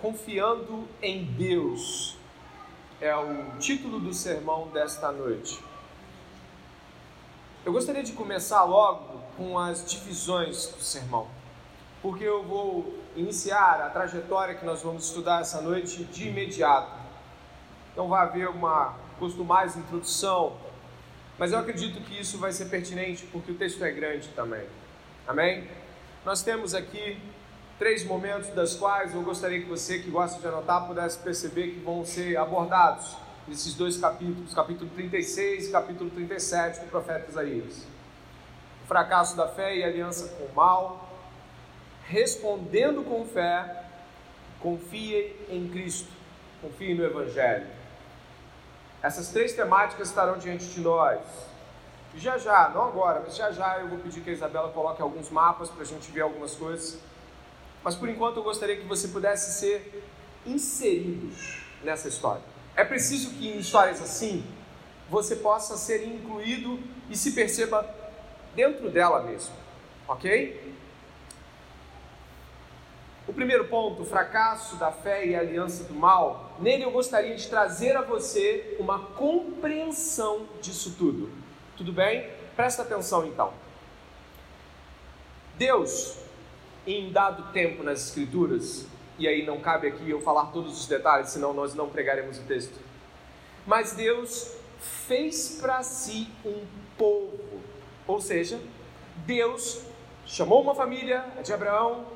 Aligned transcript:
Confiando 0.00 0.86
em 1.02 1.24
Deus 1.24 2.16
é 3.00 3.14
o 3.16 3.58
título 3.58 3.98
do 3.98 4.14
sermão 4.14 4.68
desta 4.68 5.10
noite. 5.10 5.58
Eu 7.66 7.72
gostaria 7.72 8.04
de 8.04 8.12
começar 8.12 8.62
logo 8.62 9.20
com 9.36 9.58
as 9.58 9.84
divisões 9.84 10.68
do 10.68 10.80
sermão, 10.80 11.26
porque 12.00 12.22
eu 12.22 12.44
vou 12.44 12.96
iniciar 13.16 13.80
a 13.80 13.90
trajetória 13.90 14.54
que 14.54 14.64
nós 14.64 14.82
vamos 14.82 15.04
estudar 15.04 15.40
essa 15.40 15.60
noite 15.60 16.04
de 16.04 16.28
imediato. 16.28 16.96
Então 17.92 18.06
vai 18.06 18.22
haver 18.22 18.48
uma 18.48 18.94
mais 19.44 19.76
introdução, 19.76 20.56
mas 21.36 21.50
eu 21.50 21.58
acredito 21.58 22.00
que 22.02 22.20
isso 22.20 22.38
vai 22.38 22.52
ser 22.52 22.66
pertinente 22.66 23.26
porque 23.32 23.50
o 23.50 23.54
texto 23.56 23.82
é 23.82 23.90
grande 23.90 24.28
também. 24.28 24.64
Amém? 25.26 25.68
Nós 26.24 26.40
temos 26.40 26.72
aqui 26.72 27.20
três 27.78 28.04
momentos 28.04 28.48
das 28.48 28.74
quais 28.74 29.14
eu 29.14 29.22
gostaria 29.22 29.60
que 29.60 29.68
você 29.68 30.00
que 30.00 30.10
gosta 30.10 30.40
de 30.40 30.46
anotar 30.46 30.86
pudesse 30.86 31.18
perceber 31.18 31.68
que 31.68 31.80
vão 31.80 32.04
ser 32.04 32.36
abordados 32.36 33.16
nesses 33.46 33.74
dois 33.74 33.96
capítulos, 33.96 34.52
capítulo 34.52 34.90
36 34.90 35.68
e 35.68 35.70
capítulo 35.70 36.10
37 36.10 36.80
do 36.80 36.86
profeta 36.86 37.30
Isaías. 37.30 37.86
O 38.84 38.86
fracasso 38.88 39.36
da 39.36 39.46
fé 39.46 39.76
e 39.76 39.84
aliança 39.84 40.28
com 40.36 40.44
o 40.44 40.54
mal, 40.54 41.08
respondendo 42.04 43.04
com 43.04 43.24
fé, 43.24 43.84
confie 44.60 45.36
em 45.48 45.68
Cristo, 45.68 46.10
confie 46.60 46.94
no 46.94 47.04
Evangelho. 47.04 47.66
Essas 49.00 49.28
três 49.28 49.52
temáticas 49.52 50.08
estarão 50.08 50.36
diante 50.36 50.66
de 50.66 50.80
nós. 50.80 51.20
já 52.16 52.36
já, 52.36 52.70
não 52.70 52.88
agora, 52.88 53.22
mas 53.24 53.36
já 53.36 53.52
já 53.52 53.78
eu 53.78 53.86
vou 53.86 53.98
pedir 53.98 54.20
que 54.20 54.30
a 54.30 54.32
Isabela 54.32 54.72
coloque 54.72 55.00
alguns 55.00 55.30
mapas 55.30 55.70
para 55.70 55.82
a 55.82 55.86
gente 55.86 56.10
ver 56.10 56.22
algumas 56.22 56.56
coisas 56.56 56.98
mas 57.82 57.94
por 57.94 58.08
enquanto 58.08 58.38
eu 58.38 58.42
gostaria 58.42 58.76
que 58.76 58.86
você 58.86 59.08
pudesse 59.08 59.58
ser 59.58 60.04
inserido 60.46 61.30
nessa 61.82 62.08
história. 62.08 62.42
É 62.76 62.84
preciso 62.84 63.30
que 63.30 63.48
em 63.48 63.58
histórias 63.58 64.00
assim 64.00 64.44
você 65.08 65.36
possa 65.36 65.76
ser 65.76 66.06
incluído 66.06 66.78
e 67.08 67.16
se 67.16 67.32
perceba 67.32 67.88
dentro 68.54 68.90
dela 68.90 69.22
mesmo, 69.22 69.54
ok? 70.06 70.74
O 73.26 73.32
primeiro 73.32 73.66
ponto, 73.66 74.02
o 74.02 74.06
fracasso 74.06 74.76
da 74.76 74.90
fé 74.90 75.26
e 75.26 75.36
a 75.36 75.40
aliança 75.40 75.84
do 75.84 75.94
mal, 75.94 76.56
nele 76.58 76.84
eu 76.84 76.90
gostaria 76.90 77.36
de 77.36 77.46
trazer 77.46 77.94
a 77.94 78.00
você 78.00 78.76
uma 78.78 79.00
compreensão 79.00 80.46
disso 80.62 80.94
tudo. 80.98 81.30
Tudo 81.76 81.92
bem? 81.92 82.28
Presta 82.56 82.82
atenção 82.82 83.26
então. 83.26 83.52
Deus 85.56 86.16
em 86.88 87.12
dado 87.12 87.52
tempo 87.52 87.82
nas 87.82 88.06
Escrituras, 88.06 88.86
e 89.18 89.28
aí 89.28 89.44
não 89.44 89.60
cabe 89.60 89.88
aqui 89.88 90.08
eu 90.08 90.22
falar 90.22 90.46
todos 90.46 90.80
os 90.80 90.86
detalhes, 90.86 91.28
senão 91.28 91.52
nós 91.52 91.74
não 91.74 91.90
pregaremos 91.90 92.38
o 92.38 92.42
texto. 92.44 92.78
Mas 93.66 93.92
Deus 93.92 94.54
fez 95.06 95.58
para 95.60 95.82
si 95.82 96.28
um 96.46 96.64
povo, 96.96 97.60
ou 98.06 98.20
seja, 98.22 98.58
Deus 99.26 99.82
chamou 100.24 100.62
uma 100.62 100.74
família 100.74 101.26
de 101.44 101.52
Abraão, 101.52 102.06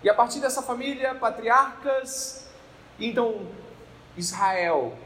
e 0.00 0.08
a 0.08 0.14
partir 0.14 0.38
dessa 0.38 0.62
família, 0.62 1.12
patriarcas, 1.16 2.48
então 3.00 3.48
Israel, 4.16 4.96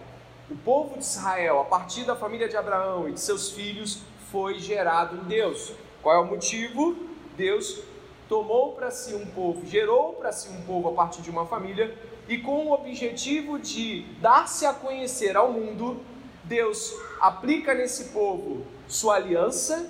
o 0.50 0.56
povo 0.56 0.98
de 0.98 1.04
Israel, 1.04 1.60
a 1.60 1.64
partir 1.64 2.04
da 2.04 2.14
família 2.14 2.46
de 2.46 2.58
Abraão 2.58 3.08
e 3.08 3.12
de 3.12 3.20
seus 3.20 3.50
filhos, 3.52 4.02
foi 4.30 4.58
gerado 4.58 5.16
em 5.16 5.24
Deus. 5.24 5.72
Qual 6.02 6.14
é 6.14 6.18
o 6.18 6.26
motivo? 6.26 6.94
Deus 7.36 7.93
tomou 8.34 8.72
para 8.72 8.90
si 8.90 9.14
um 9.14 9.24
povo, 9.26 9.64
gerou 9.64 10.14
para 10.14 10.32
si 10.32 10.48
um 10.48 10.60
povo 10.62 10.88
a 10.88 10.92
partir 10.92 11.22
de 11.22 11.30
uma 11.30 11.46
família, 11.46 11.96
e 12.26 12.36
com 12.38 12.66
o 12.66 12.72
objetivo 12.72 13.60
de 13.60 14.02
dar-se 14.20 14.66
a 14.66 14.74
conhecer 14.74 15.36
ao 15.36 15.52
mundo, 15.52 16.00
Deus 16.42 16.92
aplica 17.20 17.72
nesse 17.74 18.06
povo 18.06 18.66
sua 18.88 19.14
aliança, 19.14 19.88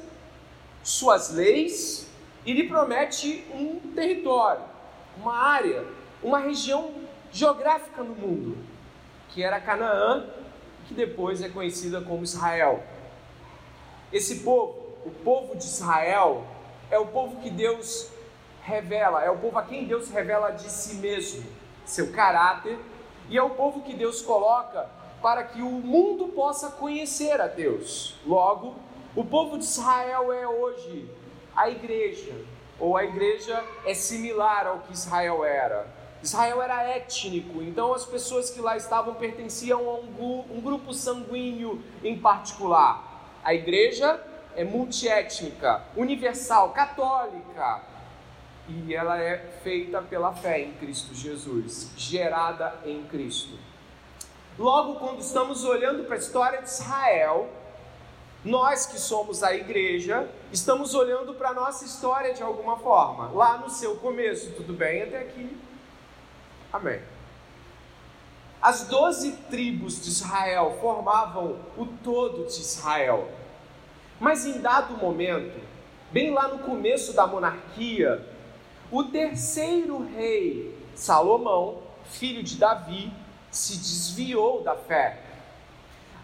suas 0.83 1.31
leis, 1.31 2.07
e 2.45 2.53
lhe 2.53 2.69
promete 2.69 3.47
um 3.55 3.81
território, 3.95 4.65
uma 5.17 5.35
área, 5.35 5.83
uma 6.23 6.39
região 6.39 6.91
geográfica 7.33 8.03
no 8.03 8.15
mundo, 8.15 8.59
que 9.31 9.43
era 9.43 9.59
Canaã, 9.59 10.27
que 10.87 10.93
depois 10.93 11.41
é 11.41 11.49
conhecida 11.49 12.03
como 12.03 12.23
Israel. 12.23 12.83
Esse 14.13 14.41
povo, 14.41 14.77
o 15.07 15.11
povo 15.11 15.57
de 15.57 15.65
Israel, 15.65 16.45
é 16.91 16.99
o 16.99 17.07
povo 17.07 17.41
que 17.41 17.49
Deus 17.49 18.13
revela, 18.65 19.23
é 19.23 19.31
o 19.31 19.37
povo 19.37 19.59
a 19.59 19.63
quem 19.63 19.85
Deus 19.85 20.11
revela 20.11 20.51
de 20.51 20.71
si 20.71 20.97
mesmo, 20.97 21.45
seu 21.85 22.11
caráter, 22.13 22.79
e 23.29 23.37
é 23.37 23.43
o 23.43 23.51
povo 23.51 23.83
que 23.83 23.95
Deus 23.95 24.23
coloca 24.23 24.89
para 25.23 25.45
que 25.45 25.61
o 25.63 25.71
mundo 25.71 26.29
possa 26.29 26.71
conhecer 26.71 27.41
a 27.41 27.47
Deus. 27.47 28.17
Logo, 28.27 28.75
o 29.15 29.25
povo 29.25 29.59
de 29.59 29.65
Israel 29.65 30.33
é 30.33 30.49
hoje 30.49 31.09
a 31.55 31.69
igreja, 31.69 32.35
ou 32.81 32.97
a 32.97 33.05
igreja 33.05 33.63
é 33.87 33.95
similar 33.95 34.67
ao 34.67 34.79
que 34.81 34.93
Israel 34.93 35.45
era. 35.45 35.87
Israel 36.23 36.63
era 36.63 36.83
étnico, 36.85 37.63
então 37.63 37.93
as 37.93 38.07
pessoas 38.07 38.49
que 38.49 38.61
lá 38.61 38.79
estavam 38.79 39.15
pertenciam 39.15 39.79
a 39.91 39.95
um, 39.95 40.61
grupo 40.63 40.95
sanguíneo 40.95 41.83
em 42.03 42.19
particular. 42.19 43.29
A 43.45 43.53
igreja 43.53 44.19
é 44.57 44.65
multiétnica, 44.65 45.83
universal, 45.95 46.71
católica, 46.71 47.83
e 48.69 48.95
ela 48.95 49.21
é 49.21 49.39
feita 49.63 50.01
pela 50.01 50.33
fé 50.33 50.61
em 50.61 50.73
Cristo 50.75 51.15
Jesus, 51.15 51.91
gerada 51.97 52.75
em 52.85 53.03
Cristo. 53.05 53.59
Logo, 54.59 54.97
quando 54.97 55.21
estamos 55.21 55.65
olhando 55.65 56.05
para 56.05 56.15
a 56.15 56.19
história 56.19 56.63
de 56.63 56.69
Israel, 56.69 57.51
nós 58.45 58.87
que 58.87 58.99
somos 58.99 59.43
a 59.43 59.55
igreja, 59.55 60.29
estamos 60.53 60.95
olhando 60.95 61.35
para 61.35 61.51
a 61.51 61.55
nossa 61.55 61.85
história 61.85 62.33
de 62.33 62.43
alguma 62.43 62.77
forma, 62.79 63.31
lá 63.33 63.59
no 63.59 63.69
seu 63.69 63.97
começo, 63.97 64.53
tudo 64.53 64.73
bem 64.73 65.03
até 65.03 65.19
aqui? 65.19 65.57
Amém. 66.73 67.01
As 68.63 68.87
doze 68.87 69.33
tribos 69.51 70.03
de 70.03 70.09
Israel 70.09 70.79
formavam 70.81 71.59
o 71.77 71.87
todo 72.03 72.47
de 72.47 72.61
Israel, 72.61 73.29
mas 74.19 74.47
em 74.47 74.61
dado 74.61 74.97
momento, 74.97 75.61
bem 76.11 76.33
lá 76.33 76.49
no 76.49 76.61
começo 76.61 77.13
da 77.13 77.27
monarquia, 77.27 78.34
o 78.91 79.05
terceiro 79.05 80.07
rei, 80.15 80.77
Salomão, 80.95 81.83
filho 82.11 82.43
de 82.43 82.57
Davi, 82.57 83.13
se 83.51 83.77
desviou 83.77 84.63
da 84.63 84.75
fé. 84.75 85.23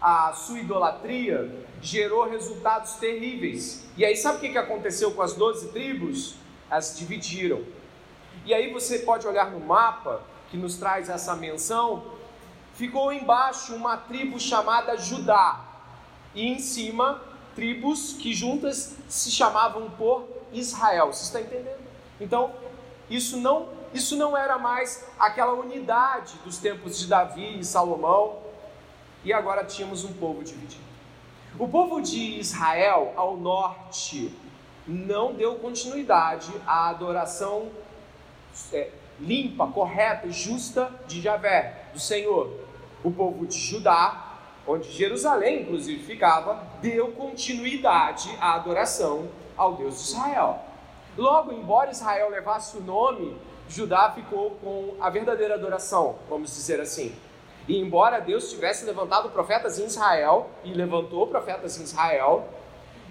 A 0.01 0.33
sua 0.33 0.59
idolatria 0.59 1.65
gerou 1.81 2.29
resultados 2.29 2.93
terríveis. 2.93 3.85
E 3.97 4.05
aí, 4.05 4.15
sabe 4.15 4.37
o 4.37 4.51
que 4.51 4.57
aconteceu 4.57 5.11
com 5.11 5.21
as 5.21 5.33
doze 5.33 5.69
tribos? 5.69 6.35
As 6.69 6.97
dividiram. 6.97 7.63
E 8.45 8.53
aí 8.53 8.71
você 8.71 8.99
pode 8.99 9.27
olhar 9.27 9.51
no 9.51 9.59
mapa 9.59 10.21
que 10.49 10.57
nos 10.57 10.77
traz 10.77 11.09
essa 11.09 11.35
menção. 11.35 12.03
Ficou 12.73 13.11
embaixo 13.13 13.75
uma 13.75 13.97
tribo 13.97 14.39
chamada 14.39 14.97
Judá, 14.97 15.65
e 16.33 16.47
em 16.47 16.59
cima 16.59 17.21
tribos 17.55 18.13
que 18.13 18.33
juntas 18.33 18.95
se 19.07 19.29
chamavam 19.29 19.89
por 19.91 20.27
Israel. 20.53 21.13
Você 21.13 21.23
está 21.23 21.41
entendendo? 21.41 21.90
Então, 22.21 22.53
isso 23.09 23.37
não, 23.37 23.69
isso 23.93 24.15
não 24.15 24.37
era 24.37 24.57
mais 24.57 25.05
aquela 25.19 25.53
unidade 25.53 26.35
dos 26.45 26.57
tempos 26.59 26.99
de 26.99 27.07
Davi 27.07 27.59
e 27.59 27.65
Salomão, 27.65 28.37
e 29.23 29.33
agora 29.33 29.65
tínhamos 29.65 30.03
um 30.03 30.13
povo 30.13 30.43
dividido. 30.43 30.83
O 31.59 31.67
povo 31.67 31.99
de 31.99 32.39
Israel, 32.39 33.13
ao 33.17 33.35
norte, 33.35 34.33
não 34.87 35.33
deu 35.33 35.55
continuidade 35.55 36.51
à 36.65 36.89
adoração 36.89 37.69
é, 38.71 38.89
limpa, 39.19 39.67
correta 39.67 40.27
e 40.27 40.31
justa 40.31 40.91
de 41.07 41.21
Javé, 41.21 41.85
do 41.93 41.99
Senhor. 41.99 42.51
O 43.03 43.11
povo 43.11 43.45
de 43.45 43.57
Judá, 43.57 44.39
onde 44.65 44.91
Jerusalém 44.91 45.63
inclusive 45.63 46.03
ficava, 46.03 46.63
deu 46.81 47.11
continuidade 47.11 48.29
à 48.39 48.53
adoração 48.53 49.27
ao 49.57 49.73
Deus 49.73 49.95
de 49.95 50.03
Israel. 50.09 50.70
Logo, 51.17 51.51
embora 51.51 51.91
Israel 51.91 52.29
levasse 52.29 52.77
o 52.77 52.81
nome, 52.81 53.37
Judá 53.67 54.11
ficou 54.11 54.51
com 54.61 54.95
a 54.99 55.09
verdadeira 55.09 55.55
adoração, 55.55 56.17
vamos 56.29 56.53
dizer 56.55 56.79
assim. 56.79 57.15
E 57.67 57.77
embora 57.77 58.19
Deus 58.19 58.49
tivesse 58.49 58.85
levantado 58.85 59.29
profetas 59.29 59.79
em 59.79 59.85
Israel, 59.85 60.49
e 60.63 60.73
levantou 60.73 61.27
profetas 61.27 61.79
em 61.79 61.83
Israel, 61.83 62.47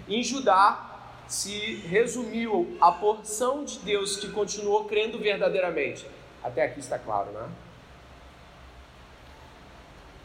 em 0.07 0.21
Judá 0.21 0.87
se 1.27 1.75
resumiu 1.87 2.77
a 2.81 2.91
porção 2.91 3.63
de 3.63 3.79
Deus 3.79 4.17
que 4.17 4.29
continuou 4.29 4.85
crendo 4.85 5.17
verdadeiramente. 5.17 6.05
Até 6.43 6.63
aqui 6.63 6.79
está 6.79 6.99
claro, 6.99 7.31
né? 7.31 7.47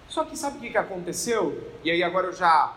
Só 0.09 0.25
que 0.25 0.37
sabe 0.37 0.59
o 0.59 0.61
que 0.61 0.77
aconteceu? 0.77 1.73
E 1.85 1.91
aí 1.91 2.03
agora 2.03 2.29
eu 2.29 2.33
já 2.33 2.73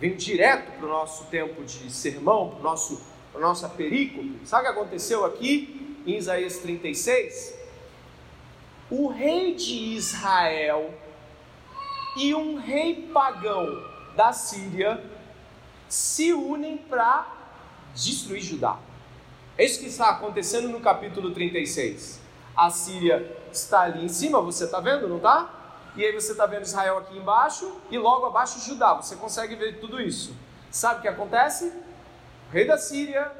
venho 0.00 0.16
direto 0.16 0.72
para 0.78 0.86
o 0.86 0.88
nosso 0.88 1.24
tempo 1.24 1.62
de 1.64 1.90
sermão, 1.90 2.50
para 2.50 2.60
o 2.60 2.62
nosso 2.62 3.13
a 3.34 3.38
nossa 3.38 3.68
perícope. 3.68 4.40
Sabe 4.44 4.68
o 4.68 4.72
que 4.72 4.78
aconteceu 4.78 5.24
aqui 5.24 5.98
em 6.06 6.16
Isaías 6.16 6.58
36? 6.58 7.64
o 8.90 9.08
rei 9.08 9.54
de 9.54 9.96
Israel 9.96 10.92
e 12.16 12.34
um 12.34 12.58
rei 12.58 13.10
pagão 13.12 13.66
da 14.14 14.32
Síria 14.32 15.02
se 15.88 16.32
unem 16.32 16.76
para 16.76 17.26
destruir 17.94 18.42
Judá. 18.42 18.78
É 19.56 19.64
isso 19.64 19.80
que 19.80 19.86
está 19.86 20.10
acontecendo 20.10 20.68
no 20.68 20.80
capítulo 20.80 21.32
36. 21.32 22.20
A 22.56 22.70
Síria 22.70 23.36
está 23.52 23.82
ali 23.82 24.04
em 24.04 24.08
cima, 24.08 24.40
você 24.40 24.64
está 24.64 24.80
vendo, 24.80 25.08
não 25.08 25.16
está? 25.16 25.48
E 25.96 26.04
aí 26.04 26.12
você 26.12 26.32
está 26.32 26.46
vendo 26.46 26.62
Israel 26.62 26.98
aqui 26.98 27.16
embaixo 27.16 27.72
e 27.90 27.98
logo 27.98 28.26
abaixo 28.26 28.60
Judá. 28.60 28.94
Você 28.94 29.16
consegue 29.16 29.54
ver 29.54 29.80
tudo 29.80 30.00
isso. 30.00 30.34
Sabe 30.70 30.98
o 30.98 31.02
que 31.02 31.08
acontece? 31.08 31.72
Rei 32.54 32.66
da 32.66 32.78
Síria, 32.78 33.32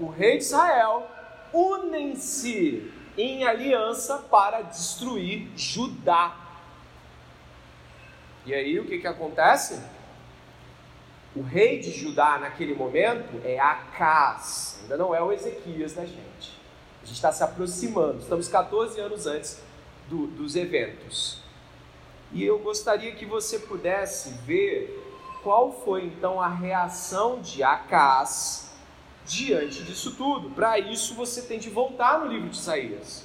o 0.00 0.08
rei 0.08 0.38
de 0.38 0.44
Israel 0.44 1.06
unem-se 1.52 2.90
em 3.18 3.44
aliança 3.44 4.16
para 4.30 4.62
destruir 4.62 5.50
Judá. 5.54 6.34
E 8.46 8.54
aí 8.54 8.80
o 8.80 8.86
que, 8.86 8.98
que 8.98 9.06
acontece? 9.06 9.78
O 11.36 11.42
rei 11.42 11.80
de 11.80 11.90
Judá 11.90 12.38
naquele 12.38 12.74
momento 12.74 13.42
é 13.44 13.58
Acas, 13.58 14.78
ainda 14.80 14.96
não 14.96 15.14
é 15.14 15.20
o 15.20 15.30
Ezequias 15.30 15.92
da 15.92 16.06
gente. 16.06 16.58
A 17.02 17.04
gente 17.04 17.16
está 17.16 17.30
se 17.30 17.44
aproximando, 17.44 18.20
estamos 18.20 18.48
14 18.48 18.98
anos 18.98 19.26
antes 19.26 19.62
do, 20.08 20.28
dos 20.28 20.56
eventos. 20.56 21.42
E 22.32 22.42
eu 22.42 22.58
gostaria 22.58 23.12
que 23.12 23.26
você 23.26 23.58
pudesse 23.58 24.30
ver 24.46 25.01
qual 25.42 25.72
foi 25.72 26.04
então 26.06 26.40
a 26.40 26.48
reação 26.48 27.40
de 27.40 27.62
Acas 27.62 28.70
diante 29.24 29.82
disso 29.82 30.14
tudo. 30.16 30.50
Para 30.50 30.78
isso 30.78 31.14
você 31.14 31.42
tem 31.42 31.58
de 31.58 31.70
voltar 31.70 32.20
no 32.20 32.26
livro 32.26 32.48
de 32.48 32.56
Isaías, 32.56 33.24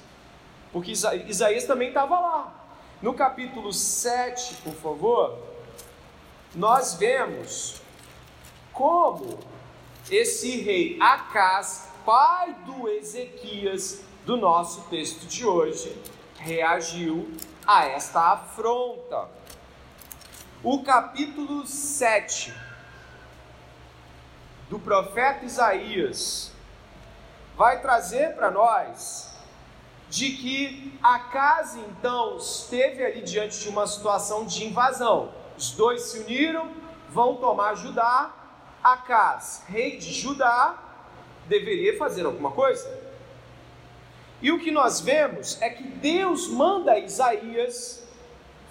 porque 0.72 0.92
Isaías 0.92 1.66
também 1.66 1.90
estava 1.90 2.20
lá. 2.20 2.54
No 3.02 3.14
capítulo 3.14 3.72
7, 3.72 4.56
por 4.64 4.74
favor, 4.74 5.38
nós 6.56 6.96
vemos 6.96 7.82
como 8.74 9.40
esse 10.10 10.62
rei 10.62 10.98
Acas, 11.00 11.90
pai 12.06 12.56
do 12.66 12.90
Ezequias, 12.90 14.02
do 14.26 14.36
nosso 14.36 14.82
texto 14.90 15.28
de 15.28 15.46
hoje, 15.46 15.96
reagiu 16.38 17.32
a 17.66 17.86
esta 17.86 18.34
afronta. 18.34 19.37
O 20.64 20.82
capítulo 20.82 21.68
7 21.68 22.52
do 24.68 24.80
profeta 24.80 25.46
Isaías 25.46 26.52
vai 27.56 27.80
trazer 27.80 28.34
para 28.34 28.50
nós 28.50 29.38
de 30.10 30.32
que 30.32 31.00
a 31.04 31.20
casa 31.20 31.78
então 31.78 32.38
esteve 32.38 33.06
ali 33.06 33.22
diante 33.22 33.60
de 33.60 33.70
uma 33.70 33.86
situação 33.86 34.48
de 34.48 34.66
invasão. 34.66 35.32
Os 35.56 35.70
dois 35.72 36.02
se 36.02 36.22
uniram, 36.22 36.72
vão 37.10 37.36
tomar 37.36 37.76
Judá, 37.76 38.34
Acas, 38.84 39.64
rei 39.68 39.98
de 39.98 40.12
Judá, 40.12 40.76
deveria 41.46 41.96
fazer 42.00 42.26
alguma 42.26 42.50
coisa. 42.50 43.00
E 44.42 44.52
o 44.52 44.60
que 44.60 44.72
nós 44.72 45.02
vemos 45.02 45.62
é 45.62 45.70
que 45.70 45.84
Deus 45.84 46.48
manda 46.48 46.98
Isaías 46.98 48.04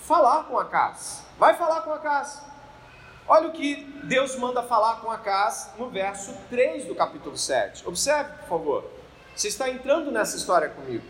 falar 0.00 0.44
com 0.44 0.58
Acas. 0.58 1.25
Vai 1.38 1.54
falar 1.54 1.82
com 1.82 1.92
Acas. 1.92 2.42
Olha 3.28 3.48
o 3.48 3.52
que 3.52 3.84
Deus 4.04 4.36
manda 4.36 4.62
falar 4.62 5.00
com 5.00 5.10
Acas 5.10 5.70
no 5.76 5.90
verso 5.90 6.32
3 6.48 6.86
do 6.86 6.94
capítulo 6.94 7.36
7. 7.36 7.86
Observe, 7.86 8.30
por 8.38 8.48
favor. 8.48 8.90
Você 9.34 9.48
está 9.48 9.68
entrando 9.68 10.10
nessa 10.10 10.36
história 10.36 10.68
comigo. 10.68 11.04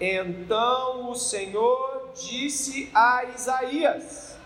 Então 0.00 1.10
o 1.10 1.14
Senhor 1.14 2.10
disse 2.14 2.90
a 2.94 3.24
Isaías: 3.34 4.36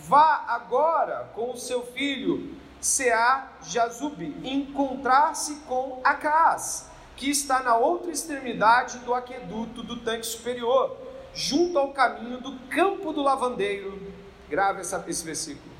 Vá 0.00 0.44
agora 0.48 1.30
com 1.34 1.50
o 1.50 1.56
seu 1.56 1.84
filho 1.86 2.56
Seá 2.80 3.48
Jazube 3.62 4.36
encontrar-se 4.42 5.54
com 5.68 6.00
Acás, 6.02 6.88
que 7.16 7.30
está 7.30 7.62
na 7.62 7.76
outra 7.76 8.10
extremidade 8.10 8.98
do 8.98 9.14
aqueduto 9.14 9.84
do 9.84 10.00
tanque 10.00 10.26
superior, 10.26 10.96
junto 11.34 11.78
ao 11.78 11.92
caminho 11.92 12.38
do 12.38 12.58
campo 12.68 13.12
do 13.12 13.22
lavandeiro. 13.22 14.00
Grave 14.48 14.80
essa, 14.80 15.04
esse 15.08 15.24
versículo. 15.24 15.72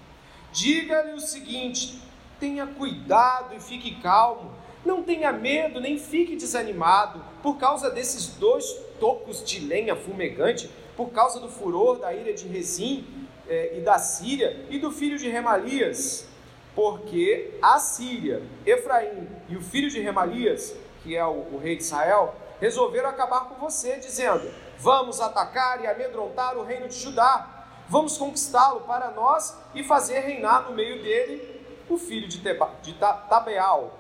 Diga-lhe 0.53 1.13
o 1.13 1.21
seguinte: 1.21 2.01
tenha 2.39 2.67
cuidado 2.67 3.55
e 3.55 3.61
fique 3.61 4.01
calmo. 4.01 4.51
Não 4.85 5.03
tenha 5.03 5.33
medo, 5.33 5.81
nem 5.81 5.97
fique 5.97 6.35
desanimado 6.35 7.23
por 7.43 7.57
causa 7.57 7.89
desses 7.89 8.27
dois 8.29 8.65
tocos 8.99 9.45
de 9.45 9.61
lenha 9.61 9.95
fumegante, 9.95 10.69
por 10.97 11.11
causa 11.11 11.39
do 11.39 11.49
furor 11.49 11.99
da 11.99 12.13
ilha 12.13 12.35
de 12.35 12.49
Rezim 12.49 13.05
é, 13.49 13.79
e 13.79 13.81
da 13.81 13.99
Síria 13.99 14.67
e 14.71 14.79
do 14.79 14.91
filho 14.91 15.19
de 15.19 15.29
Remalias, 15.29 16.27
porque 16.75 17.51
a 17.63 17.79
Síria, 17.79 18.43
Efraim 18.67 19.29
e 19.49 19.57
o 19.57 19.61
filho 19.61 19.89
de 19.89 20.01
Remalias, 20.01 20.75
que 21.03 21.17
é 21.17 21.25
o, 21.25 21.55
o 21.55 21.61
rei 21.63 21.77
de 21.77 21.83
Israel, 21.83 22.35
resolveram 22.61 23.09
acabar 23.09 23.49
com 23.49 23.55
você, 23.57 23.97
dizendo: 23.97 24.49
Vamos 24.83 25.21
atacar 25.21 25.81
e 25.81 25.87
amedrontar 25.87 26.59
o 26.59 26.65
reino 26.65 26.89
de 26.89 26.99
Judá, 26.99 27.67
vamos 27.89 28.19
conquistá-lo 28.19 28.81
para 28.81 29.13
nós 29.13 29.57
e 29.77 29.85
fazer 29.85 30.19
reinar 30.19 30.69
no 30.69 30.75
meio 30.75 31.01
dele 31.01 31.65
o 31.89 31.97
filho 31.97 32.27
de, 32.27 32.39
Teba, 32.39 32.69
de 32.83 32.93
Tabeal. 32.95 33.97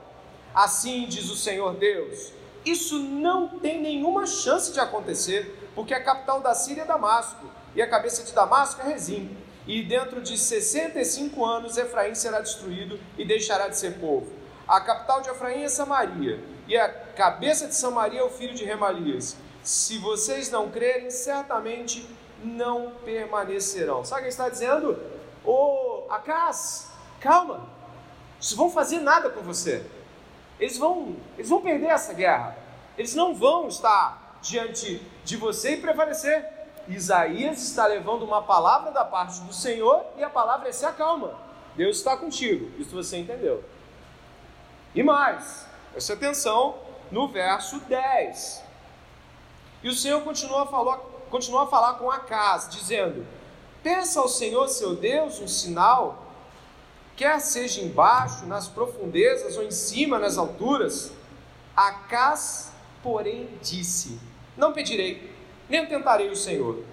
Assim 0.52 1.06
diz 1.06 1.31
o 1.31 1.37
Senhor 1.37 1.75
Deus: 1.75 2.32
Isso 2.64 2.99
não 2.99 3.61
tem 3.61 3.81
nenhuma 3.81 4.26
chance 4.26 4.73
de 4.73 4.81
acontecer, 4.81 5.70
porque 5.73 5.94
a 5.94 6.02
capital 6.02 6.40
da 6.40 6.52
Síria 6.52 6.82
é 6.82 6.84
Damasco 6.84 7.46
e 7.76 7.81
a 7.81 7.88
cabeça 7.88 8.25
de 8.25 8.32
Damasco 8.32 8.81
é 8.81 8.84
Rezim. 8.84 9.37
E 9.69 9.84
dentro 9.84 10.20
de 10.20 10.37
65 10.37 11.44
anos 11.44 11.79
Efraim 11.79 12.17
será 12.17 12.40
destruído 12.40 12.99
e 13.17 13.25
deixará 13.25 13.69
de 13.69 13.79
ser 13.79 14.00
povo. 14.00 14.32
A 14.67 14.81
capital 14.81 15.20
de 15.20 15.31
Efraim 15.31 15.62
é 15.62 15.69
Samaria, 15.69 16.43
e 16.67 16.76
a 16.76 16.88
cabeça 16.88 17.69
de 17.69 17.76
Samaria 17.76 18.19
é 18.19 18.25
o 18.25 18.31
filho 18.31 18.55
de 18.55 18.64
Remalias. 18.64 19.37
Se 19.62 19.98
vocês 19.98 20.50
não 20.50 20.70
crerem, 20.70 21.10
certamente 21.10 22.08
não 22.42 22.92
permanecerão. 23.04 24.04
Sabe 24.04 24.22
o 24.22 24.24
que 24.24 24.30
está 24.30 24.48
dizendo? 24.48 24.98
Ô 25.44 26.06
oh, 26.08 26.12
Acas, 26.12 26.90
calma, 27.20 27.68
eles 28.36 28.52
vão 28.52 28.70
fazer 28.70 29.00
nada 29.00 29.30
com 29.30 29.40
você. 29.40 29.84
Eles 30.58 30.76
vão, 30.76 31.16
eles 31.36 31.48
vão 31.48 31.60
perder 31.60 31.86
essa 31.86 32.12
guerra. 32.12 32.56
Eles 32.98 33.14
não 33.14 33.34
vão 33.34 33.69
estar 33.69 34.38
diante 34.42 35.00
de 35.24 35.36
você 35.36 35.74
e 35.74 35.81
prevalecer. 35.81 36.44
Isaías 36.88 37.62
está 37.62 37.86
levando 37.86 38.24
uma 38.24 38.42
palavra 38.42 38.90
da 38.90 39.04
parte 39.04 39.40
do 39.40 39.52
Senhor 39.52 40.04
e 40.16 40.24
a 40.24 40.31
palavra 40.31 40.69
é 40.69 40.72
se 40.72 40.84
acalma. 40.84 41.38
Deus 41.76 41.98
está 41.98 42.16
contigo. 42.16 42.70
Isso 42.78 42.90
você 42.90 43.16
entendeu. 43.19 43.64
E 44.94 45.02
mais, 45.02 45.66
preste 45.92 46.12
atenção 46.12 46.76
no 47.10 47.28
verso 47.28 47.78
10. 47.81 48.61
E 49.82 49.89
o 49.89 49.94
Senhor 49.94 50.22
continua 50.22 50.62
a 50.62 50.67
falar, 50.67 50.98
continua 51.31 51.65
a 51.65 51.67
falar 51.67 51.94
com 51.94 52.10
Acas, 52.10 52.69
dizendo: 52.70 53.27
Peça 53.82 54.20
ao 54.20 54.29
Senhor 54.29 54.69
seu 54.69 54.94
Deus 54.94 55.41
um 55.41 55.48
sinal, 55.48 56.27
quer 57.17 57.41
seja 57.41 57.81
embaixo, 57.81 58.46
nas 58.46 58.69
profundezas 58.69 59.56
ou 59.56 59.62
em 59.62 59.70
cima, 59.70 60.19
nas 60.19 60.39
alturas. 60.39 61.12
Acas, 61.77 62.72
porém, 63.03 63.48
disse: 63.60 64.20
Não 64.56 64.72
pedirei 64.72 65.32
nem 65.72 65.86
tentarei 65.86 66.31
o 66.31 66.36
Senhor. 66.36 66.84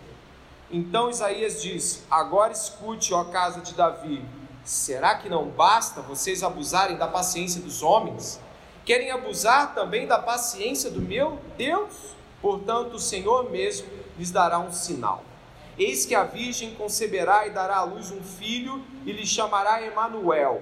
Então 0.72 1.10
Isaías 1.10 1.62
diz: 1.62 2.04
Agora 2.10 2.54
escute, 2.54 3.14
ó 3.14 3.26
casa 3.26 3.60
de 3.60 3.74
Davi, 3.74 4.24
será 4.64 5.16
que 5.16 5.28
não 5.28 5.50
basta 5.50 6.02
vocês 6.02 6.44
abusarem 6.44 6.96
da 6.96 7.08
paciência 7.08 7.62
dos 7.62 7.84
homens? 7.84 8.40
Querem 8.86 9.12
abusar 9.12 9.76
também 9.76 10.08
da 10.08 10.18
paciência 10.18 10.90
do 10.90 11.02
meu 11.02 11.38
Deus? 11.58 12.16
Portanto, 12.42 12.96
o 12.96 13.00
Senhor 13.00 13.50
mesmo 13.50 13.88
lhes 14.18 14.32
dará 14.32 14.60
um 14.60 14.72
sinal. 14.72 15.24
Eis 15.78 16.06
que 16.06 16.16
a 16.16 16.24
virgem 16.24 16.76
conceberá 16.76 17.48
e 17.48 17.52
dará 17.52 17.78
à 17.78 17.84
luz 17.84 18.12
um 18.12 18.22
filho 18.22 18.84
e 19.06 19.12
lhe 19.12 19.26
chamará 19.26 19.82
Emanuel. 19.82 20.62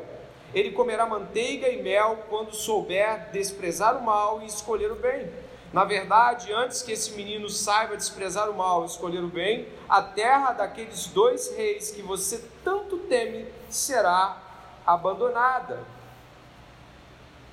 Ele 0.53 0.71
comerá 0.71 1.05
manteiga 1.05 1.67
e 1.69 1.81
mel 1.81 2.25
quando 2.29 2.53
souber 2.53 3.31
desprezar 3.31 3.97
o 3.97 4.03
mal 4.03 4.41
e 4.41 4.45
escolher 4.45 4.91
o 4.91 4.95
bem 4.95 5.29
na 5.73 5.83
verdade, 5.83 6.51
antes 6.53 6.81
que 6.81 6.91
esse 6.91 7.11
menino 7.11 7.49
saiba 7.49 7.97
desprezar 7.97 8.49
o 8.49 8.53
mal 8.55 8.83
e 8.83 8.85
escolher 8.85 9.23
o 9.23 9.27
bem, 9.27 9.67
a 9.87 10.01
terra 10.01 10.53
daqueles 10.53 11.07
dois 11.07 11.55
reis 11.55 11.91
que 11.91 12.01
você 12.01 12.43
tanto 12.63 12.97
teme 12.99 13.45
será 13.69 14.41
abandonada. 14.85 15.83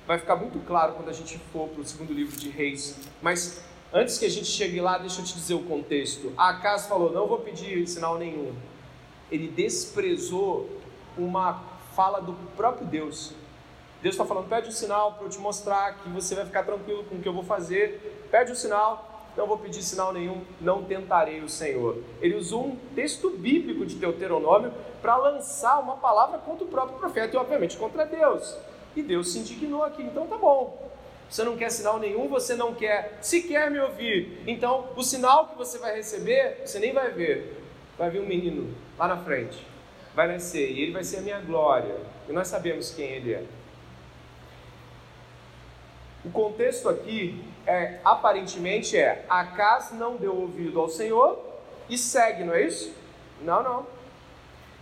Vai 0.07 0.17
ficar 0.17 0.35
muito 0.35 0.59
claro 0.65 0.93
quando 0.93 1.09
a 1.09 1.13
gente 1.13 1.37
for 1.51 1.67
para 1.69 1.81
o 1.81 1.85
segundo 1.85 2.13
livro 2.13 2.37
de 2.37 2.49
Reis. 2.49 2.95
Mas 3.21 3.64
antes 3.95 4.17
que 4.17 4.25
a 4.25 4.29
gente 4.29 4.47
chegue 4.47 4.81
lá, 4.81 4.97
deixa 4.97 5.21
eu 5.21 5.25
te 5.25 5.33
dizer 5.33 5.53
o 5.53 5.63
contexto. 5.63 6.33
Acas 6.37 6.85
falou: 6.85 7.11
Não 7.11 7.25
vou 7.27 7.39
pedir 7.39 7.87
sinal 7.87 8.17
nenhum. 8.17 8.53
Ele 9.31 9.47
desprezou 9.47 10.69
uma 11.17 11.63
fala 11.95 12.19
do 12.19 12.33
próprio 12.57 12.85
Deus. 12.85 13.33
Deus 14.01 14.13
está 14.13 14.25
falando, 14.25 14.47
pede 14.47 14.67
um 14.67 14.71
sinal 14.71 15.13
para 15.13 15.25
eu 15.25 15.29
te 15.29 15.39
mostrar 15.39 15.95
que 15.95 16.09
você 16.09 16.35
vai 16.35 16.45
ficar 16.45 16.63
tranquilo 16.63 17.05
com 17.05 17.15
o 17.15 17.21
que 17.21 17.27
eu 17.27 17.33
vou 17.33 17.43
fazer. 17.43 18.27
Pede 18.29 18.51
um 18.51 18.55
sinal. 18.55 19.31
não 19.35 19.47
vou 19.47 19.57
pedir 19.57 19.81
sinal 19.81 20.13
nenhum, 20.13 20.43
não 20.61 20.83
tentarei 20.83 21.41
o 21.41 21.49
Senhor. 21.49 21.97
Ele 22.21 22.35
usou 22.35 22.67
um 22.67 22.75
texto 22.93 23.29
bíblico 23.31 23.85
de 23.85 23.95
Deuteronômio 23.95 24.71
para 25.01 25.15
lançar 25.15 25.79
uma 25.79 25.95
palavra 25.95 26.37
contra 26.37 26.65
o 26.65 26.67
próprio 26.67 26.99
profeta 26.99 27.35
e, 27.35 27.39
obviamente, 27.39 27.77
contra 27.77 28.05
Deus. 28.05 28.55
E 28.95 29.01
Deus 29.01 29.31
se 29.31 29.39
indignou 29.39 29.83
aqui, 29.83 30.03
então 30.03 30.27
tá 30.27 30.37
bom. 30.37 30.85
Você 31.29 31.43
não 31.43 31.57
quer 31.57 31.69
sinal 31.69 31.99
nenhum, 31.99 32.27
você 32.27 32.55
não 32.55 32.73
quer 32.73 33.17
sequer 33.21 33.69
me 33.71 33.79
ouvir. 33.79 34.41
Então, 34.45 34.89
o 34.95 35.03
sinal 35.03 35.47
que 35.47 35.57
você 35.57 35.77
vai 35.77 35.95
receber, 35.95 36.61
você 36.65 36.79
nem 36.79 36.93
vai 36.93 37.11
ver. 37.11 37.61
Vai 37.97 38.09
vir 38.09 38.21
um 38.21 38.25
menino 38.25 38.75
lá 38.97 39.07
na 39.07 39.17
frente, 39.17 39.65
vai 40.13 40.27
nascer, 40.27 40.71
e 40.71 40.81
ele 40.81 40.91
vai 40.91 41.03
ser 41.03 41.17
a 41.17 41.21
minha 41.21 41.39
glória. 41.39 41.95
E 42.27 42.33
nós 42.33 42.47
sabemos 42.47 42.91
quem 42.91 43.05
ele 43.05 43.33
é. 43.33 43.43
O 46.23 46.31
contexto 46.31 46.89
aqui 46.89 47.43
é 47.67 47.99
aparentemente 48.03 48.97
é 48.97 49.25
Acas 49.29 49.91
não 49.91 50.17
deu 50.17 50.35
ouvido 50.35 50.79
ao 50.79 50.89
Senhor 50.89 51.39
e 51.87 51.97
segue, 51.97 52.43
não 52.43 52.53
é 52.53 52.63
isso? 52.63 52.93
Não, 53.41 53.61
não. 53.61 53.87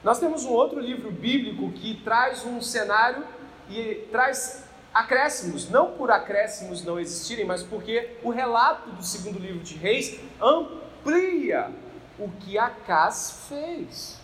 Nós 0.04 0.20
temos 0.20 0.46
um 0.46 0.52
outro 0.52 0.80
livro 0.80 1.12
bíblico 1.12 1.72
que 1.72 1.96
traz 2.02 2.46
um 2.46 2.62
cenário 2.62 3.26
e 3.70 4.08
traz 4.12 4.63
acréscimos, 4.94 5.70
não 5.70 5.92
por 5.94 6.12
acréscimos 6.12 6.84
não 6.84 7.00
existirem, 7.00 7.46
mas 7.46 7.64
porque 7.64 8.18
o 8.22 8.30
relato 8.30 8.92
do 8.92 9.04
segundo 9.04 9.40
livro 9.40 9.64
de 9.64 9.76
Reis 9.76 10.20
amplia 10.42 11.72
o 12.20 12.30
que 12.30 12.58
Acas 12.58 13.48
fez. 13.50 14.20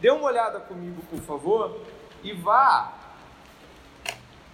Dê 0.00 0.10
uma 0.10 0.26
olhada 0.26 0.60
comigo, 0.60 1.02
por 1.08 1.20
favor, 1.20 1.80
e 2.22 2.32
vá 2.32 2.92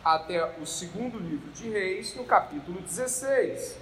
até 0.04 0.56
o 0.60 0.66
segundo 0.66 1.18
livro 1.18 1.50
de 1.50 1.68
Reis, 1.68 2.14
no 2.14 2.24
capítulo 2.24 2.80
16. 2.80 3.76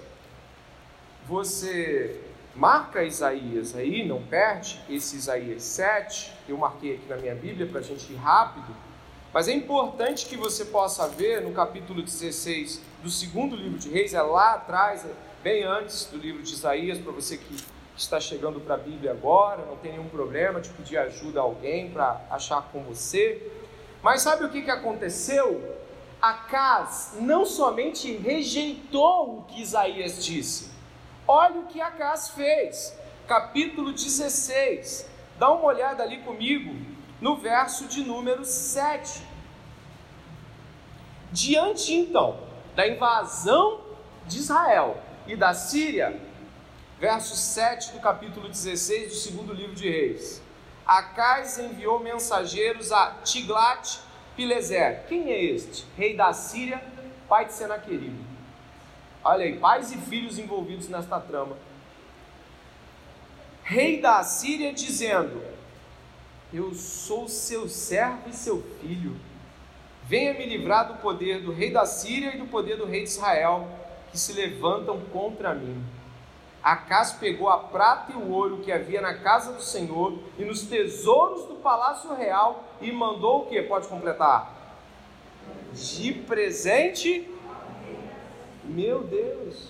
Você 1.27 2.19
marca 2.55 3.03
Isaías 3.03 3.75
aí, 3.75 4.05
não 4.07 4.23
perde 4.23 4.81
esse 4.89 5.15
Isaías 5.15 5.63
7, 5.63 6.33
eu 6.47 6.57
marquei 6.57 6.95
aqui 6.95 7.07
na 7.07 7.17
minha 7.17 7.35
Bíblia 7.35 7.67
para 7.67 7.79
a 7.79 7.83
gente 7.83 8.11
ir 8.11 8.15
rápido, 8.15 8.75
mas 9.33 9.47
é 9.47 9.53
importante 9.53 10.25
que 10.25 10.35
você 10.35 10.65
possa 10.65 11.07
ver 11.07 11.41
no 11.41 11.51
capítulo 11.51 12.01
16 12.01 12.81
do 13.03 13.09
segundo 13.09 13.55
livro 13.55 13.77
de 13.77 13.89
Reis, 13.89 14.13
é 14.13 14.21
lá 14.21 14.53
atrás, 14.53 15.05
é 15.05 15.13
bem 15.43 15.63
antes 15.63 16.05
do 16.05 16.17
livro 16.17 16.41
de 16.41 16.51
Isaías, 16.51 16.97
para 16.97 17.11
você 17.11 17.37
que 17.37 17.55
está 17.95 18.19
chegando 18.19 18.59
para 18.59 18.75
a 18.75 18.77
Bíblia 18.77 19.11
agora, 19.11 19.65
não 19.65 19.77
tem 19.77 19.91
nenhum 19.91 20.09
problema 20.09 20.59
de 20.59 20.69
pedir 20.69 20.97
ajuda 20.97 21.39
a 21.39 21.43
alguém 21.43 21.91
para 21.91 22.21
achar 22.29 22.69
com 22.71 22.81
você. 22.83 23.51
Mas 24.01 24.21
sabe 24.21 24.45
o 24.45 24.49
que, 24.49 24.61
que 24.61 24.71
aconteceu? 24.71 25.77
Acas 26.21 27.13
não 27.19 27.45
somente 27.45 28.11
rejeitou 28.17 29.39
o 29.39 29.43
que 29.43 29.61
Isaías 29.61 30.23
disse, 30.23 30.71
olha 31.27 31.59
o 31.59 31.67
que 31.67 31.79
Acas 31.79 32.29
fez, 32.29 32.97
capítulo 33.27 33.91
16, 33.91 35.07
dá 35.37 35.51
uma 35.51 35.65
olhada 35.65 36.03
ali 36.03 36.17
comigo, 36.19 36.75
no 37.21 37.35
verso 37.35 37.87
de 37.87 38.03
número 38.03 38.45
7. 38.45 39.21
Diante 41.31 41.93
então 41.93 42.39
da 42.75 42.87
invasão 42.87 43.81
de 44.25 44.37
Israel 44.37 45.01
e 45.27 45.35
da 45.35 45.53
Síria, 45.53 46.19
verso 46.99 47.35
7 47.35 47.91
do 47.91 47.99
capítulo 47.99 48.47
16 48.47 49.09
do 49.09 49.15
segundo 49.15 49.53
livro 49.53 49.75
de 49.75 49.89
Reis. 49.89 50.41
Acais 50.85 51.59
enviou 51.59 51.99
mensageiros 51.99 52.91
a 52.91 53.11
Tiglat 53.23 53.99
Pileser. 54.35 55.05
Quem 55.07 55.31
é 55.31 55.43
este? 55.43 55.85
Rei 55.95 56.15
da 56.15 56.33
Síria, 56.33 56.83
pai 57.27 57.45
de 57.45 57.53
Senaqueribe. 57.53 58.25
Olha 59.23 59.45
aí, 59.45 59.59
pais 59.59 59.91
e 59.91 59.97
filhos 59.97 60.39
envolvidos 60.39 60.87
nesta 60.87 61.19
trama. 61.19 61.57
Rei 63.63 64.01
da 64.01 64.23
Síria 64.23 64.73
dizendo: 64.73 65.43
Eu 66.51 66.73
sou 66.73 67.27
seu 67.27 67.69
servo 67.69 68.27
e 68.27 68.33
seu 68.33 68.61
filho. 68.81 69.15
Venha 70.03 70.33
me 70.33 70.45
livrar 70.47 70.87
do 70.87 70.95
poder 70.95 71.41
do 71.41 71.51
rei 71.51 71.71
da 71.71 71.85
Síria 71.85 72.33
e 72.33 72.39
do 72.39 72.47
poder 72.47 72.77
do 72.77 72.85
rei 72.85 73.03
de 73.03 73.09
Israel, 73.09 73.67
que 74.09 74.17
se 74.17 74.33
levantam 74.33 74.99
contra 75.11 75.53
mim. 75.53 75.83
Acas 76.63 77.13
pegou 77.13 77.47
a 77.47 77.59
prata 77.59 78.11
e 78.11 78.15
o 78.15 78.31
ouro 78.31 78.57
que 78.57 78.71
havia 78.71 78.99
na 78.99 79.13
casa 79.19 79.53
do 79.53 79.61
Senhor 79.61 80.17
e 80.37 80.43
nos 80.43 80.63
tesouros 80.63 81.45
do 81.45 81.55
palácio 81.55 82.13
real 82.15 82.63
e 82.81 82.91
mandou 82.91 83.43
o 83.43 83.45
que? 83.45 83.61
Pode 83.61 83.87
completar? 83.87 84.51
De 85.71 86.13
presente. 86.13 87.29
Meu 88.63 89.03
Deus! 89.03 89.69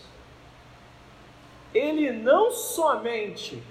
Ele 1.74 2.12
não 2.12 2.52
somente 2.52 3.62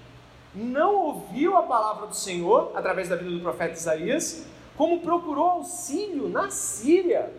não 0.59 0.95
ouviu 0.97 1.57
a 1.57 1.63
palavra 1.63 2.09
do 2.09 2.17
Senhor 2.17 2.73
através 2.75 3.09
da 3.09 3.15
vida 3.15 3.31
do 3.31 3.41
profeta 3.41 3.75
Isaías, 3.75 4.45
como 4.77 5.01
procurou 5.01 5.51
auxílio 5.51 6.29
na 6.29 6.51
Síria. 6.51 7.33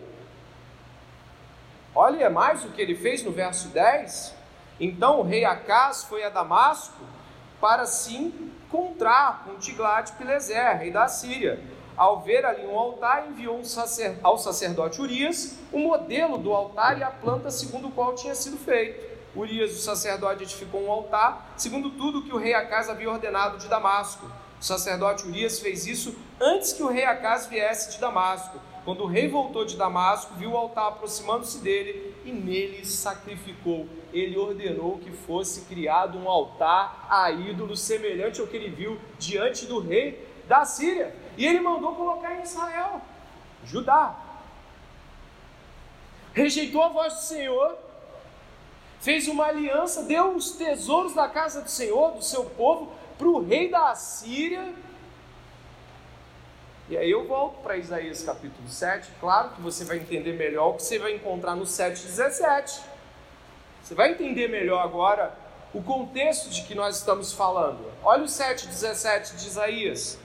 Olha 1.94 2.30
mais 2.30 2.64
o 2.64 2.70
que 2.70 2.82
ele 2.82 2.96
fez 2.96 3.22
no 3.24 3.32
verso 3.32 3.68
10. 3.70 4.36
Então 4.80 5.20
o 5.20 5.24
rei 5.24 5.44
Acas 5.44 6.04
foi 6.04 6.24
a 6.24 6.30
Damasco 6.30 7.04
para 7.60 7.86
se 7.86 8.16
encontrar 8.16 9.44
com 9.44 9.56
Tiglat-Pileser, 9.56 10.78
rei 10.78 10.92
da 10.92 11.10
Síria. 11.10 11.60
Ao 11.98 12.22
ver 12.22 12.46
ali 12.46 12.66
um 12.66 12.80
altar, 12.80 13.28
enviou 13.28 13.58
um 13.58 13.66
sacer... 13.66 14.18
ao 14.24 14.38
sacerdote 14.38 15.02
Urias 15.02 15.58
o 15.74 15.80
modelo 15.80 16.38
do 16.38 16.54
altar 16.54 16.98
e 16.98 17.04
a 17.04 17.12
planta 17.12 17.52
segundo 17.52 17.90
o 17.90 17.92
qual 17.92 18.16
tinha 18.16 18.34
sido 18.34 18.56
feito. 18.56 19.09
Urias, 19.36 19.72
o 19.72 19.82
sacerdote, 19.82 20.44
edificou 20.44 20.84
um 20.86 20.92
altar, 20.92 21.54
segundo 21.56 21.92
tudo 21.92 22.24
que 22.24 22.34
o 22.34 22.38
rei 22.38 22.54
Acas 22.54 22.90
havia 22.90 23.10
ordenado 23.10 23.58
de 23.58 23.68
Damasco. 23.68 24.26
O 24.60 24.64
sacerdote 24.64 25.26
Urias 25.26 25.60
fez 25.60 25.88
isso 25.88 26.16
antes 26.40 26.74
que 26.74 26.84
o 26.84 26.88
rei 26.88 27.06
Acas 27.06 27.48
viesse 27.48 27.92
de 27.92 28.00
Damasco. 28.00 28.60
Quando 28.84 29.04
o 29.04 29.08
rei 29.08 29.28
voltou 29.28 29.66
de 29.66 29.78
Damasco, 29.78 30.34
viu 30.36 30.52
o 30.52 30.58
altar 30.58 30.88
aproximando-se 30.88 31.60
dele 31.60 32.16
e 32.26 32.32
nele 32.32 32.86
sacrificou. 32.86 33.88
Ele 34.12 34.38
ordenou 34.38 34.98
que 34.98 35.12
fosse 35.12 35.62
criado 35.62 36.18
um 36.18 36.28
altar 36.28 37.06
a 37.10 37.30
ídolo 37.32 37.78
semelhante 37.78 38.42
ao 38.42 38.48
que 38.48 38.56
ele 38.58 38.70
viu 38.70 39.00
diante 39.20 39.66
do 39.66 39.80
rei 39.80 40.28
da 40.48 40.66
Síria. 40.66 41.16
E 41.38 41.46
ele 41.46 41.60
mandou 41.60 41.96
colocar 41.96 42.36
em 42.36 42.42
Israel, 42.42 43.02
Judá. 43.64 44.18
Rejeitou 46.34 46.82
a 46.82 46.90
voz 46.90 47.14
do 47.14 47.22
Senhor, 47.22 47.78
fez 49.00 49.28
uma 49.28 49.46
aliança, 49.46 50.04
deu 50.04 50.36
os 50.36 50.52
tesouros 50.52 51.14
da 51.14 51.28
casa 51.28 51.62
do 51.62 51.70
Senhor, 51.70 52.12
do 52.12 52.24
seu 52.24 52.46
povo, 52.46 52.92
para 53.18 53.28
o 53.28 53.42
rei 53.42 53.70
da 53.70 53.94
Síria 53.96 54.74
e 56.90 56.98
aí 56.98 57.12
eu 57.12 57.28
volto 57.28 57.62
para 57.62 57.78
Isaías 57.78 58.24
capítulo 58.24 58.68
7, 58.68 59.12
claro 59.20 59.52
que 59.52 59.62
você 59.62 59.86
vai 59.86 59.98
entender 59.98 60.34
melhor 60.34 60.70
o 60.70 60.74
que 60.74 60.82
você 60.82 60.98
vai 60.98 61.14
encontrar 61.14 61.56
no 61.56 61.64
7,17. 61.64 62.82
Você 63.84 63.94
vai 63.94 64.14
entender 64.14 64.48
melhor 64.48 64.84
agora 64.84 65.32
o 65.72 65.84
contexto 65.84 66.50
de 66.50 66.64
que 66.64 66.74
nós 66.74 66.98
estamos 66.98 67.32
falando. 67.32 67.80
Olha 68.04 68.24
o 68.24 68.26
7,17 68.26 69.36
de 69.36 69.48
Isaías. 69.48 70.18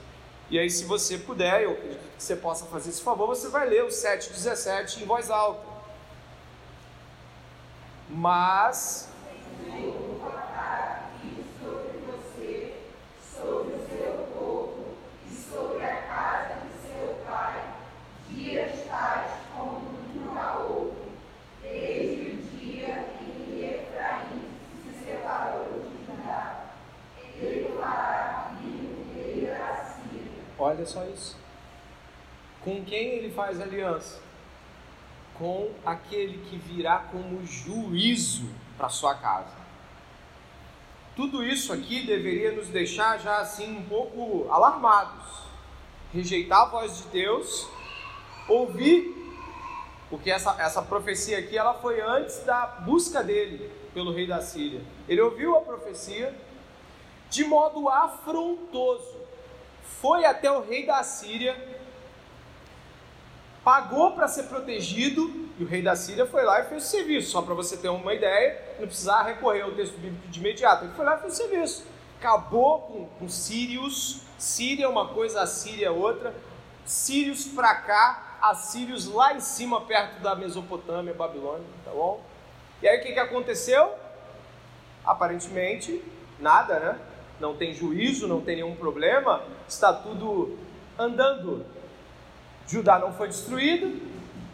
E 0.49 0.57
aí, 0.57 0.67
se 0.67 0.85
você 0.85 1.19
puder, 1.19 1.61
eu 1.61 1.73
acredito 1.73 1.99
que 2.17 2.23
você 2.23 2.35
possa 2.35 2.65
fazer 2.65 2.89
esse 2.89 3.01
favor, 3.03 3.27
você 3.27 3.47
vai 3.47 3.69
ler 3.69 3.83
o 3.83 3.89
7,17 3.89 5.03
em 5.03 5.05
voz 5.05 5.29
alta. 5.29 5.74
Mas 8.09 9.09
Olha 30.57 30.85
só 30.85 31.05
isso. 31.05 31.37
Com 32.63 32.83
quem 32.83 33.09
ele 33.09 33.31
faz 33.31 33.61
aliança? 33.61 34.24
Com 35.37 35.71
aquele 35.85 36.37
que 36.49 36.57
virá 36.57 36.99
como 37.11 37.45
juízo 37.45 38.49
para 38.77 38.89
sua 38.89 39.15
casa. 39.15 39.65
Tudo 41.15 41.43
isso 41.43 41.71
aqui 41.71 42.05
deveria 42.05 42.51
nos 42.51 42.67
deixar 42.67 43.19
já 43.19 43.37
assim 43.37 43.77
um 43.77 43.83
pouco 43.83 44.49
alarmados. 44.51 45.43
Rejeitar 46.13 46.61
a 46.61 46.65
voz 46.65 46.97
de 46.97 47.03
Deus, 47.09 47.67
ouvir, 48.47 49.13
porque 50.09 50.31
essa, 50.31 50.55
essa 50.61 50.81
profecia 50.81 51.39
aqui 51.39 51.57
ela 51.57 51.73
foi 51.73 52.01
antes 52.01 52.43
da 52.43 52.65
busca 52.65 53.23
dele 53.23 53.69
pelo 53.93 54.13
rei 54.13 54.27
da 54.27 54.41
Síria. 54.41 54.81
Ele 55.07 55.21
ouviu 55.21 55.57
a 55.57 55.61
profecia 55.61 56.33
de 57.29 57.43
modo 57.43 57.89
afrontoso 57.89 59.25
foi 60.05 60.23
até 60.23 60.51
o 60.51 60.61
rei 60.61 60.85
da 60.85 61.01
Síria 61.03 61.55
pagou 63.65 64.11
para 64.11 64.27
ser 64.27 64.43
protegido 64.43 65.49
e 65.57 65.63
o 65.63 65.67
rei 65.67 65.81
da 65.81 65.95
Síria 65.95 66.27
foi 66.27 66.43
lá 66.43 66.61
e 66.61 66.65
fez 66.65 66.83
o 66.83 66.87
serviço. 66.87 67.31
Só 67.31 67.41
para 67.41 67.55
você 67.55 67.75
ter 67.75 67.89
uma 67.89 68.13
ideia, 68.13 68.61
não 68.79 68.85
precisar 68.85 69.23
recorrer 69.23 69.61
ao 69.61 69.71
texto 69.71 69.97
bíblico 69.97 70.27
de 70.27 70.39
imediato. 70.39 70.85
Ele 70.85 70.93
foi 70.93 71.03
lá 71.03 71.15
e 71.15 71.21
fez 71.21 71.33
o 71.33 71.35
serviço. 71.35 71.87
Acabou 72.19 72.81
com, 72.81 73.05
com 73.19 73.27
Sírios. 73.27 74.21
Síria 74.37 74.85
é 74.85 74.87
uma 74.87 75.07
coisa, 75.07 75.41
a 75.41 75.47
Síria 75.47 75.87
é 75.87 75.89
outra. 75.89 76.35
Sírios 76.85 77.45
para 77.45 77.73
cá, 77.73 78.37
assírios 78.39 79.07
lá 79.07 79.33
em 79.33 79.39
cima, 79.39 79.81
perto 79.81 80.21
da 80.21 80.35
Mesopotâmia, 80.35 81.15
Babilônia, 81.15 81.65
tá 81.83 81.89
bom? 81.89 82.21
E 82.83 82.87
aí 82.87 82.99
o 82.99 83.01
que, 83.01 83.13
que 83.13 83.19
aconteceu? 83.19 83.91
Aparentemente, 85.03 86.03
nada, 86.39 86.79
né? 86.79 86.99
Não 87.39 87.55
tem 87.55 87.73
juízo, 87.73 88.27
não 88.27 88.41
tem 88.41 88.57
nenhum 88.57 88.75
problema, 88.75 89.41
está 89.67 89.91
tudo 89.91 90.59
andando. 90.97 91.65
Judá 92.67 92.97
não 92.99 93.13
foi 93.13 93.27
destruído, 93.27 94.01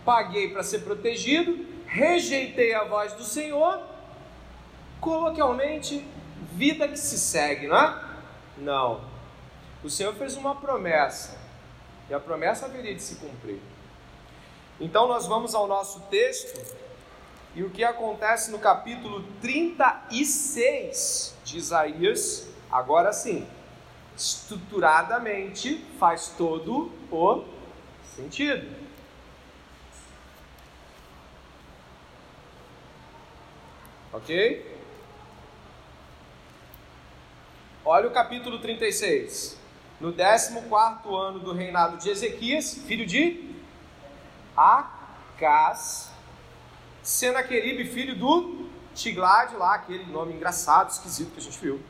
paguei 0.04 0.50
para 0.50 0.64
ser 0.64 0.80
protegido, 0.80 1.66
rejeitei 1.88 2.74
a 2.74 2.84
voz 2.84 3.14
do 3.14 3.24
Senhor, 3.24 3.82
coloquialmente, 5.00 6.06
vida 6.54 6.88
que 6.88 6.98
se 6.98 7.18
segue, 7.18 7.68
não 7.68 7.78
é? 7.78 8.04
Não. 8.58 9.02
O 9.84 9.90
Senhor 9.90 10.14
fez 10.14 10.36
uma 10.36 10.56
promessa, 10.56 11.38
e 12.10 12.14
a 12.14 12.20
promessa 12.20 12.66
haveria 12.66 12.94
de 12.94 13.02
se 13.02 13.16
cumprir. 13.16 13.60
Então 14.80 15.08
nós 15.08 15.26
vamos 15.26 15.56
ao 15.56 15.68
nosso 15.68 16.02
texto, 16.02 16.62
e 17.56 17.64
o 17.64 17.70
que 17.70 17.84
acontece 17.84 18.52
no 18.52 18.60
capítulo 18.60 19.24
36 19.42 21.36
de 21.44 21.58
Isaías, 21.58 22.48
agora 22.72 23.12
sim, 23.12 23.48
estruturadamente 24.16 25.84
faz 26.00 26.34
todo 26.38 26.92
o 27.12 27.44
sentido. 28.16 28.76
Ok? 34.14 34.80
Olha 37.86 38.08
o 38.08 38.12
capítulo 38.12 38.60
36. 38.60 39.58
No 40.00 40.12
14 40.14 40.56
ano 41.16 41.40
do 41.40 41.54
reinado 41.54 41.98
de 41.98 42.10
Ezequias, 42.10 42.74
filho 42.74 43.06
de 43.06 43.56
Acas, 44.56 46.10
Senaqueribe, 47.02 47.86
filho 47.86 48.16
do 48.16 48.70
Tiglade, 48.94 49.56
lá, 49.56 49.76
aquele 49.76 50.06
nome 50.12 50.34
engraçado, 50.34 50.90
esquisito 50.90 51.32
que 51.32 51.40
a 51.40 51.44
gente 51.44 51.60
viu. 51.60 51.82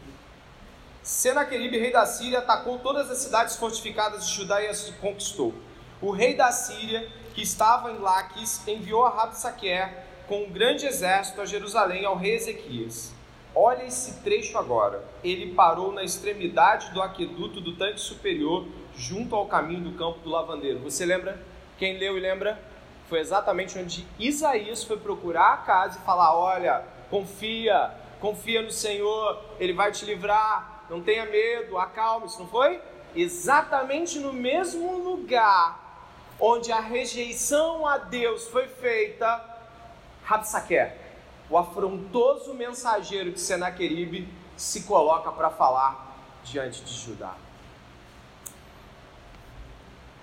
Senaqueribe, 1.02 1.80
rei 1.80 1.92
da 1.92 2.06
Síria, 2.06 2.40
atacou 2.40 2.78
todas 2.80 3.10
as 3.10 3.18
cidades 3.18 3.56
fortificadas 3.56 4.28
de 4.28 4.36
Judá 4.36 4.62
e 4.62 4.68
as 4.68 4.90
conquistou. 5.02 5.54
O 6.02 6.10
rei 6.10 6.34
da 6.34 6.52
Síria, 6.52 7.08
que 7.36 7.44
estava 7.44 7.92
em 7.92 8.00
Laques, 8.00 8.68
enviou 8.68 9.06
a 9.06 9.10
Rabsaquer 9.12 10.04
com 10.28 10.46
um 10.46 10.50
grande 10.50 10.88
exército 10.88 11.40
a 11.40 11.46
Jerusalém 11.46 12.06
ao 12.06 12.16
rei 12.16 12.34
Ezequias. 12.34 13.14
Olha 13.54 13.84
esse 13.84 14.24
trecho 14.24 14.58
agora. 14.58 15.04
Ele 15.24 15.54
parou 15.54 15.92
na 15.92 16.04
extremidade 16.04 16.92
do 16.92 17.04
aqueduto 17.04 17.62
do 17.62 17.76
tanque 17.76 18.02
superior, 18.02 18.66
junto 18.96 19.36
ao 19.36 19.46
caminho 19.46 19.92
do 19.92 19.98
campo 19.98 20.22
do 20.22 20.30
lavandeiro. 20.32 20.80
Você 20.80 21.06
lembra? 21.06 21.40
Quem 21.78 22.00
leu 22.00 22.18
e 22.18 22.20
lembra? 22.20 22.60
Foi 23.08 23.20
exatamente 23.20 23.78
onde 23.78 24.08
Isaías 24.18 24.84
foi 24.84 24.98
procurar 24.98 25.54
a 25.54 25.58
casa 25.58 26.00
e 26.00 26.06
falar: 26.06 26.36
Olha, 26.36 26.84
confia, 27.12 27.92
confia 28.20 28.64
no 28.64 28.72
Senhor, 28.72 29.40
Ele 29.60 29.74
vai 29.74 29.92
te 29.92 30.04
livrar, 30.06 30.86
não 30.90 31.00
tenha 31.00 31.28
medo, 31.28 31.78
acalme-se, 31.78 32.40
não 32.40 32.48
foi? 32.48 32.82
Exatamente 33.14 34.18
no 34.18 34.34
mesmo 34.34 34.98
lugar 34.98 35.81
onde 36.42 36.72
a 36.72 36.80
rejeição 36.80 37.86
a 37.86 38.00
Deus 38.00 38.48
foi 38.48 38.68
feita, 38.68 39.46
Rabsaquer, 40.24 40.98
o 41.48 41.58
afrontoso 41.58 42.56
mensageiro 42.56 43.32
de 43.32 43.40
Senaqueribe, 43.40 44.28
se 44.58 44.84
coloca 44.84 45.32
para 45.32 45.52
falar 45.52 46.18
diante 46.44 46.84
de 46.84 46.94
Judá. 46.94 47.36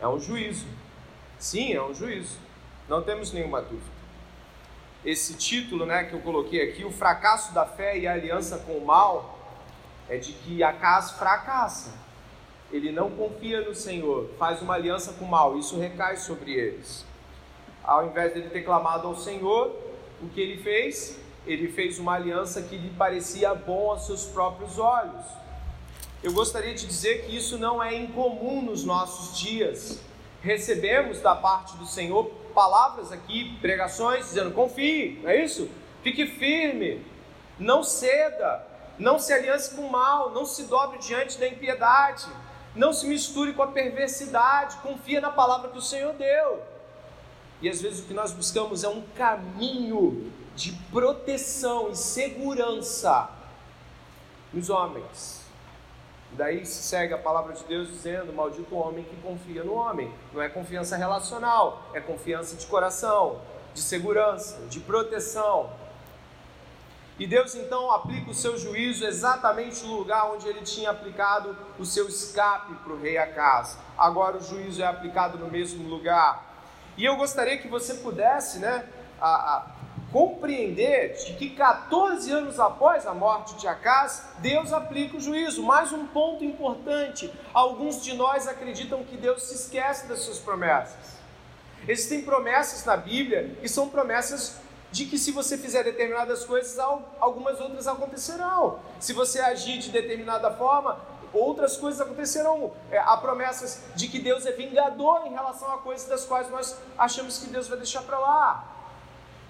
É 0.00 0.08
um 0.08 0.18
juízo. 0.18 0.66
Sim, 1.38 1.72
é 1.72 1.82
um 1.82 1.94
juízo. 1.94 2.38
Não 2.88 3.02
temos 3.02 3.32
nenhuma 3.32 3.62
dúvida. 3.62 3.98
Esse 5.04 5.34
título 5.34 5.86
né, 5.86 6.04
que 6.04 6.14
eu 6.14 6.20
coloquei 6.20 6.68
aqui, 6.68 6.84
o 6.84 6.90
fracasso 6.90 7.52
da 7.52 7.64
fé 7.64 7.96
e 7.96 8.06
a 8.06 8.12
aliança 8.12 8.58
com 8.58 8.72
o 8.72 8.84
mal, 8.84 9.38
é 10.08 10.16
de 10.16 10.32
que 10.32 10.62
Acas 10.62 11.12
fracassa. 11.12 11.92
Ele 12.70 12.92
não 12.92 13.10
confia 13.10 13.62
no 13.62 13.74
Senhor, 13.74 14.28
faz 14.38 14.60
uma 14.60 14.74
aliança 14.74 15.14
com 15.14 15.24
o 15.24 15.28
mal, 15.28 15.58
isso 15.58 15.78
recai 15.78 16.16
sobre 16.16 16.52
eles. 16.52 17.04
Ao 17.82 18.06
invés 18.06 18.34
dele 18.34 18.50
ter 18.50 18.62
clamado 18.62 19.06
ao 19.06 19.16
Senhor, 19.16 19.74
o 20.20 20.28
que 20.28 20.40
ele 20.40 20.62
fez? 20.62 21.18
Ele 21.46 21.68
fez 21.68 21.98
uma 21.98 22.14
aliança 22.14 22.60
que 22.60 22.76
lhe 22.76 22.90
parecia 22.90 23.54
bom 23.54 23.90
aos 23.90 24.04
seus 24.04 24.26
próprios 24.26 24.78
olhos. 24.78 25.24
Eu 26.22 26.32
gostaria 26.32 26.74
de 26.74 26.86
dizer 26.86 27.24
que 27.24 27.36
isso 27.36 27.56
não 27.56 27.82
é 27.82 27.94
incomum 27.94 28.60
nos 28.60 28.84
nossos 28.84 29.38
dias. 29.38 30.02
Recebemos 30.42 31.20
da 31.20 31.34
parte 31.34 31.76
do 31.76 31.86
Senhor 31.86 32.26
palavras 32.54 33.12
aqui, 33.12 33.56
pregações, 33.60 34.26
dizendo: 34.26 34.50
confie, 34.50 35.20
não 35.22 35.30
é 35.30 35.44
isso? 35.44 35.70
Fique 36.02 36.26
firme, 36.26 37.04
não 37.58 37.82
ceda, 37.82 38.66
não 38.98 39.18
se 39.18 39.32
aliance 39.32 39.74
com 39.74 39.82
o 39.82 39.90
mal, 39.90 40.30
não 40.30 40.44
se 40.44 40.64
dobre 40.64 40.98
diante 40.98 41.38
da 41.38 41.46
impiedade, 41.46 42.26
não 42.74 42.92
se 42.92 43.06
misture 43.06 43.52
com 43.52 43.62
a 43.62 43.68
perversidade, 43.68 44.76
confia 44.78 45.20
na 45.20 45.30
palavra 45.30 45.70
que 45.70 45.78
o 45.78 45.82
Senhor 45.82 46.14
deu. 46.14 46.62
E 47.60 47.68
às 47.68 47.80
vezes 47.80 48.00
o 48.00 48.06
que 48.06 48.14
nós 48.14 48.32
buscamos 48.32 48.84
é 48.84 48.88
um 48.88 49.02
caminho 49.16 50.32
de 50.54 50.72
proteção 50.90 51.90
e 51.90 51.96
segurança 51.96 53.30
nos 54.52 54.70
homens. 54.70 55.38
Daí 56.32 56.64
se 56.66 56.82
segue 56.82 57.14
a 57.14 57.18
palavra 57.18 57.54
de 57.54 57.64
Deus 57.64 57.88
dizendo: 57.88 58.32
Maldito 58.32 58.74
o 58.74 58.78
homem 58.78 59.04
que 59.04 59.16
confia 59.16 59.64
no 59.64 59.74
homem. 59.74 60.12
Não 60.32 60.42
é 60.42 60.48
confiança 60.48 60.96
relacional, 60.96 61.82
é 61.94 62.00
confiança 62.00 62.56
de 62.56 62.66
coração, 62.66 63.40
de 63.72 63.80
segurança, 63.80 64.58
de 64.68 64.80
proteção. 64.80 65.70
E 67.18 67.26
Deus 67.26 67.54
então 67.56 67.90
aplica 67.90 68.30
o 68.30 68.34
seu 68.34 68.56
juízo 68.56 69.04
exatamente 69.04 69.84
no 69.84 69.96
lugar 69.96 70.30
onde 70.32 70.46
ele 70.46 70.60
tinha 70.60 70.90
aplicado 70.90 71.56
o 71.76 71.84
seu 71.84 72.06
escape 72.08 72.74
para 72.76 72.92
o 72.92 73.00
rei 73.00 73.18
Acas. 73.18 73.76
Agora 73.96 74.36
o 74.36 74.40
juízo 74.40 74.80
é 74.80 74.86
aplicado 74.86 75.36
no 75.36 75.50
mesmo 75.50 75.88
lugar. 75.88 76.46
E 76.96 77.04
eu 77.04 77.16
gostaria 77.16 77.58
que 77.58 77.66
você 77.66 77.94
pudesse 77.94 78.60
né, 78.60 78.86
a, 79.20 79.56
a, 79.56 79.66
compreender 80.12 81.14
de 81.14 81.34
que 81.34 81.50
14 81.50 82.30
anos 82.30 82.60
após 82.60 83.04
a 83.04 83.12
morte 83.12 83.56
de 83.56 83.66
Acas, 83.66 84.24
Deus 84.38 84.72
aplica 84.72 85.16
o 85.16 85.20
juízo. 85.20 85.60
Mais 85.62 85.92
um 85.92 86.06
ponto 86.06 86.44
importante: 86.44 87.32
alguns 87.52 88.00
de 88.00 88.14
nós 88.14 88.46
acreditam 88.46 89.02
que 89.02 89.16
Deus 89.16 89.42
se 89.42 89.54
esquece 89.54 90.06
das 90.06 90.20
suas 90.20 90.38
promessas. 90.38 91.18
Existem 91.88 92.22
promessas 92.22 92.84
na 92.84 92.96
Bíblia 92.96 93.56
que 93.60 93.68
são 93.68 93.88
promessas 93.88 94.60
de 94.90 95.04
que 95.04 95.18
se 95.18 95.32
você 95.32 95.58
fizer 95.58 95.84
determinadas 95.84 96.44
coisas, 96.44 96.78
algumas 97.20 97.60
outras 97.60 97.86
acontecerão. 97.86 98.80
Se 98.98 99.12
você 99.12 99.40
agir 99.40 99.78
de 99.78 99.90
determinada 99.90 100.50
forma, 100.50 100.98
outras 101.32 101.76
coisas 101.76 102.00
acontecerão. 102.00 102.72
É, 102.90 102.98
há 102.98 103.16
promessas 103.16 103.82
de 103.94 104.08
que 104.08 104.18
Deus 104.18 104.46
é 104.46 104.52
vingador 104.52 105.26
em 105.26 105.30
relação 105.30 105.72
a 105.72 105.78
coisas 105.78 106.08
das 106.08 106.24
quais 106.24 106.50
nós 106.50 106.76
achamos 106.96 107.38
que 107.38 107.48
Deus 107.48 107.68
vai 107.68 107.78
deixar 107.78 108.02
para 108.02 108.18
lá. 108.18 108.64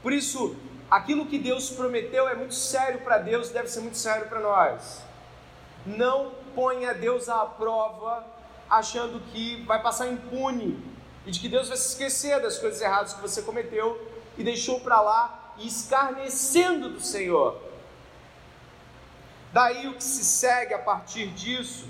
Por 0.03 0.13
isso, 0.13 0.57
aquilo 0.91 1.27
que 1.27 1.39
Deus 1.39 1.71
prometeu 1.71 2.29
é 2.29 2.35
muito 2.35 2.55
sério 2.55 3.01
para 3.01 3.19
Deus, 3.19 3.51
deve 3.51 3.69
ser 3.69 3.81
muito 3.81 3.97
sério 3.97 4.29
para 4.29 4.41
nós. 4.41 5.03
Não 5.87 6.33
ponha 6.55 6.93
Deus 6.93 7.29
à 7.29 7.45
prova 7.47 8.27
achando 8.69 9.21
que 9.33 9.63
vai 9.65 9.81
passar 9.81 10.09
impune 10.09 10.83
e 11.25 11.31
de 11.31 11.41
que 11.41 11.49
Deus 11.49 11.69
vai 11.69 11.77
se 11.77 11.91
esquecer 11.91 12.41
das 12.41 12.59
coisas 12.59 12.81
erradas 12.81 13.13
que 13.13 13.21
você 13.21 13.43
cometeu 13.43 14.08
e 14.39 14.45
deixou 14.45 14.81
para 14.81 15.01
lá 15.01 15.55
escarnecendo 15.59 16.89
do 16.91 17.01
Senhor. 17.01 17.61
Daí 19.53 19.89
o 19.89 19.95
que 19.95 20.05
se 20.05 20.25
segue 20.25 20.73
a 20.75 20.79
partir 20.79 21.27
disso 21.29 21.89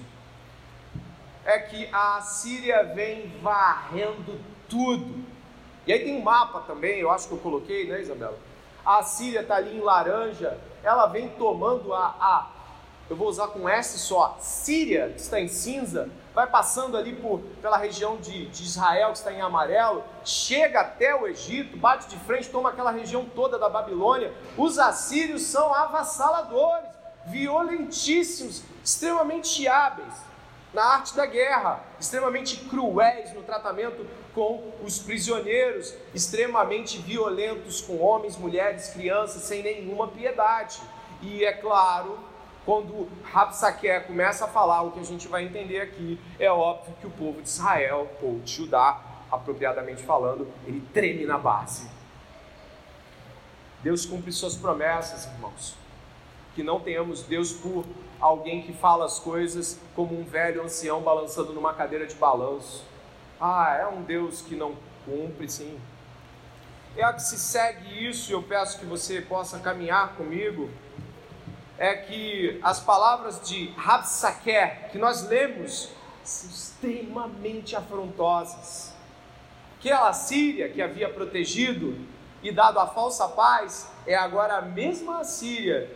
é 1.45 1.59
que 1.59 1.89
a 1.93 2.21
Síria 2.21 2.83
vem 2.95 3.29
varrendo 3.43 4.41
tudo. 4.69 5.25
E 5.87 5.93
aí 5.93 6.01
tem 6.01 6.17
um 6.17 6.23
mapa 6.23 6.61
também, 6.61 6.99
eu 6.99 7.11
acho 7.11 7.29
que 7.29 7.35
eu 7.35 7.39
coloquei, 7.39 7.89
né, 7.89 8.01
Isabela? 8.01 8.39
A 8.85 9.03
Síria 9.03 9.41
está 9.41 9.57
ali 9.57 9.77
em 9.77 9.81
laranja, 9.81 10.59
ela 10.83 11.07
vem 11.07 11.29
tomando 11.31 11.93
a, 11.93 12.07
a, 12.21 12.51
eu 13.09 13.17
vou 13.17 13.29
usar 13.29 13.49
com 13.49 13.69
S 13.69 13.99
só, 13.99 14.37
Síria, 14.41 15.11
que 15.11 15.21
está 15.21 15.41
em 15.41 15.49
cinza, 15.49 16.11
vai 16.39 16.47
passando 16.47 16.97
ali 16.97 17.17
por, 17.17 17.41
pela 17.61 17.77
região 17.77 18.17
de, 18.17 18.47
de 18.47 18.63
Israel, 18.63 19.11
que 19.11 19.19
está 19.19 19.33
em 19.33 19.41
amarelo, 19.41 20.05
chega 20.25 20.83
até 20.83 21.13
o 21.13 21.27
Egito, 21.27 21.77
bate 21.77 22.07
de 22.09 22.17
frente, 22.17 22.49
toma 22.49 22.69
aquela 22.69 22.93
região 22.93 23.25
toda 23.25 23.59
da 23.59 23.69
Babilônia. 23.69 24.33
Os 24.57 24.79
assírios 24.79 25.43
são 25.43 25.75
avassaladores 25.75 26.91
violentíssimos, 27.27 28.63
extremamente 28.85 29.67
hábeis. 29.67 30.15
na 30.73 30.85
arte 30.85 31.17
da 31.17 31.27
guerra, 31.27 31.83
extremamente 31.99 32.57
cruéis 32.69 33.33
no 33.33 33.43
tratamento 33.43 34.07
com 34.33 34.71
os 34.85 34.99
prisioneiros, 35.01 35.93
extremamente 36.15 36.99
violentos 36.99 37.81
com 37.81 37.99
homens, 37.99 38.37
mulheres, 38.37 38.91
crianças, 38.91 39.43
sem 39.43 39.61
nenhuma 39.61 40.07
piedade. 40.07 40.79
E 41.21 41.45
é 41.45 41.53
claro, 41.53 42.17
quando 42.69 43.09
Rapsaque 43.25 43.89
começa 44.01 44.45
a 44.45 44.49
falar 44.49 44.83
o 44.83 44.91
que 44.91 45.01
a 45.01 45.03
gente 45.03 45.27
vai 45.27 45.43
entender 45.43 45.81
aqui, 45.81 46.21
é 46.39 46.51
óbvio 46.51 46.95
que 47.01 47.07
o 47.07 47.11
povo 47.11 47.41
de 47.41 47.49
Israel, 47.49 48.07
ou 48.21 48.41
de 48.41 48.53
Judá, 48.53 49.01
apropriadamente 49.33 50.03
falando, 50.03 50.47
ele 50.67 50.87
treme 50.93 51.25
na 51.25 51.39
base. 51.39 51.89
Deus 53.83 54.05
cumpre 54.05 54.31
suas 54.31 54.55
promessas, 54.55 55.25
irmãos. 55.33 55.77
Que 56.55 56.63
não 56.63 56.79
tenhamos 56.79 57.23
Deus 57.23 57.53
por 57.53 57.87
alguém 58.21 58.61
que 58.61 58.75
fala 58.75 59.07
as 59.07 59.19
coisas 59.19 59.81
como 59.97 60.21
um 60.21 60.25
velho 60.25 60.63
ancião 60.63 61.01
balançando 61.01 61.55
numa 61.55 61.73
cadeira 61.73 62.07
de 62.07 62.17
balanço. 62.17 62.85
Ah, 63.41 63.79
é 63.81 63.87
um 63.87 64.03
Deus 64.03 64.43
que 64.43 64.55
não 64.55 64.77
cumpre, 65.07 65.49
sim. 65.49 65.81
É 66.99 67.11
que 67.15 67.23
se 67.23 67.39
segue 67.39 68.07
isso, 68.07 68.31
eu 68.31 68.43
peço 68.43 68.79
que 68.79 68.85
você 68.85 69.23
possa 69.23 69.59
caminhar 69.59 70.17
comigo, 70.17 70.69
é 71.79 71.95
que 71.95 72.59
as 72.63 72.81
palavras 72.81 73.41
de 73.49 73.71
Rabsaquer, 73.77 74.91
que 74.91 74.99
nós 74.99 75.27
lemos, 75.29 75.91
são 76.25 76.51
extremamente 76.51 77.77
afrontosas. 77.77 78.93
Aquela 79.79 80.13
Síria 80.13 80.69
que 80.69 80.83
havia 80.83 81.09
protegido 81.09 81.97
e 82.43 82.51
dado 82.51 82.81
a 82.81 82.87
falsa 82.87 83.29
paz, 83.29 83.91
é 84.07 84.17
agora 84.17 84.57
a 84.57 84.63
mesma 84.63 85.23
Síria 85.23 85.89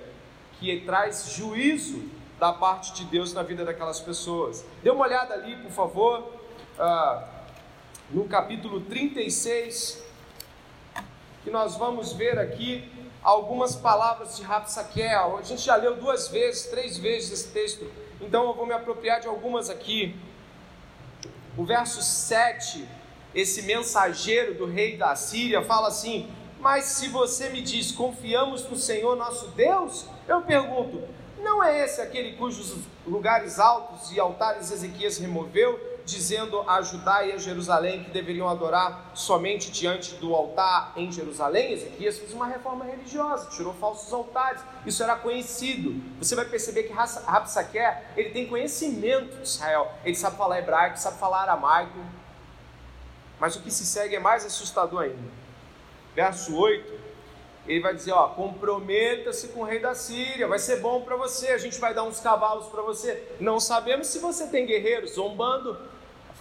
que 0.61 0.81
traz 0.83 1.35
juízo 1.35 2.09
da 2.39 2.53
parte 2.53 2.93
de 2.95 3.05
Deus 3.05 3.33
na 3.33 3.43
vida 3.43 3.65
daquelas 3.65 4.01
pessoas. 4.01 4.65
Dê 4.83 4.91
uma 4.91 5.05
olhada 5.05 5.35
ali, 5.35 5.57
por 5.57 5.71
favor, 5.71 6.33
ah, 6.79 7.29
no 8.11 8.25
capítulo 8.29 8.81
36, 8.83 10.03
que 11.43 11.51
nós 11.51 11.77
vamos 11.77 12.13
ver 12.13 12.39
aqui 12.39 12.89
algumas 13.23 13.77
palavras 13.77 14.37
de 14.37 14.43
Rapsaquel. 14.43 15.39
A 15.39 15.43
gente 15.43 15.63
já 15.63 15.77
leu 15.77 15.97
duas 15.97 16.29
vezes, 16.29 16.67
três 16.67 16.99
vezes 16.99 17.33
esse 17.33 17.49
texto, 17.49 17.91
então 18.21 18.47
eu 18.49 18.55
vou 18.55 18.67
me 18.67 18.73
apropriar 18.73 19.21
de 19.21 19.29
algumas 19.29 19.71
aqui. 19.71 20.17
O 21.57 21.65
verso 21.65 22.03
7, 22.03 22.89
esse 23.35 23.63
mensageiro 23.63 24.55
do 24.55 24.67
rei 24.67 24.97
da 24.97 25.15
Síria 25.15 25.63
fala 25.63 25.89
assim: 25.89 26.31
Mas 26.59 26.85
se 26.85 27.09
você 27.09 27.51
me 27.51 27.61
diz, 27.61 27.93
confiamos 27.93 28.69
no 28.69 28.77
Senhor 28.77 29.17
nosso 29.17 29.49
Deus, 29.49 30.07
eu 30.27 30.41
pergunto: 30.43 31.03
não 31.43 31.63
é 31.63 31.85
esse 31.85 32.01
aquele 32.01 32.37
cujos 32.37 32.77
lugares 33.07 33.59
altos 33.59 34.13
e 34.13 34.21
altares 34.21 34.71
Ezequias 34.71 35.19
removeu, 35.19 35.79
dizendo 36.05 36.61
a 36.69 36.83
Judá 36.83 37.25
e 37.25 37.33
a 37.33 37.39
Jerusalém 37.39 38.05
que 38.05 38.11
deveriam 38.11 38.49
adorar 38.49 39.11
somente 39.15 39.71
diante 39.71 40.15
do 40.15 40.35
altar 40.35 40.93
em 40.97 41.11
Jerusalém? 41.11 41.73
Ezequias 41.73 42.19
fez 42.19 42.33
uma 42.33 42.47
reforma 42.47 42.85
religiosa, 42.85 43.51
tirou 43.51 43.73
falsos 43.75 44.13
altares. 44.13 44.61
Isso 44.85 45.03
era 45.03 45.17
conhecido. 45.17 46.03
Você 46.19 46.35
vai 46.35 46.45
perceber 46.45 46.85
que 46.85 46.93
Rabsaquer, 46.93 48.13
ele 48.17 48.31
tem 48.31 48.47
conhecimento 48.47 49.37
de 49.37 49.43
Israel. 49.43 49.93
Ele 50.05 50.17
sabe 50.17 50.37
falar 50.37 50.59
hebraico, 50.59 50.99
sabe 50.99 51.19
falar 51.19 51.43
aramaico. 51.43 51.99
Mas 53.39 53.57
o 53.57 53.61
que 53.61 53.71
se 53.71 53.85
segue 53.85 54.17
é 54.17 54.21
mais 54.21 54.45
assustador 54.45 55.03
ainda. 55.03 55.43
Verso 56.15 56.55
8 56.57 57.03
ele 57.67 57.81
vai 57.81 57.95
dizer: 57.95 58.13
ó, 58.13 58.29
comprometa-se 58.29 59.49
com 59.49 59.61
o 59.61 59.65
rei 59.65 59.79
da 59.79 59.95
Síria, 59.95 60.49
vai 60.49 60.59
ser 60.59 60.81
bom 60.81 61.03
para 61.03 61.17
você, 61.17 61.49
a 61.49 61.59
gente 61.59 61.79
vai 61.79 61.95
dar 61.95 62.03
uns 62.03 62.21
cavalos 62.21 62.67
para 62.67 62.83
você. 62.83 63.37
Não 63.39 63.61
sabemos 63.61 64.09
se 64.09 64.19
você 64.19 64.47
tem 64.49 64.67
guerreiros 64.67 65.13
zombando, 65.13 65.79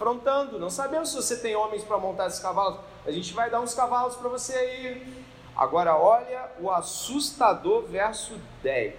afrontando, 0.02 0.58
não 0.58 0.68
sabemos 0.68 1.10
se 1.10 1.16
você 1.16 1.36
tem 1.36 1.54
homens 1.54 1.84
para 1.84 1.96
montar 1.96 2.26
esses 2.26 2.40
cavalos. 2.40 2.80
A 3.06 3.10
gente 3.12 3.32
vai 3.32 3.48
dar 3.48 3.60
uns 3.60 3.72
cavalos 3.72 4.16
para 4.16 4.28
você 4.28 4.52
aí. 4.52 5.22
Agora, 5.56 5.96
olha 5.96 6.50
o 6.60 6.70
assustador 6.70 7.84
verso 7.84 8.34
10. 8.62 8.94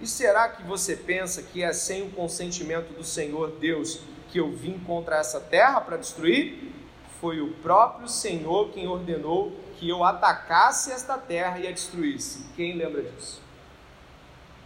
E 0.00 0.06
será 0.06 0.48
que 0.48 0.62
você 0.62 0.96
pensa 0.96 1.42
que 1.42 1.62
é 1.62 1.72
sem 1.72 2.02
o 2.02 2.10
consentimento 2.10 2.92
do 2.92 3.04
Senhor 3.04 3.52
Deus 3.52 4.00
que 4.30 4.38
eu 4.38 4.50
vim 4.50 4.78
contra 4.78 5.16
essa 5.16 5.40
terra 5.40 5.80
para 5.80 5.96
destruir? 5.96 6.72
Foi 7.20 7.40
o 7.40 7.54
próprio 7.54 8.08
Senhor 8.08 8.70
quem 8.70 8.86
ordenou 8.86 9.52
que 9.78 9.88
eu 9.88 10.04
atacasse 10.04 10.92
esta 10.92 11.16
terra 11.16 11.58
e 11.58 11.66
a 11.66 11.72
destruísse. 11.72 12.44
Quem 12.56 12.76
lembra 12.76 13.02
disso? 13.02 13.40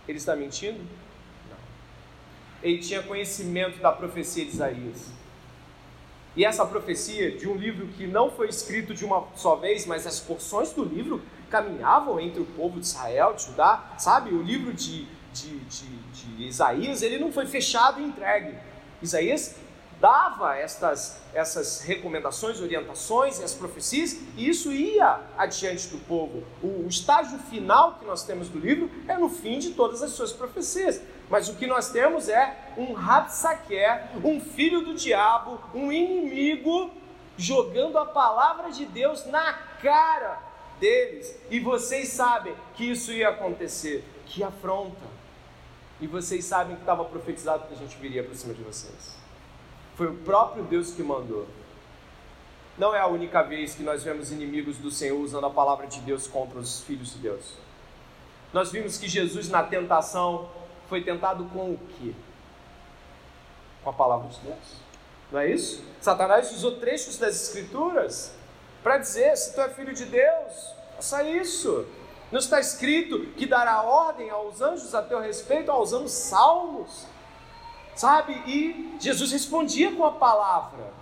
Ele 0.09 0.19
está 0.19 0.35
mentindo? 0.35 0.81
Ele 2.62 2.79
tinha 2.79 3.03
conhecimento 3.03 3.79
da 3.79 3.92
profecia 3.92 4.45
de 4.45 4.51
Isaías. 4.51 5.12
E 6.37 6.45
essa 6.45 6.66
profecia 6.66 7.31
de 7.31 7.49
um 7.49 7.55
livro 7.55 7.87
que 7.88 8.07
não 8.07 8.31
foi 8.31 8.49
escrito 8.49 8.95
de 8.95 9.05
uma 9.05 9.25
só 9.35 9.57
vez, 9.57 9.87
mas 9.87 10.07
as 10.07 10.21
porções 10.21 10.71
do 10.71 10.85
livro 10.85 11.23
caminhavam 11.51 12.21
entre 12.21 12.40
o 12.40 12.45
povo 12.45 12.79
de 12.79 12.87
Israel, 12.87 13.33
de 13.35 13.45
Judá, 13.45 13.95
sabe? 13.99 14.35
O 14.35 14.42
livro 14.42 14.73
de, 14.73 15.07
de, 15.33 15.59
de, 15.61 15.87
de 16.12 16.45
Isaías, 16.45 17.01
ele 17.01 17.19
não 17.19 17.33
foi 17.33 17.47
fechado 17.47 18.01
e 18.01 18.05
entregue. 18.05 18.55
Isaías 19.01 19.57
dava 19.99 20.57
estas, 20.57 21.23
essas 21.33 21.81
recomendações, 21.81 22.61
orientações 22.61 23.40
e 23.40 23.45
as 23.45 23.55
profecias, 23.55 24.19
e 24.37 24.47
isso 24.49 24.71
ia 24.71 25.21
adiante 25.38 25.88
do 25.88 25.99
povo. 26.07 26.45
O, 26.62 26.85
o 26.85 26.87
estágio 26.88 27.38
final 27.38 27.95
que 27.95 28.05
nós 28.05 28.25
temos 28.25 28.49
do 28.49 28.59
livro 28.59 28.90
é 29.09 29.16
no 29.16 29.31
fim 29.31 29.59
de 29.59 29.71
todas 29.71 30.03
as 30.03 30.11
suas 30.11 30.33
profecias. 30.33 31.01
Mas 31.29 31.49
o 31.49 31.55
que 31.55 31.67
nós 31.67 31.91
temos 31.91 32.29
é 32.29 32.57
um 32.77 32.93
Rabsaquer, 32.93 34.11
um 34.25 34.41
filho 34.41 34.83
do 34.83 34.95
diabo, 34.95 35.61
um 35.75 35.91
inimigo, 35.91 36.91
jogando 37.37 37.99
a 37.99 38.07
palavra 38.07 38.71
de 38.71 38.85
Deus 38.87 39.27
na 39.27 39.53
cara 39.83 40.41
deles. 40.79 41.37
E 41.51 41.59
vocês 41.59 42.09
sabem 42.09 42.55
que 42.75 42.91
isso 42.91 43.12
ia 43.12 43.31
acontecer. 43.31 44.05
Que 44.27 44.43
afronta. 44.43 45.17
E 46.01 46.07
vocês 46.07 46.45
sabem 46.45 46.77
que 46.77 46.83
estava 46.83 47.05
profetizado 47.05 47.67
que 47.67 47.75
a 47.75 47.77
gente 47.77 47.97
viria 47.97 48.23
para 48.23 48.35
cima 48.35 48.55
de 48.55 48.62
vocês. 48.62 49.17
Foi 49.97 50.09
o 50.09 50.15
próprio 50.15 50.62
Deus 50.65 50.93
que 50.93 51.03
mandou. 51.03 51.47
Não 52.77 52.95
é 52.95 53.01
a 53.01 53.07
única 53.07 53.43
vez 53.43 53.75
que 53.75 53.83
nós 53.83 54.05
vemos 54.05 54.31
inimigos 54.31 54.77
do 54.77 54.91
Senhor 54.91 55.19
usando 55.19 55.47
a 55.47 55.51
palavra 55.51 55.87
de 55.87 55.99
Deus 56.01 56.27
contra 56.27 56.59
os 56.59 56.83
filhos 56.83 57.15
de 57.15 57.19
Deus. 57.21 57.55
Nós 58.53 58.71
vimos 58.71 58.99
que 58.99 59.09
Jesus 59.09 59.49
na 59.49 59.62
tentação 59.62 60.51
foi 60.88 61.03
tentado 61.03 61.44
com 61.46 61.72
o 61.72 61.79
quê? 61.99 62.12
Com 63.83 63.90
a 63.90 63.92
palavra 63.92 64.29
de 64.29 64.38
Deus. 64.40 64.87
Não 65.31 65.40
é 65.40 65.51
isso? 65.51 65.85
Satanás 66.01 66.53
usou 66.53 66.77
trechos 66.79 67.18
das 67.18 67.49
Escrituras 67.49 68.35
para 68.83 68.99
dizer: 68.99 69.37
se 69.37 69.55
tu 69.55 69.61
é 69.61 69.68
filho 69.68 69.94
de 69.94 70.05
Deus, 70.05 70.75
faça 70.96 71.22
isso. 71.25 71.87
Não 72.31 72.38
está 72.38 72.59
escrito 72.59 73.27
que 73.37 73.46
dará 73.46 73.83
ordem 73.83 74.31
aos 74.31 74.61
anjos 74.61 74.94
a 74.94 75.03
teu 75.03 75.20
respeito, 75.20 75.72
usando 75.72 76.09
salmos 76.09 77.07
sabe? 77.96 78.35
E 78.46 78.96
Jesus 79.01 79.33
respondia 79.33 79.90
com 79.96 80.05
a 80.05 80.12
palavra. 80.12 80.92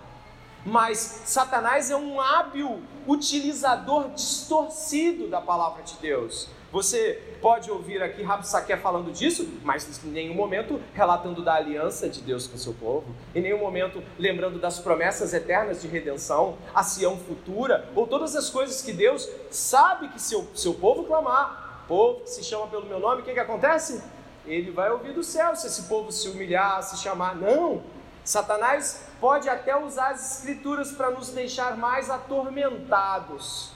Mas 0.65 0.97
Satanás 1.25 1.91
é 1.91 1.95
um 1.95 2.19
hábil 2.19 2.81
utilizador 3.05 4.09
distorcido 4.09 5.27
da 5.27 5.39
palavra 5.39 5.83
de 5.83 5.93
Deus. 5.97 6.47
Você 6.75 7.37
pode 7.41 7.71
ouvir 7.71 8.03
aqui 8.03 8.21
Rabsaque 8.21 8.75
falando 8.75 9.09
disso, 9.09 9.47
mas 9.63 10.03
em 10.03 10.09
nenhum 10.09 10.33
momento 10.33 10.77
relatando 10.93 11.41
da 11.41 11.53
aliança 11.53 12.09
de 12.09 12.19
Deus 12.19 12.47
com 12.47 12.57
seu 12.57 12.73
povo, 12.73 13.15
em 13.33 13.39
nenhum 13.39 13.59
momento 13.59 14.03
lembrando 14.19 14.59
das 14.59 14.77
promessas 14.77 15.33
eternas 15.33 15.81
de 15.81 15.87
redenção, 15.87 16.57
a 16.73 16.83
Sião 16.83 17.17
futura, 17.17 17.87
ou 17.95 18.05
todas 18.05 18.35
as 18.35 18.49
coisas 18.49 18.81
que 18.81 18.91
Deus 18.91 19.25
sabe 19.49 20.09
que 20.09 20.21
seu, 20.21 20.49
seu 20.53 20.73
povo 20.73 21.05
clamar. 21.05 21.85
Povo 21.87 22.19
que 22.19 22.29
se 22.29 22.43
chama 22.43 22.67
pelo 22.67 22.85
meu 22.85 22.99
nome, 22.99 23.21
o 23.21 23.23
que, 23.23 23.31
que 23.31 23.39
acontece? 23.39 24.03
ele 24.45 24.69
vai 24.69 24.91
ouvir 24.91 25.13
do 25.13 25.23
céu 25.23 25.55
se 25.55 25.67
esse 25.67 25.83
povo 25.83 26.11
se 26.11 26.27
humilhar, 26.27 26.83
se 26.83 26.97
chamar. 26.97 27.37
Não! 27.37 27.83
Satanás 28.21 29.05
pode 29.21 29.47
até 29.47 29.81
usar 29.81 30.09
as 30.09 30.39
escrituras 30.39 30.91
para 30.91 31.09
nos 31.09 31.29
deixar 31.29 31.77
mais 31.77 32.09
atormentados, 32.09 33.71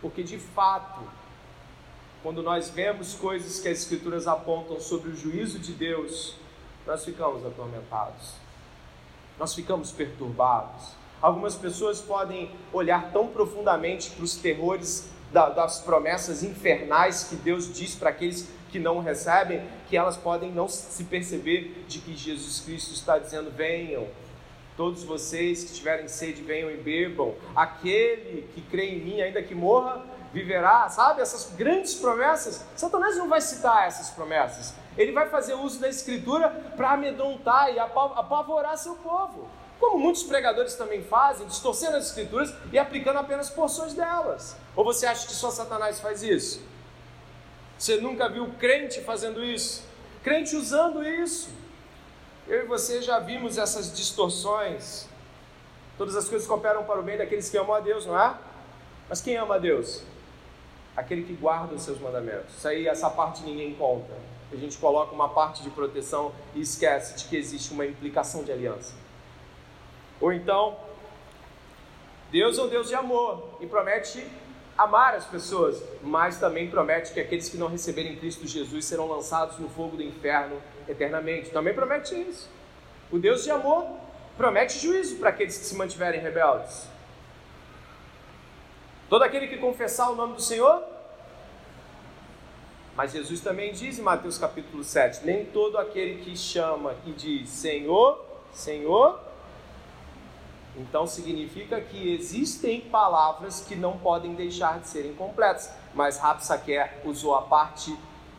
porque 0.00 0.24
de 0.24 0.38
fato, 0.38 1.21
quando 2.22 2.42
nós 2.42 2.70
vemos 2.70 3.14
coisas 3.14 3.58
que 3.58 3.68
as 3.68 3.78
escrituras 3.78 4.28
apontam 4.28 4.80
sobre 4.80 5.10
o 5.10 5.16
juízo 5.16 5.58
de 5.58 5.72
Deus, 5.72 6.36
nós 6.86 7.04
ficamos 7.04 7.44
atormentados, 7.44 8.34
nós 9.38 9.54
ficamos 9.54 9.90
perturbados. 9.90 10.90
Algumas 11.20 11.54
pessoas 11.54 12.00
podem 12.00 12.50
olhar 12.72 13.12
tão 13.12 13.28
profundamente 13.28 14.10
para 14.10 14.24
os 14.24 14.36
terrores 14.36 15.08
das 15.32 15.80
promessas 15.80 16.42
infernais 16.42 17.24
que 17.24 17.36
Deus 17.36 17.72
diz 17.72 17.94
para 17.94 18.10
aqueles 18.10 18.48
que 18.70 18.78
não 18.78 19.00
recebem, 19.00 19.62
que 19.88 19.96
elas 19.96 20.16
podem 20.16 20.50
não 20.50 20.68
se 20.68 21.04
perceber 21.04 21.84
de 21.88 21.98
que 21.98 22.16
Jesus 22.16 22.60
Cristo 22.60 22.92
está 22.92 23.18
dizendo: 23.18 23.50
venham, 23.50 24.06
todos 24.76 25.04
vocês 25.04 25.64
que 25.64 25.72
tiverem 25.74 26.08
sede, 26.08 26.42
venham 26.42 26.70
e 26.70 26.76
bebam. 26.76 27.34
Aquele 27.54 28.48
que 28.54 28.60
crê 28.62 28.90
em 28.96 29.00
mim, 29.00 29.20
ainda 29.20 29.42
que 29.42 29.54
morra, 29.54 30.04
viverá. 30.32 30.88
Sabe, 30.88 31.20
essas 31.20 31.54
grandes 31.54 31.94
promessas, 31.94 32.64
Satanás 32.74 33.16
não 33.16 33.28
vai 33.28 33.40
citar 33.40 33.86
essas 33.86 34.10
promessas. 34.10 34.74
Ele 34.96 35.12
vai 35.12 35.28
fazer 35.28 35.54
uso 35.54 35.80
da 35.80 35.88
escritura 35.88 36.50
para 36.76 36.92
amedrontar 36.92 37.72
e 37.72 37.78
apavorar 37.78 38.76
seu 38.76 38.94
povo. 38.96 39.48
Como 39.78 39.98
muitos 39.98 40.22
pregadores 40.22 40.74
também 40.74 41.02
fazem, 41.02 41.46
distorcendo 41.46 41.96
as 41.96 42.06
escrituras 42.06 42.54
e 42.72 42.78
aplicando 42.78 43.18
apenas 43.18 43.50
porções 43.50 43.94
delas. 43.94 44.56
Ou 44.76 44.84
você 44.84 45.06
acha 45.06 45.26
que 45.26 45.32
só 45.32 45.50
Satanás 45.50 45.98
faz 45.98 46.22
isso? 46.22 46.62
Você 47.76 47.96
nunca 47.96 48.28
viu 48.28 48.48
crente 48.60 49.00
fazendo 49.00 49.42
isso? 49.42 49.84
Crente 50.22 50.54
usando 50.54 51.02
isso? 51.02 51.50
Eu 52.46 52.64
e 52.64 52.66
você 52.66 53.02
já 53.02 53.18
vimos 53.18 53.58
essas 53.58 53.92
distorções. 53.92 55.08
Todas 55.98 56.14
as 56.14 56.28
coisas 56.28 56.46
cooperam 56.46 56.84
para 56.84 57.00
o 57.00 57.02
bem 57.02 57.18
daqueles 57.18 57.48
que 57.50 57.58
amam 57.58 57.74
a 57.74 57.80
Deus, 57.80 58.06
não 58.06 58.18
é? 58.18 58.36
Mas 59.08 59.20
quem 59.20 59.36
ama 59.36 59.56
a 59.56 59.58
Deus? 59.58 60.02
Aquele 60.96 61.22
que 61.22 61.32
guarda 61.34 61.74
os 61.74 61.82
seus 61.82 61.98
mandamentos. 62.00 62.56
Isso 62.56 62.68
aí, 62.68 62.86
essa 62.86 63.08
parte 63.08 63.42
ninguém 63.42 63.74
conta. 63.74 64.12
A 64.52 64.56
gente 64.56 64.76
coloca 64.76 65.14
uma 65.14 65.30
parte 65.30 65.62
de 65.62 65.70
proteção 65.70 66.32
e 66.54 66.60
esquece 66.60 67.16
de 67.16 67.24
que 67.24 67.36
existe 67.36 67.72
uma 67.72 67.86
implicação 67.86 68.44
de 68.44 68.52
aliança. 68.52 68.94
Ou 70.20 70.32
então, 70.32 70.76
Deus 72.30 72.58
é 72.58 72.62
um 72.62 72.68
Deus 72.68 72.88
de 72.88 72.94
amor 72.94 73.56
e 73.60 73.66
promete 73.66 74.26
amar 74.76 75.14
as 75.14 75.24
pessoas, 75.24 75.82
mas 76.02 76.38
também 76.38 76.70
promete 76.70 77.12
que 77.12 77.20
aqueles 77.20 77.48
que 77.48 77.56
não 77.56 77.68
receberem 77.68 78.16
Cristo 78.16 78.46
Jesus 78.46 78.84
serão 78.84 79.08
lançados 79.08 79.58
no 79.58 79.68
fogo 79.68 79.96
do 79.96 80.02
inferno 80.02 80.56
eternamente. 80.88 81.50
Também 81.50 81.74
promete 81.74 82.14
isso. 82.14 82.48
O 83.10 83.18
Deus 83.18 83.44
de 83.44 83.50
amor 83.50 83.86
promete 84.36 84.78
juízo 84.78 85.16
para 85.16 85.30
aqueles 85.30 85.58
que 85.58 85.64
se 85.64 85.76
mantiverem 85.76 86.20
rebeldes. 86.20 86.88
Todo 89.12 89.24
aquele 89.24 89.46
que 89.46 89.58
confessar 89.58 90.10
o 90.10 90.16
nome 90.16 90.36
do 90.36 90.40
Senhor. 90.40 90.82
Mas 92.96 93.12
Jesus 93.12 93.42
também 93.42 93.70
diz 93.70 93.98
em 93.98 94.02
Mateus 94.02 94.38
capítulo 94.38 94.82
7: 94.82 95.26
Nem 95.26 95.44
todo 95.44 95.76
aquele 95.76 96.24
que 96.24 96.34
chama 96.34 96.94
e 97.04 97.12
diz 97.12 97.50
Senhor, 97.50 98.24
Senhor, 98.54 99.20
então 100.78 101.06
significa 101.06 101.78
que 101.78 102.14
existem 102.14 102.80
palavras 102.80 103.60
que 103.60 103.76
não 103.76 103.98
podem 103.98 104.34
deixar 104.34 104.80
de 104.80 104.88
serem 104.88 105.12
completas, 105.12 105.70
mas 105.92 106.16
Rapsaquer 106.16 107.02
usou 107.04 107.34
a 107.34 107.42
parte 107.42 107.94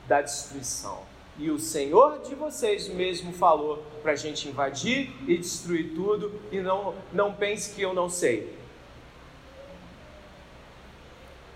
da 0.07 0.23
destruição. 0.23 1.03
E 1.38 1.51
o 1.51 1.59
Senhor 1.59 2.17
de 2.21 2.33
vocês 2.33 2.88
mesmo 2.88 3.31
falou 3.31 3.83
para 4.01 4.13
a 4.13 4.15
gente 4.15 4.49
invadir 4.49 5.13
e 5.27 5.38
destruir 5.38 5.93
tudo, 5.93 6.41
e 6.51 6.59
não, 6.59 6.95
não 7.12 7.31
pense 7.31 7.75
que 7.75 7.81
eu 7.83 7.93
não 7.93 8.09
sei. 8.09 8.62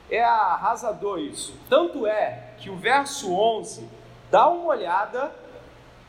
É 0.09 0.23
arrasador 0.23 1.19
isso. 1.19 1.53
Tanto 1.69 2.07
é 2.07 2.53
que 2.57 2.69
o 2.69 2.75
verso 2.75 3.33
11, 3.33 3.87
dá 4.31 4.47
uma 4.47 4.67
olhada 4.67 5.31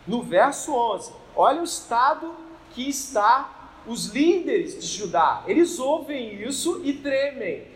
no 0.06 0.22
verso 0.22 0.74
11. 0.74 1.12
Olha 1.34 1.60
o 1.60 1.64
estado 1.64 2.34
que 2.72 2.88
está 2.88 3.58
os 3.86 4.06
líderes 4.06 4.78
de 4.78 4.86
Judá, 4.86 5.42
eles 5.46 5.78
ouvem 5.78 6.42
isso 6.42 6.82
e 6.84 6.92
tremem. 6.92 7.66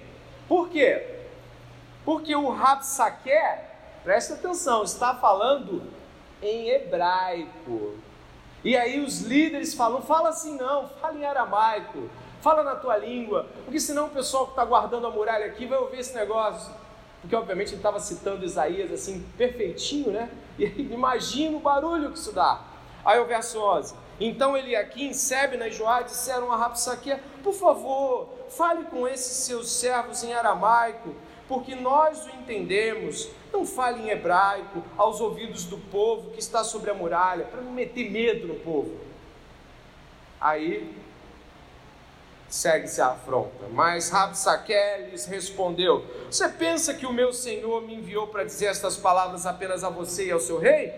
Por 0.47 0.69
quê? 0.69 1.21
Porque 2.05 2.35
o 2.37 2.51
Rabsaquer, 2.51 3.71
presta 4.05 4.35
atenção, 4.35 4.83
está 4.83 5.15
falando 5.15 5.83
em 6.43 6.69
hebraico. 6.69 7.97
E 8.63 8.77
aí 8.77 9.01
os 9.01 9.23
líderes 9.23 9.73
falam: 9.75 10.03
fala 10.03 10.29
assim 10.29 10.57
não, 10.57 10.89
fala 10.89 11.17
em 11.17 11.25
aramaico, 11.25 12.11
fala 12.43 12.63
na 12.65 12.75
tua 12.75 12.97
língua, 12.97 13.47
porque 13.65 13.81
senão 13.81 14.07
o 14.07 14.11
pessoal 14.11 14.47
que 14.47 14.53
está 14.53 14.65
guardando 14.65 15.07
a 15.07 15.11
muralha 15.11 15.47
aqui 15.47 15.65
vai 15.65 15.79
ouvir 15.79 16.01
esse 16.01 16.15
negócio. 16.15 16.75
Porque 17.21 17.37
obviamente 17.37 17.69
ele 17.69 17.77
estava 17.77 18.01
citando 18.01 18.45
Isaías 18.45 18.91
assim, 18.93 19.25
perfeitinho, 19.39 20.11
né? 20.11 20.29
E 20.59 20.65
imagina 20.93 21.57
o 21.57 21.61
barulho 21.61 22.11
que 22.11 22.19
isso 22.19 22.33
dá. 22.33 22.61
Aí 23.05 23.19
o 23.21 23.27
verso 23.27 23.61
11: 23.61 23.95
então 24.21 24.57
Eliaquim, 24.57 25.13
Sebna 25.13 25.69
e 25.69 25.73
Joá 25.73 26.03
disseram 26.03 26.51
a 26.51 26.57
Rapsaquia, 26.57 27.23
por 27.45 27.55
favor, 27.55 28.29
fale 28.51 28.85
com 28.85 29.07
esses 29.07 29.37
seus 29.45 29.71
servos 29.71 30.25
em 30.25 30.35
aramaico, 30.35 31.15
porque 31.47 31.77
nós 31.77 32.27
o 32.27 32.31
entendemos. 32.31 33.29
Não 33.53 33.65
fale 33.65 34.03
em 34.03 34.11
hebraico 34.11 34.83
aos 34.97 35.21
ouvidos 35.21 35.65
do 35.65 35.79
povo 35.79 36.31
que 36.31 36.41
está 36.41 36.65
sobre 36.65 36.91
a 36.91 36.95
muralha, 36.95 37.45
para 37.45 37.61
não 37.61 37.71
meter 37.71 38.11
medo 38.11 38.49
no 38.49 38.57
povo. 38.57 38.99
Aí 40.41 41.02
segue-se 42.53 43.01
a 43.01 43.09
afronta. 43.09 43.67
Mas 43.71 44.11
Rabsaque 44.11 44.75
lhes 45.11 45.25
respondeu: 45.25 46.05
Você 46.31 46.47
pensa 46.51 46.93
que 46.93 47.07
o 47.07 47.13
meu 47.13 47.33
senhor 47.33 47.81
me 47.83 47.95
enviou 47.95 48.27
para 48.27 48.45
dizer 48.45 48.67
estas 48.67 48.97
palavras 48.97 49.47
apenas 49.47 49.83
a 49.83 49.89
você 49.89 50.27
e 50.27 50.31
ao 50.31 50.39
seu 50.39 50.59
rei? 50.59 50.93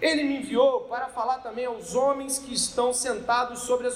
Ele 0.00 0.24
me 0.24 0.38
enviou 0.38 0.82
para 0.82 1.08
falar 1.08 1.38
também 1.38 1.64
aos 1.64 1.94
homens 1.94 2.38
que 2.38 2.54
estão 2.54 2.92
sentados 2.92 3.60
sobre, 3.60 3.90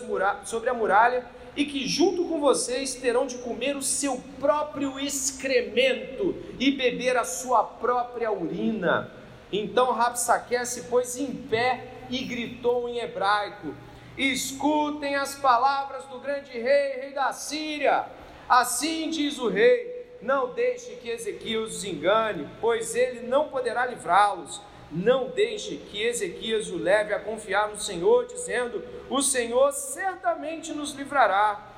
sobre, 0.45 0.71
a 0.71 0.75
muralha 0.75 1.25
e 1.57 1.65
que, 1.65 1.87
junto 1.87 2.25
com 2.25 2.41
vocês, 2.41 2.95
terão 2.95 3.27
de 3.27 3.39
comer 3.39 3.77
o 3.77 3.83
seu 3.83 4.21
próprio 4.41 4.99
excremento 4.99 6.35
e 6.59 6.71
beber 6.71 7.17
a 7.17 7.25
sua 7.25 7.65
própria 7.65 8.33
urina. 8.33 9.11
Então 9.53 9.93
Rapsaque 9.93 10.65
se 10.65 10.83
pôs 10.85 11.17
em 11.17 11.33
pé 11.33 11.87
e 12.09 12.19
gritou 12.25 12.89
em 12.89 12.99
hebraico: 12.99 13.75
Escutem 14.17 15.17
as 15.17 15.35
palavras 15.35 16.05
do 16.05 16.21
grande 16.21 16.53
rei, 16.53 17.01
rei 17.01 17.13
da 17.13 17.33
Síria. 17.33 18.07
Assim 18.49 19.11
diz 19.11 19.39
o 19.39 19.49
rei: 19.49 20.17
Não 20.23 20.53
deixe 20.53 20.97
que 20.97 21.09
Ezequias 21.09 21.77
os 21.77 21.85
engane, 21.85 22.49
pois 22.61 22.95
ele 22.95 23.27
não 23.27 23.49
poderá 23.49 23.87
livrá-los 23.87 24.61
não 24.95 25.29
deixe 25.29 25.77
que 25.77 26.03
Ezequias 26.03 26.69
o 26.69 26.77
leve 26.77 27.13
a 27.13 27.19
confiar 27.19 27.69
no 27.69 27.79
Senhor, 27.79 28.27
dizendo: 28.27 28.83
O 29.11 29.21
Senhor 29.21 29.73
certamente 29.73 30.73
nos 30.73 30.93
livrará. 30.93 31.73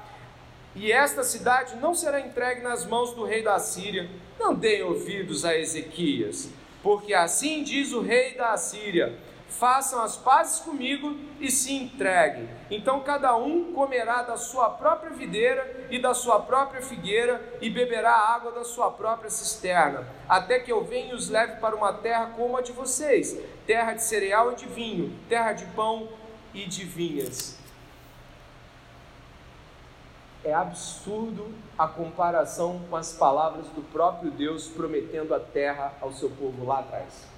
E 0.74 0.92
esta 0.92 1.24
cidade 1.24 1.76
não 1.76 1.94
será 1.94 2.20
entregue 2.20 2.60
nas 2.60 2.84
mãos 2.84 3.14
do 3.14 3.24
rei 3.24 3.42
da 3.42 3.58
Síria. 3.58 4.10
Não 4.38 4.54
deem 4.54 4.82
ouvidos 4.82 5.46
a 5.46 5.56
Ezequias, 5.56 6.50
porque 6.82 7.14
assim 7.14 7.62
diz 7.62 7.92
o 7.92 8.02
rei 8.02 8.34
da 8.34 8.54
Síria: 8.58 9.18
façam 9.48 10.02
as 10.02 10.16
pazes 10.16 10.60
comigo 10.60 11.16
e 11.40 11.50
se 11.50 11.72
entreguem. 11.72 12.48
Então 12.70 13.00
cada 13.00 13.36
um 13.36 13.72
comerá 13.72 14.22
da 14.22 14.36
sua 14.36 14.70
própria 14.70 15.10
videira 15.10 15.86
e 15.90 15.98
da 15.98 16.14
sua 16.14 16.40
própria 16.40 16.82
figueira 16.82 17.58
e 17.60 17.70
beberá 17.70 18.10
a 18.10 18.34
água 18.34 18.52
da 18.52 18.64
sua 18.64 18.90
própria 18.90 19.30
cisterna, 19.30 20.06
até 20.28 20.58
que 20.58 20.72
eu 20.72 20.84
venha 20.84 21.12
e 21.12 21.14
os 21.14 21.28
leve 21.28 21.60
para 21.60 21.76
uma 21.76 21.92
terra 21.92 22.32
como 22.36 22.56
a 22.56 22.62
de 22.62 22.72
vocês, 22.72 23.38
terra 23.66 23.92
de 23.92 24.02
cereal 24.02 24.52
e 24.52 24.56
de 24.56 24.66
vinho, 24.66 25.16
terra 25.28 25.52
de 25.52 25.64
pão 25.66 26.08
e 26.52 26.66
de 26.66 26.84
vinhas. 26.84 27.58
É 30.44 30.54
absurdo 30.54 31.52
a 31.76 31.88
comparação 31.88 32.80
com 32.88 32.94
as 32.94 33.12
palavras 33.12 33.66
do 33.68 33.82
próprio 33.82 34.30
Deus 34.30 34.68
prometendo 34.68 35.34
a 35.34 35.40
terra 35.40 35.92
ao 36.00 36.12
seu 36.12 36.30
povo 36.30 36.64
lá 36.64 36.80
atrás 36.80 37.35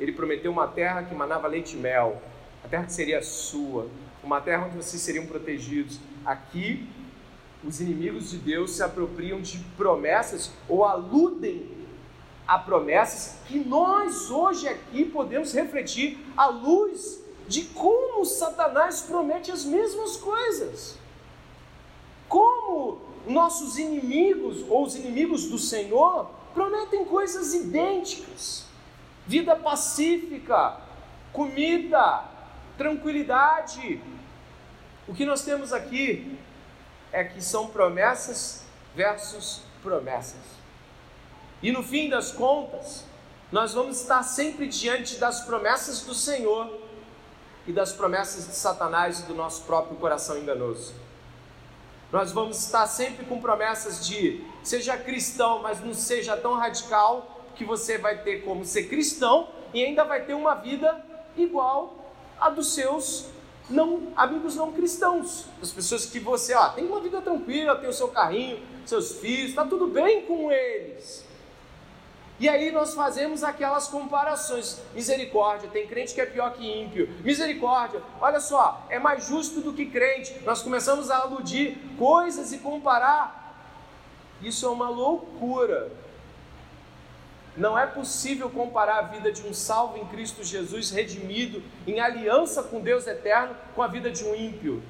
ele 0.00 0.12
prometeu 0.12 0.50
uma 0.50 0.66
terra 0.66 1.02
que 1.02 1.14
manava 1.14 1.46
leite 1.46 1.76
e 1.76 1.78
mel, 1.78 2.20
a 2.64 2.68
terra 2.68 2.84
que 2.84 2.92
seria 2.92 3.22
sua, 3.22 3.86
uma 4.24 4.40
terra 4.40 4.66
onde 4.66 4.76
vocês 4.76 5.00
seriam 5.02 5.26
protegidos. 5.26 6.00
Aqui, 6.24 6.88
os 7.62 7.80
inimigos 7.80 8.30
de 8.30 8.38
Deus 8.38 8.72
se 8.72 8.82
apropriam 8.82 9.42
de 9.42 9.58
promessas 9.76 10.50
ou 10.66 10.84
aludem 10.84 11.68
a 12.48 12.58
promessas 12.58 13.36
que 13.46 13.58
nós 13.58 14.30
hoje 14.30 14.66
aqui 14.66 15.04
podemos 15.04 15.52
refletir 15.52 16.18
à 16.36 16.46
luz 16.46 17.20
de 17.46 17.64
como 17.66 18.24
Satanás 18.24 19.02
promete 19.02 19.52
as 19.52 19.64
mesmas 19.64 20.16
coisas. 20.16 20.96
Como 22.26 23.02
nossos 23.26 23.78
inimigos 23.78 24.64
ou 24.68 24.84
os 24.84 24.94
inimigos 24.94 25.44
do 25.48 25.58
Senhor 25.58 26.30
prometem 26.54 27.04
coisas 27.04 27.52
idênticas 27.52 28.69
vida 29.30 29.54
pacífica, 29.54 30.76
comida, 31.32 32.24
tranquilidade. 32.76 34.02
O 35.06 35.14
que 35.14 35.24
nós 35.24 35.42
temos 35.42 35.72
aqui 35.72 36.36
é 37.12 37.22
que 37.22 37.40
são 37.40 37.68
promessas 37.68 38.64
versus 38.92 39.62
promessas. 39.84 40.40
E 41.62 41.70
no 41.70 41.80
fim 41.80 42.08
das 42.08 42.32
contas, 42.32 43.04
nós 43.52 43.72
vamos 43.72 44.00
estar 44.00 44.24
sempre 44.24 44.66
diante 44.66 45.16
das 45.18 45.42
promessas 45.42 46.02
do 46.02 46.12
Senhor 46.12 46.68
e 47.68 47.72
das 47.72 47.92
promessas 47.92 48.48
de 48.48 48.54
Satanás 48.56 49.20
e 49.20 49.22
do 49.26 49.34
nosso 49.34 49.62
próprio 49.62 49.96
coração 49.98 50.38
enganoso. 50.38 50.92
Nós 52.10 52.32
vamos 52.32 52.58
estar 52.58 52.88
sempre 52.88 53.24
com 53.26 53.40
promessas 53.40 54.04
de 54.04 54.44
seja 54.64 54.96
cristão, 54.96 55.62
mas 55.62 55.80
não 55.80 55.94
seja 55.94 56.36
tão 56.36 56.54
radical 56.54 57.39
que 57.54 57.64
você 57.64 57.98
vai 57.98 58.22
ter 58.22 58.42
como 58.44 58.64
ser 58.64 58.84
cristão 58.84 59.48
e 59.72 59.84
ainda 59.84 60.04
vai 60.04 60.24
ter 60.24 60.34
uma 60.34 60.54
vida 60.54 61.04
igual 61.36 61.94
a 62.38 62.48
dos 62.48 62.74
seus 62.74 63.26
não, 63.68 64.12
amigos 64.16 64.56
não 64.56 64.72
cristãos. 64.72 65.46
As 65.62 65.70
pessoas 65.70 66.06
que 66.06 66.18
você, 66.18 66.54
ó, 66.54 66.70
tem 66.70 66.84
uma 66.84 67.00
vida 67.00 67.20
tranquila, 67.20 67.76
tem 67.76 67.88
o 67.88 67.92
seu 67.92 68.08
carrinho, 68.08 68.60
seus 68.84 69.18
filhos, 69.18 69.50
está 69.50 69.64
tudo 69.64 69.86
bem 69.86 70.22
com 70.22 70.50
eles. 70.50 71.24
E 72.40 72.48
aí 72.48 72.72
nós 72.72 72.94
fazemos 72.94 73.44
aquelas 73.44 73.86
comparações. 73.86 74.80
Misericórdia, 74.94 75.68
tem 75.68 75.86
crente 75.86 76.14
que 76.14 76.20
é 76.22 76.26
pior 76.26 76.54
que 76.54 76.66
ímpio. 76.66 77.06
Misericórdia, 77.22 78.02
olha 78.18 78.40
só, 78.40 78.86
é 78.88 78.98
mais 78.98 79.26
justo 79.26 79.60
do 79.60 79.74
que 79.74 79.84
crente. 79.86 80.40
Nós 80.42 80.62
começamos 80.62 81.10
a 81.10 81.18
aludir 81.18 81.78
coisas 81.98 82.50
e 82.52 82.58
comparar. 82.58 83.38
Isso 84.40 84.64
é 84.64 84.70
uma 84.70 84.88
loucura. 84.88 85.92
Não 87.56 87.78
é 87.78 87.86
possível 87.86 88.48
comparar 88.48 88.98
a 88.98 89.02
vida 89.02 89.32
de 89.32 89.46
um 89.46 89.52
salvo 89.52 89.98
em 89.98 90.06
Cristo 90.06 90.44
Jesus, 90.44 90.90
redimido, 90.90 91.62
em 91.86 92.00
aliança 92.00 92.62
com 92.62 92.80
Deus 92.80 93.06
eterno, 93.06 93.56
com 93.74 93.82
a 93.82 93.88
vida 93.88 94.10
de 94.10 94.24
um 94.24 94.34
ímpio. 94.34 94.82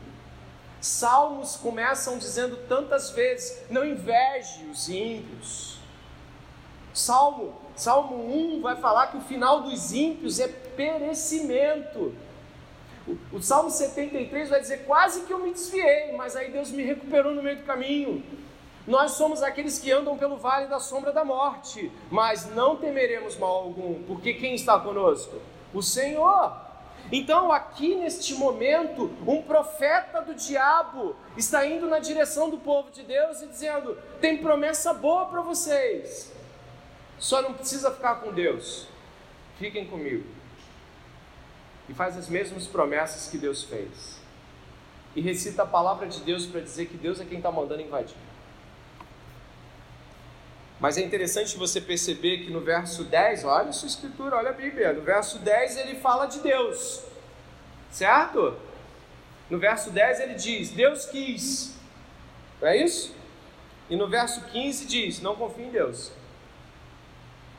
Salmos 0.81 1.57
começam 1.57 2.19
dizendo 2.19 2.57
tantas 2.69 3.11
vezes: 3.11 3.63
não 3.71 3.85
inveje 3.85 4.65
os 4.71 4.89
ímpios. 4.89 5.79
Salmo, 6.93 7.55
Salmo 7.77 8.17
1 8.57 8.63
vai 8.63 8.77
falar 8.77 9.09
que 9.09 9.17
o 9.17 9.23
final 9.23 9.63
dos 9.63 9.93
ímpios 9.93 10.41
é 10.41 10.49
perecimento. 10.49 12.15
O, 13.07 13.37
o 13.37 13.43
Salmo 13.43 13.71
73 13.71 14.49
vai 14.49 14.61
dizer: 14.61 14.85
quase 14.85 15.23
que 15.23 15.33
eu 15.33 15.39
me 15.39 15.53
desviei, 15.53 16.13
mas 16.17 16.37
aí 16.37 16.51
Deus 16.51 16.71
me 16.71 16.83
recuperou 16.83 17.35
no 17.35 17.43
meio 17.43 17.59
do 17.59 17.65
caminho. 17.65 18.23
Nós 18.87 19.13
somos 19.13 19.43
aqueles 19.43 19.79
que 19.79 19.93
andam 19.93 20.17
pelo 20.17 20.37
vale 20.37 20.67
da 20.67 20.81
sombra 20.81 21.13
da 21.13 21.25
morte, 21.25 21.93
mas 22.11 22.51
não 22.55 22.77
temeremos 22.77 23.37
mal 23.37 23.51
algum, 23.51 24.03
porque 24.05 24.35
quem 24.35 24.55
está 24.55 24.79
conosco? 24.79 25.37
O 25.73 25.83
Senhor. 25.83 26.71
Então, 27.13 27.51
aqui 27.51 27.95
neste 27.95 28.35
momento, 28.35 29.11
um 29.27 29.43
profeta 29.43 30.21
do 30.23 30.35
diabo 30.35 31.17
está 31.37 31.67
indo 31.67 31.89
na 31.89 31.99
direção 31.99 32.49
do 32.49 32.59
povo 32.59 32.91
de 32.91 33.03
Deus 33.03 33.43
e 33.43 33.47
dizendo: 33.47 33.99
tem 34.21 34.39
promessa 34.39 34.95
boa 34.95 35.27
para 35.27 35.41
vocês, 35.41 36.33
só 37.19 37.43
não 37.43 37.53
precisa 37.53 37.91
ficar 37.91 38.17
com 38.17 38.33
Deus, 38.33 38.87
fiquem 39.59 39.87
comigo. 39.87 40.25
E 41.89 41.95
faz 41.95 42.17
as 42.17 42.29
mesmas 42.29 42.67
promessas 42.67 43.29
que 43.29 43.37
Deus 43.37 43.65
fez, 43.65 44.21
e 45.17 45.21
recita 45.21 45.65
a 45.65 45.67
palavra 45.67 46.07
de 46.07 46.21
Deus 46.21 46.47
para 46.47 46.61
dizer 46.61 46.87
que 46.87 46.97
Deus 46.97 47.21
é 47.21 47.25
quem 47.25 47.39
está 47.39 47.51
mandando 47.51 47.83
invadir. 47.83 48.30
Mas 50.81 50.97
é 50.97 51.03
interessante 51.03 51.59
você 51.59 51.81
perceber 51.81 52.39
que 52.39 52.51
no 52.51 52.61
verso 52.61 53.05
10, 53.05 53.45
olha 53.45 53.69
a 53.69 53.73
sua 53.73 53.87
escritura, 53.87 54.37
olha 54.37 54.49
a 54.49 54.55
Bíblia, 54.55 54.95
no 54.95 55.03
verso 55.03 55.39
10 55.39 55.77
ele 55.77 56.01
fala 56.01 56.27
de 56.27 56.41
Deus, 56.41 57.05
certo? 57.91 58.57
No 59.51 59.59
verso 59.59 59.91
10 59.91 60.21
ele 60.21 60.35
diz: 60.35 60.71
Deus 60.71 61.05
quis, 61.05 61.75
não 62.61 62.69
é 62.69 62.79
isso? 62.79 63.15
E 63.91 63.97
no 63.97 64.09
verso 64.09 64.43
15 64.45 64.87
diz: 64.87 65.21
Não 65.21 65.35
confie 65.35 65.65
em 65.65 65.71
Deus. 65.71 66.13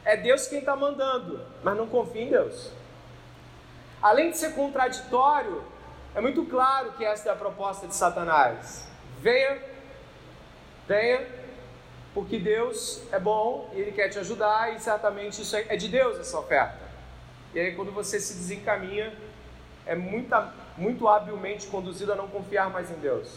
É 0.04 0.16
Deus 0.16 0.48
quem 0.48 0.60
está 0.60 0.76
mandando, 0.76 1.46
mas 1.62 1.78
não 1.78 1.88
confie 1.88 2.22
em 2.22 2.30
Deus. 2.30 2.72
Além 4.02 4.32
de 4.32 4.38
ser 4.38 4.56
contraditório, 4.56 5.64
é 6.16 6.22
muito 6.22 6.44
claro 6.46 6.94
que 6.94 7.06
essa 7.06 7.30
é 7.30 7.32
a 7.32 7.36
proposta 7.36 7.86
de 7.86 7.94
Satanás. 7.94 8.88
Venha, 9.20 9.62
venha, 10.88 11.28
porque 12.14 12.38
Deus 12.40 13.02
é 13.12 13.20
bom 13.20 13.70
e 13.74 13.80
Ele 13.80 13.92
quer 13.92 14.10
te 14.10 14.20
ajudar 14.20 14.76
e 14.76 14.80
certamente 14.80 15.42
isso 15.42 15.56
é 15.56 15.76
de 15.76 15.88
Deus 15.88 16.20
essa 16.20 16.38
oferta. 16.38 16.80
E 17.54 17.60
aí 17.60 17.76
quando 17.76 17.92
você 17.92 18.20
se 18.20 18.34
desencaminha, 18.34 19.14
é 19.86 19.96
muito, 19.96 20.36
muito 20.78 21.08
habilmente 21.08 21.68
conduzido 21.68 22.12
a 22.14 22.16
não 22.16 22.28
confiar 22.28 22.70
mais 22.70 22.92
em 22.92 22.96
Deus. 22.96 23.30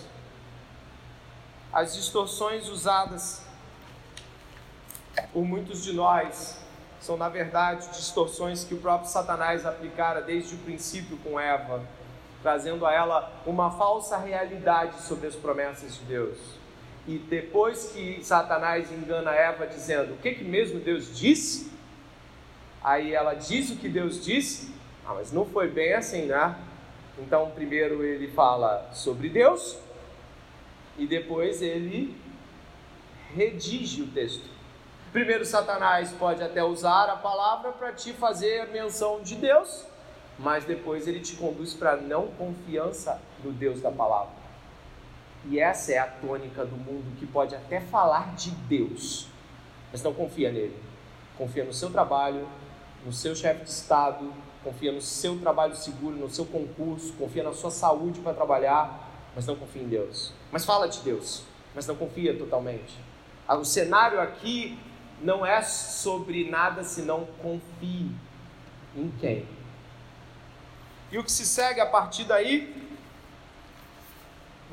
As 1.72 1.94
distorções 1.94 2.68
usadas 2.68 3.42
por 5.32 5.44
muitos 5.44 5.82
de 5.82 5.92
nós 5.92 6.58
são, 7.00 7.16
na 7.16 7.28
verdade, 7.28 7.86
distorções 7.88 8.64
que 8.64 8.74
o 8.74 8.78
próprio 8.78 9.10
Satanás 9.10 9.66
aplicara 9.66 10.22
desde 10.22 10.54
o 10.54 10.58
princípio 10.58 11.18
com 11.18 11.38
Eva, 11.38 11.82
trazendo 12.42 12.86
a 12.86 12.92
ela 12.92 13.32
uma 13.44 13.70
falsa 13.70 14.16
realidade 14.16 15.02
sobre 15.02 15.26
as 15.26 15.34
promessas 15.34 15.96
de 15.96 16.04
Deus. 16.04 16.63
E 17.06 17.18
depois 17.18 17.92
que 17.92 18.24
Satanás 18.24 18.90
engana 18.90 19.30
Eva 19.32 19.66
dizendo: 19.66 20.14
O 20.14 20.16
que, 20.18 20.34
que 20.34 20.44
mesmo 20.44 20.80
Deus 20.80 21.16
disse? 21.16 21.70
Aí 22.82 23.14
ela 23.14 23.34
diz 23.34 23.70
o 23.70 23.76
que 23.76 23.88
Deus 23.88 24.24
disse. 24.24 24.72
Ah, 25.06 25.14
mas 25.14 25.32
não 25.32 25.44
foi 25.44 25.68
bem 25.68 25.92
assim, 25.92 26.26
né? 26.26 26.56
Então, 27.18 27.50
primeiro 27.50 28.02
ele 28.02 28.28
fala 28.28 28.90
sobre 28.92 29.28
Deus 29.28 29.78
e 30.98 31.06
depois 31.06 31.62
ele 31.62 32.16
redige 33.34 34.02
o 34.02 34.06
texto. 34.08 34.48
Primeiro, 35.12 35.44
Satanás 35.44 36.12
pode 36.12 36.42
até 36.42 36.64
usar 36.64 37.08
a 37.08 37.16
palavra 37.16 37.70
para 37.72 37.92
te 37.92 38.12
fazer 38.12 38.66
menção 38.68 39.22
de 39.22 39.36
Deus, 39.36 39.84
mas 40.38 40.64
depois 40.64 41.06
ele 41.06 41.20
te 41.20 41.36
conduz 41.36 41.72
para 41.74 41.96
não 41.96 42.28
confiança 42.28 43.20
no 43.44 43.52
Deus 43.52 43.80
da 43.80 43.92
palavra. 43.92 44.43
E 45.46 45.58
essa 45.58 45.92
é 45.92 45.98
a 45.98 46.06
tônica 46.06 46.64
do 46.64 46.76
mundo 46.76 47.16
que 47.18 47.26
pode 47.26 47.54
até 47.54 47.80
falar 47.80 48.34
de 48.34 48.50
Deus, 48.50 49.28
mas 49.92 50.02
não 50.02 50.14
confia 50.14 50.50
nele. 50.50 50.76
Confia 51.36 51.64
no 51.64 51.72
seu 51.72 51.90
trabalho, 51.90 52.48
no 53.04 53.12
seu 53.12 53.34
chefe 53.34 53.64
de 53.64 53.70
Estado, 53.70 54.32
confia 54.62 54.90
no 54.90 55.02
seu 55.02 55.38
trabalho 55.38 55.76
seguro, 55.76 56.16
no 56.16 56.30
seu 56.30 56.46
concurso, 56.46 57.12
confia 57.14 57.42
na 57.42 57.52
sua 57.52 57.70
saúde 57.70 58.20
para 58.20 58.32
trabalhar, 58.32 59.10
mas 59.34 59.46
não 59.46 59.56
confia 59.56 59.82
em 59.82 59.88
Deus. 59.88 60.32
Mas 60.50 60.64
fala 60.64 60.88
de 60.88 61.00
Deus, 61.00 61.42
mas 61.74 61.86
não 61.86 61.94
confia 61.94 62.36
totalmente. 62.36 62.98
Ah, 63.46 63.56
o 63.56 63.64
cenário 63.64 64.20
aqui 64.20 64.78
não 65.20 65.44
é 65.44 65.60
sobre 65.62 66.48
nada 66.48 66.82
senão 66.82 67.26
confie 67.42 68.10
em 68.96 69.12
quem. 69.20 69.46
E 71.12 71.18
o 71.18 71.22
que 71.22 71.30
se 71.30 71.44
segue 71.44 71.80
a 71.80 71.86
partir 71.86 72.24
daí 72.24 72.83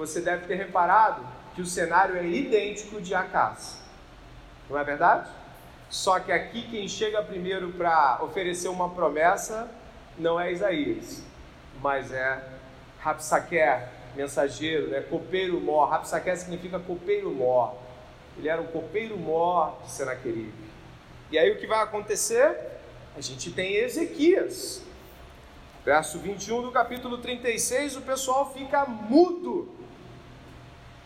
você 0.01 0.19
deve 0.19 0.47
ter 0.47 0.55
reparado 0.55 1.23
que 1.53 1.61
o 1.61 1.65
cenário 1.65 2.17
é 2.17 2.25
idêntico 2.25 2.99
de 2.99 3.13
Acas. 3.13 3.77
Não 4.67 4.79
é 4.79 4.83
verdade? 4.83 5.29
Só 5.91 6.19
que 6.19 6.31
aqui 6.31 6.67
quem 6.71 6.87
chega 6.87 7.21
primeiro 7.21 7.71
para 7.73 8.17
oferecer 8.23 8.67
uma 8.67 8.89
promessa 8.89 9.69
não 10.17 10.39
é 10.39 10.51
Isaías, 10.51 11.21
mas 11.79 12.11
é 12.11 12.43
Rapsaquer, 12.99 13.89
mensageiro, 14.15 14.87
né? 14.87 15.01
copeiro 15.01 15.59
mor. 15.61 15.87
Rapsaquer 15.89 16.35
significa 16.35 16.79
copeiro 16.79 17.29
mor. 17.29 17.75
Ele 18.37 18.49
era 18.49 18.61
um 18.61 18.67
copeiro 18.67 19.17
mor 19.17 19.77
de 19.83 19.91
Senaqueribe. 19.91 20.53
E 21.31 21.37
aí 21.37 21.51
o 21.51 21.59
que 21.59 21.67
vai 21.67 21.81
acontecer? 21.81 22.57
A 23.15 23.21
gente 23.21 23.51
tem 23.51 23.75
Ezequias. 23.75 24.81
Verso 25.85 26.17
21 26.17 26.63
do 26.63 26.71
capítulo 26.71 27.19
36, 27.19 27.97
o 27.97 28.01
pessoal 28.01 28.51
fica 28.51 28.85
mudo 28.85 29.80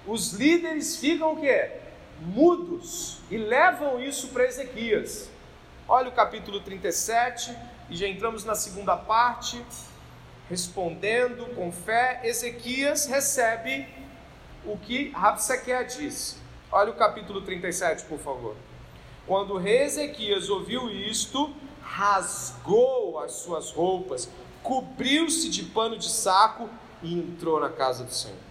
os 0.07 0.33
líderes 0.33 0.97
ficam 0.97 1.33
o 1.33 1.37
quê? 1.37 1.71
Mudos 2.19 3.17
e 3.29 3.37
levam 3.37 3.99
isso 3.99 4.29
para 4.29 4.45
Ezequias. 4.45 5.29
Olha 5.87 6.09
o 6.09 6.13
capítulo 6.13 6.59
37 6.59 7.55
e 7.89 7.95
já 7.95 8.07
entramos 8.07 8.45
na 8.45 8.55
segunda 8.55 8.95
parte. 8.95 9.63
Respondendo 10.49 11.53
com 11.55 11.71
fé, 11.71 12.21
Ezequias 12.23 13.07
recebe 13.07 13.87
o 14.63 14.77
que 14.77 15.09
Rabsaquer 15.09 15.85
disse. 15.85 16.37
Olha 16.71 16.91
o 16.91 16.95
capítulo 16.95 17.41
37, 17.41 18.03
por 18.05 18.19
favor. 18.19 18.55
Quando 19.25 19.57
rei 19.57 19.83
Ezequias 19.83 20.49
ouviu 20.49 20.89
isto, 20.89 21.53
rasgou 21.81 23.19
as 23.19 23.31
suas 23.33 23.71
roupas, 23.71 24.29
cobriu-se 24.61 25.49
de 25.49 25.63
pano 25.63 25.97
de 25.97 26.09
saco 26.09 26.69
e 27.01 27.13
entrou 27.13 27.59
na 27.59 27.69
casa 27.69 28.03
do 28.03 28.13
Senhor. 28.13 28.44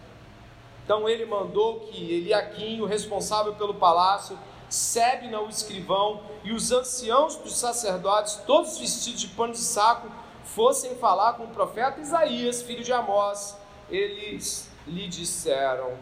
Então 0.84 1.08
ele 1.08 1.24
mandou 1.24 1.80
que 1.80 2.12
Eliaquim, 2.12 2.80
o 2.80 2.86
responsável 2.86 3.54
pelo 3.54 3.74
palácio, 3.74 4.38
Sebna, 4.68 5.40
o 5.40 5.48
escrivão, 5.48 6.22
e 6.42 6.52
os 6.52 6.72
anciãos 6.72 7.36
dos 7.36 7.56
sacerdotes, 7.56 8.40
todos 8.46 8.78
vestidos 8.78 9.20
de 9.20 9.28
pano 9.28 9.52
de 9.52 9.60
saco, 9.60 10.08
fossem 10.44 10.94
falar 10.96 11.34
com 11.34 11.44
o 11.44 11.48
profeta 11.48 12.00
Isaías, 12.00 12.62
filho 12.62 12.84
de 12.84 12.92
Amós. 12.92 13.56
Eles 13.88 14.68
lhe 14.86 15.08
disseram: 15.08 15.92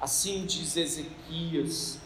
Assim 0.00 0.44
diz 0.44 0.76
Ezequias: 0.76 1.98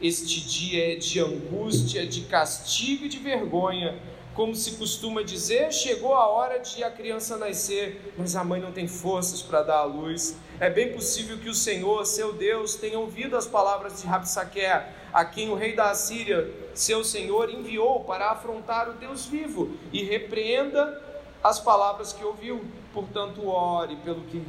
Este 0.00 0.40
dia 0.40 0.94
é 0.94 0.96
de 0.96 1.20
angústia, 1.20 2.06
de 2.06 2.22
castigo 2.22 3.04
e 3.04 3.08
de 3.08 3.18
vergonha 3.18 4.00
como 4.34 4.54
se 4.54 4.72
costuma 4.72 5.22
dizer, 5.22 5.72
chegou 5.72 6.14
a 6.14 6.26
hora 6.26 6.58
de 6.58 6.82
a 6.82 6.90
criança 6.90 7.36
nascer, 7.36 8.12
mas 8.18 8.34
a 8.34 8.42
mãe 8.42 8.60
não 8.60 8.72
tem 8.72 8.88
forças 8.88 9.40
para 9.40 9.62
dar 9.62 9.78
à 9.78 9.84
luz. 9.84 10.36
É 10.58 10.68
bem 10.68 10.92
possível 10.92 11.38
que 11.38 11.48
o 11.48 11.54
Senhor, 11.54 12.04
seu 12.04 12.32
Deus, 12.32 12.74
tenha 12.74 12.98
ouvido 12.98 13.36
as 13.36 13.46
palavras 13.46 14.02
de 14.02 14.06
Rabsaque, 14.08 14.66
a 15.12 15.24
quem 15.24 15.50
o 15.50 15.54
rei 15.54 15.76
da 15.76 15.90
Assíria, 15.90 16.50
seu 16.74 17.04
Senhor, 17.04 17.48
enviou 17.48 18.00
para 18.00 18.30
afrontar 18.30 18.88
o 18.90 18.94
Deus 18.94 19.26
vivo, 19.26 19.76
e 19.92 20.02
repreenda 20.02 21.00
as 21.42 21.60
palavras 21.60 22.12
que 22.12 22.24
ouviu. 22.24 22.64
Portanto, 22.92 23.46
ore 23.46 23.96
pelo 23.96 24.22
que 24.22 24.42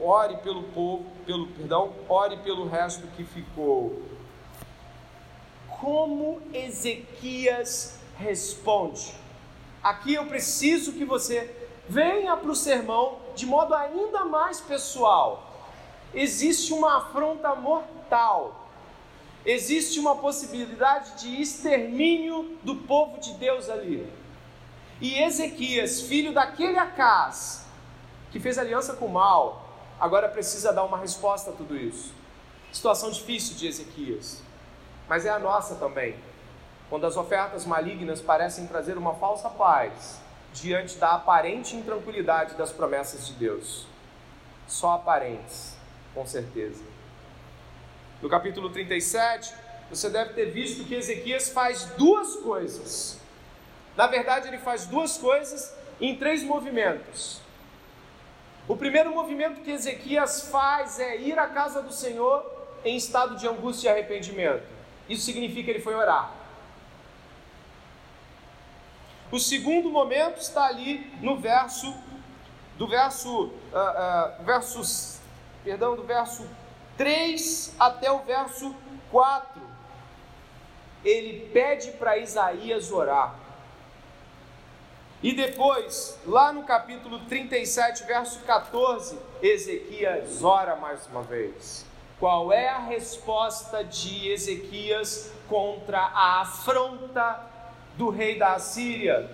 ore 0.00 0.36
pelo 0.38 0.62
povo, 0.62 1.04
pelo 1.26 1.46
perdão, 1.48 1.92
ore 2.08 2.36
pelo 2.38 2.68
resto 2.68 3.06
que 3.16 3.24
ficou 3.24 4.02
como 5.80 6.40
Ezequias 6.54 7.98
responde. 8.16 9.14
Aqui 9.82 10.14
eu 10.14 10.26
preciso 10.26 10.92
que 10.92 11.04
você 11.04 11.54
venha 11.88 12.36
para 12.36 12.50
o 12.50 12.56
sermão 12.56 13.18
de 13.34 13.46
modo 13.46 13.74
ainda 13.74 14.24
mais 14.24 14.60
pessoal. 14.60 15.50
Existe 16.14 16.72
uma 16.72 16.98
afronta 16.98 17.54
mortal, 17.54 18.68
existe 19.44 19.98
uma 19.98 20.16
possibilidade 20.16 21.20
de 21.20 21.42
extermínio 21.42 22.56
do 22.62 22.76
povo 22.76 23.18
de 23.18 23.34
Deus 23.34 23.68
ali. 23.68 24.10
E 25.00 25.20
Ezequias, 25.20 26.02
filho 26.02 26.32
daquele 26.32 26.78
Acás, 26.78 27.66
que 28.30 28.38
fez 28.38 28.58
aliança 28.58 28.94
com 28.94 29.06
o 29.06 29.12
mal, 29.12 29.68
agora 30.00 30.28
precisa 30.28 30.72
dar 30.72 30.84
uma 30.84 30.98
resposta 30.98 31.50
a 31.50 31.52
tudo 31.52 31.76
isso. 31.76 32.14
Situação 32.72 33.10
difícil 33.10 33.56
de 33.56 33.66
Ezequias, 33.66 34.40
mas 35.08 35.26
é 35.26 35.30
a 35.30 35.38
nossa 35.38 35.74
também. 35.74 36.16
Quando 36.88 37.06
as 37.06 37.16
ofertas 37.16 37.64
malignas 37.64 38.20
parecem 38.20 38.66
trazer 38.66 38.96
uma 38.98 39.14
falsa 39.14 39.48
paz 39.50 40.20
diante 40.52 40.96
da 40.96 41.12
aparente 41.12 41.74
intranquilidade 41.74 42.54
das 42.54 42.70
promessas 42.70 43.26
de 43.26 43.32
Deus. 43.34 43.86
Só 44.66 44.92
aparentes, 44.92 45.76
com 46.14 46.26
certeza. 46.26 46.82
No 48.22 48.28
capítulo 48.28 48.70
37, 48.70 49.52
você 49.90 50.08
deve 50.08 50.32
ter 50.34 50.46
visto 50.46 50.84
que 50.84 50.94
Ezequias 50.94 51.50
faz 51.50 51.84
duas 51.96 52.36
coisas. 52.36 53.18
Na 53.96 54.06
verdade, 54.06 54.48
ele 54.48 54.58
faz 54.58 54.86
duas 54.86 55.18
coisas 55.18 55.74
em 56.00 56.16
três 56.16 56.42
movimentos. 56.42 57.40
O 58.66 58.76
primeiro 58.76 59.10
movimento 59.14 59.60
que 59.60 59.70
Ezequias 59.70 60.48
faz 60.48 60.98
é 60.98 61.18
ir 61.18 61.38
à 61.38 61.48
casa 61.48 61.82
do 61.82 61.92
Senhor 61.92 62.44
em 62.84 62.96
estado 62.96 63.36
de 63.36 63.46
angústia 63.46 63.88
e 63.88 63.92
arrependimento. 63.92 64.64
Isso 65.08 65.24
significa 65.24 65.64
que 65.64 65.70
ele 65.72 65.82
foi 65.82 65.94
orar. 65.94 66.43
O 69.34 69.40
segundo 69.40 69.90
momento 69.90 70.40
está 70.40 70.66
ali 70.66 71.12
no 71.20 71.36
verso 71.40 71.92
do 72.78 72.86
verso 72.86 73.46
uh, 73.46 73.50
uh, 73.50 74.44
versos, 74.44 75.18
perdão, 75.64 75.96
do 75.96 76.04
verso 76.04 76.48
3 76.96 77.74
até 77.76 78.12
o 78.12 78.20
verso 78.20 78.72
4. 79.10 79.60
Ele 81.04 81.50
pede 81.52 81.90
para 81.90 82.16
Isaías 82.16 82.92
orar. 82.92 83.34
E 85.20 85.32
depois, 85.32 86.16
lá 86.24 86.52
no 86.52 86.62
capítulo 86.62 87.18
37, 87.26 88.04
verso 88.04 88.38
14, 88.42 89.18
Ezequias 89.42 90.44
ora 90.44 90.76
mais 90.76 91.08
uma 91.08 91.22
vez. 91.22 91.84
Qual 92.20 92.52
é 92.52 92.68
a 92.68 92.78
resposta 92.78 93.82
de 93.82 94.30
Ezequias 94.30 95.32
contra 95.48 95.98
a 95.98 96.42
afronta 96.42 97.53
do 97.96 98.10
rei 98.10 98.38
da 98.38 98.54
Assíria? 98.54 99.30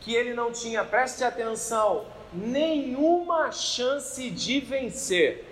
Que 0.00 0.14
ele 0.14 0.34
não 0.34 0.52
tinha, 0.52 0.84
preste 0.84 1.22
atenção, 1.22 2.04
nenhuma 2.32 3.52
chance 3.52 4.30
de 4.30 4.60
vencer. 4.60 5.48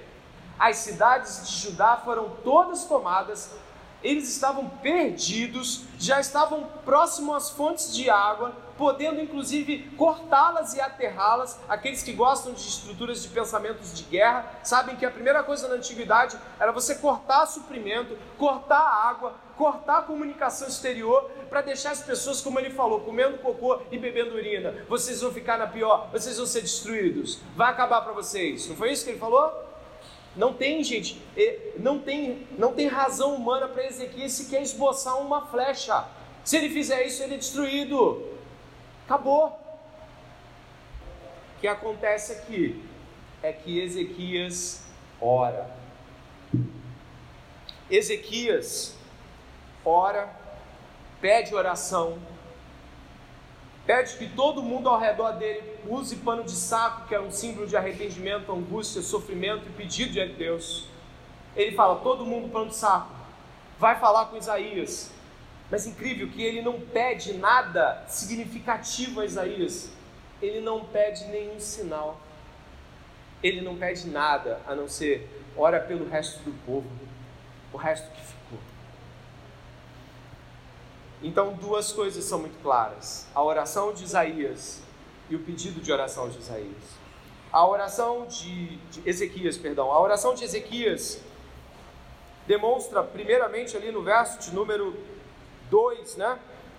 As 0.58 0.76
cidades 0.76 1.48
de 1.48 1.56
Judá 1.56 1.96
foram 2.04 2.36
todas 2.42 2.84
tomadas, 2.84 3.50
eles 4.02 4.28
estavam 4.30 4.68
perdidos, 4.68 5.82
já 5.98 6.20
estavam 6.20 6.64
próximos 6.84 7.36
às 7.36 7.50
fontes 7.50 7.94
de 7.94 8.08
água, 8.08 8.54
podendo 8.78 9.20
inclusive 9.20 9.90
cortá-las 9.96 10.74
e 10.74 10.80
aterrá-las. 10.80 11.60
Aqueles 11.68 12.02
que 12.02 12.12
gostam 12.12 12.54
de 12.54 12.66
estruturas 12.66 13.22
de 13.22 13.28
pensamentos 13.28 13.94
de 13.94 14.04
guerra 14.04 14.50
sabem 14.62 14.96
que 14.96 15.04
a 15.04 15.10
primeira 15.10 15.42
coisa 15.42 15.68
na 15.68 15.74
antiguidade 15.74 16.38
era 16.58 16.72
você 16.72 16.94
cortar 16.94 17.44
suprimento, 17.44 18.16
cortar 18.38 18.80
água, 18.80 19.34
cortar 19.60 19.98
a 19.98 20.02
comunicação 20.02 20.66
exterior 20.66 21.30
para 21.50 21.60
deixar 21.60 21.90
as 21.90 22.02
pessoas, 22.02 22.40
como 22.40 22.58
ele 22.58 22.70
falou, 22.70 23.00
comendo 23.00 23.36
cocô 23.36 23.78
e 23.90 23.98
bebendo 23.98 24.34
urina. 24.34 24.86
Vocês 24.88 25.20
vão 25.20 25.30
ficar 25.30 25.58
na 25.58 25.66
pior, 25.66 26.08
vocês 26.10 26.38
vão 26.38 26.46
ser 26.46 26.62
destruídos, 26.62 27.38
vai 27.54 27.70
acabar 27.70 28.00
para 28.00 28.14
vocês. 28.14 28.66
Não 28.66 28.74
foi 28.74 28.90
isso 28.90 29.04
que 29.04 29.10
ele 29.10 29.18
falou? 29.18 29.52
Não 30.34 30.54
tem, 30.54 30.82
gente, 30.82 31.22
não 31.78 31.98
tem, 31.98 32.48
não 32.56 32.72
tem 32.72 32.86
razão 32.86 33.34
humana 33.34 33.68
para 33.68 33.84
Ezequiel 33.84 34.30
sequer 34.30 34.62
esboçar 34.62 35.20
uma 35.20 35.46
flecha. 35.48 36.06
Se 36.42 36.56
ele 36.56 36.70
fizer 36.70 37.06
isso, 37.06 37.22
ele 37.22 37.34
é 37.34 37.36
destruído. 37.36 38.26
Acabou. 39.04 39.60
O 41.56 41.60
que 41.60 41.68
acontece 41.68 42.32
aqui 42.32 42.82
é 43.42 43.52
que 43.52 43.78
Ezequias 43.78 44.84
ora. 45.20 45.68
Ezequias 47.90 48.98
ora, 49.84 50.28
pede 51.20 51.54
oração, 51.54 52.18
pede 53.86 54.16
que 54.16 54.28
todo 54.28 54.62
mundo 54.62 54.88
ao 54.88 54.98
redor 54.98 55.32
dele 55.32 55.78
use 55.86 56.16
pano 56.16 56.44
de 56.44 56.52
saco, 56.52 57.06
que 57.08 57.14
é 57.14 57.20
um 57.20 57.30
símbolo 57.30 57.66
de 57.66 57.76
arrependimento, 57.76 58.52
angústia, 58.52 59.02
sofrimento 59.02 59.66
e 59.68 59.72
pedido 59.72 60.12
de 60.12 60.26
Deus. 60.26 60.86
Ele 61.56 61.74
fala: 61.74 61.96
todo 61.96 62.24
mundo 62.24 62.50
pano 62.50 62.68
de 62.68 62.76
saco. 62.76 63.10
Vai 63.78 63.98
falar 63.98 64.26
com 64.26 64.36
Isaías. 64.36 65.10
Mas 65.70 65.86
incrível 65.86 66.28
que 66.28 66.42
ele 66.42 66.62
não 66.62 66.80
pede 66.80 67.34
nada 67.34 68.04
significativo 68.08 69.20
a 69.20 69.24
Isaías. 69.24 69.90
Ele 70.42 70.60
não 70.60 70.84
pede 70.84 71.24
nenhum 71.26 71.60
sinal. 71.60 72.20
Ele 73.42 73.60
não 73.60 73.76
pede 73.76 74.08
nada 74.08 74.60
a 74.66 74.74
não 74.74 74.88
ser 74.88 75.28
ora 75.56 75.80
pelo 75.80 76.08
resto 76.08 76.42
do 76.42 76.52
povo, 76.66 76.88
o 77.72 77.76
resto 77.76 78.10
que 78.10 78.20
ficou. 78.20 78.39
Então, 81.22 81.52
duas 81.52 81.92
coisas 81.92 82.24
são 82.24 82.38
muito 82.38 82.60
claras: 82.62 83.26
a 83.34 83.42
oração 83.42 83.92
de 83.92 84.04
Isaías 84.04 84.80
e 85.28 85.36
o 85.36 85.40
pedido 85.40 85.80
de 85.80 85.92
oração 85.92 86.28
de 86.28 86.38
Isaías. 86.38 87.00
A 87.52 87.66
oração 87.66 88.26
de, 88.26 88.76
de 88.76 89.08
Ezequias, 89.08 89.58
perdão, 89.58 89.90
a 89.90 90.00
oração 90.00 90.34
de 90.34 90.44
Ezequias 90.44 91.20
demonstra, 92.46 93.02
primeiramente, 93.02 93.76
ali 93.76 93.90
no 93.90 94.02
verso 94.02 94.38
de 94.38 94.54
número 94.54 94.96
2, 95.68 96.16
né? 96.16 96.38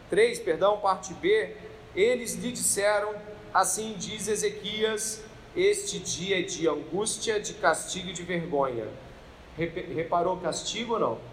3, 0.09 0.39
perdão, 0.39 0.77
parte 0.79 1.13
B, 1.13 1.55
eles 1.95 2.35
lhe 2.35 2.51
disseram, 2.51 3.13
assim 3.53 3.95
diz 3.97 4.27
Ezequias, 4.27 5.23
este 5.55 5.99
dia 5.99 6.39
é 6.39 6.41
de 6.41 6.67
angústia, 6.67 7.39
de 7.39 7.53
castigo 7.53 8.09
e 8.09 8.13
de 8.13 8.23
vergonha. 8.23 8.87
Reparou 9.57 10.37
castigo 10.37 10.93
ou 10.93 10.99
não? 10.99 11.30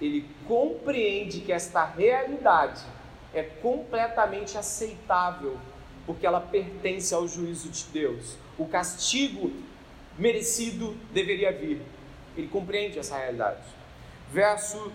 Ele 0.00 0.26
compreende 0.46 1.40
que 1.40 1.52
esta 1.52 1.84
realidade 1.84 2.82
é 3.34 3.42
completamente 3.42 4.56
aceitável, 4.56 5.58
porque 6.06 6.26
ela 6.26 6.40
pertence 6.40 7.14
ao 7.14 7.28
juízo 7.28 7.68
de 7.68 7.84
Deus. 7.92 8.36
O 8.58 8.66
castigo 8.66 9.52
merecido 10.18 10.96
deveria 11.12 11.52
vir. 11.52 11.82
Ele 12.36 12.48
compreende 12.48 12.98
essa 12.98 13.16
realidade. 13.16 13.62
Verso 14.32 14.92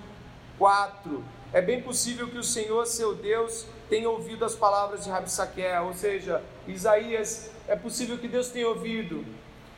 4: 0.58 1.24
é 1.56 1.62
bem 1.62 1.82
possível 1.82 2.28
que 2.28 2.38
o 2.38 2.44
Senhor, 2.44 2.86
seu 2.86 3.16
Deus, 3.16 3.66
tenha 3.90 4.10
ouvido 4.10 4.44
as 4.44 4.54
palavras 4.56 5.06
de 5.06 5.10
Rabsaquel, 5.10 5.86
ou 5.86 5.94
seja, 5.94 6.44
Isaías, 6.68 7.50
é 7.66 7.78
possível 7.78 8.18
que 8.18 8.28
Deus 8.28 8.50
tenha 8.50 8.68
ouvido. 8.68 9.24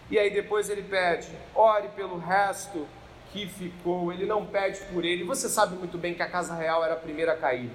E 0.10 0.18
aí 0.18 0.34
depois 0.34 0.72
ele 0.72 0.82
pede, 0.82 1.28
ore 1.54 1.90
pelo 1.90 2.18
resto 2.18 2.88
que 3.32 3.48
ficou, 3.48 4.12
ele 4.12 4.26
não 4.26 4.46
pede 4.46 4.80
por 4.92 5.04
ele. 5.04 5.24
Você 5.24 5.50
sabe 5.50 5.76
muito 5.76 5.98
bem 5.98 6.14
que 6.14 6.22
a 6.22 6.30
casa 6.30 6.54
real 6.56 6.84
era 6.84 6.94
a 6.94 6.98
primeira 6.98 7.34
a 7.34 7.38
cair. 7.38 7.72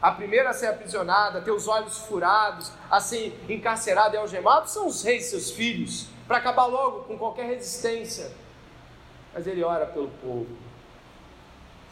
A 0.00 0.12
primeira 0.12 0.50
a 0.50 0.52
ser 0.52 0.68
aprisionada, 0.68 1.42
ter 1.42 1.50
os 1.50 1.68
olhos 1.68 1.98
furados, 1.98 2.72
a 2.90 3.00
ser 3.00 3.38
encarcerada 3.48 4.16
e 4.16 4.18
algemada, 4.18 4.66
são 4.66 4.86
os 4.86 5.02
reis, 5.02 5.26
seus 5.26 5.50
filhos, 5.50 6.08
para 6.26 6.38
acabar 6.38 6.66
logo 6.66 7.00
com 7.04 7.18
qualquer 7.18 7.46
resistência. 7.46 8.30
Mas 9.34 9.46
ele 9.46 9.62
ora 9.62 9.86
pelo 9.86 10.08
povo. 10.22 10.48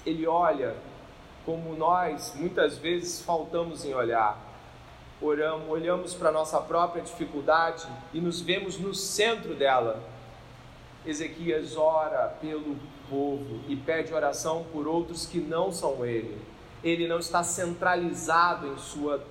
Ele 0.06 0.26
olha 0.26 0.74
como 1.44 1.74
nós 1.74 2.34
muitas 2.34 2.78
vezes 2.78 3.22
faltamos 3.22 3.84
em 3.84 3.94
olhar. 3.94 4.38
Oramos, 5.20 5.68
olhamos 5.68 6.14
para 6.14 6.28
a 6.28 6.32
nossa 6.32 6.60
própria 6.60 7.02
dificuldade 7.02 7.86
e 8.12 8.20
nos 8.20 8.40
vemos 8.40 8.78
no 8.78 8.94
centro 8.94 9.54
dela. 9.54 10.02
Ezequias 11.06 11.76
ora 11.76 12.28
pelo 12.40 12.76
povo 13.08 13.60
e 13.68 13.76
pede 13.76 14.12
oração 14.12 14.66
por 14.72 14.86
outros 14.86 15.26
que 15.26 15.38
não 15.38 15.72
são 15.72 16.04
ele. 16.04 16.38
Ele 16.82 17.06
não 17.08 17.18
está 17.18 17.42
centralizado 17.42 18.66
em 18.66 18.78
sua 18.78 19.22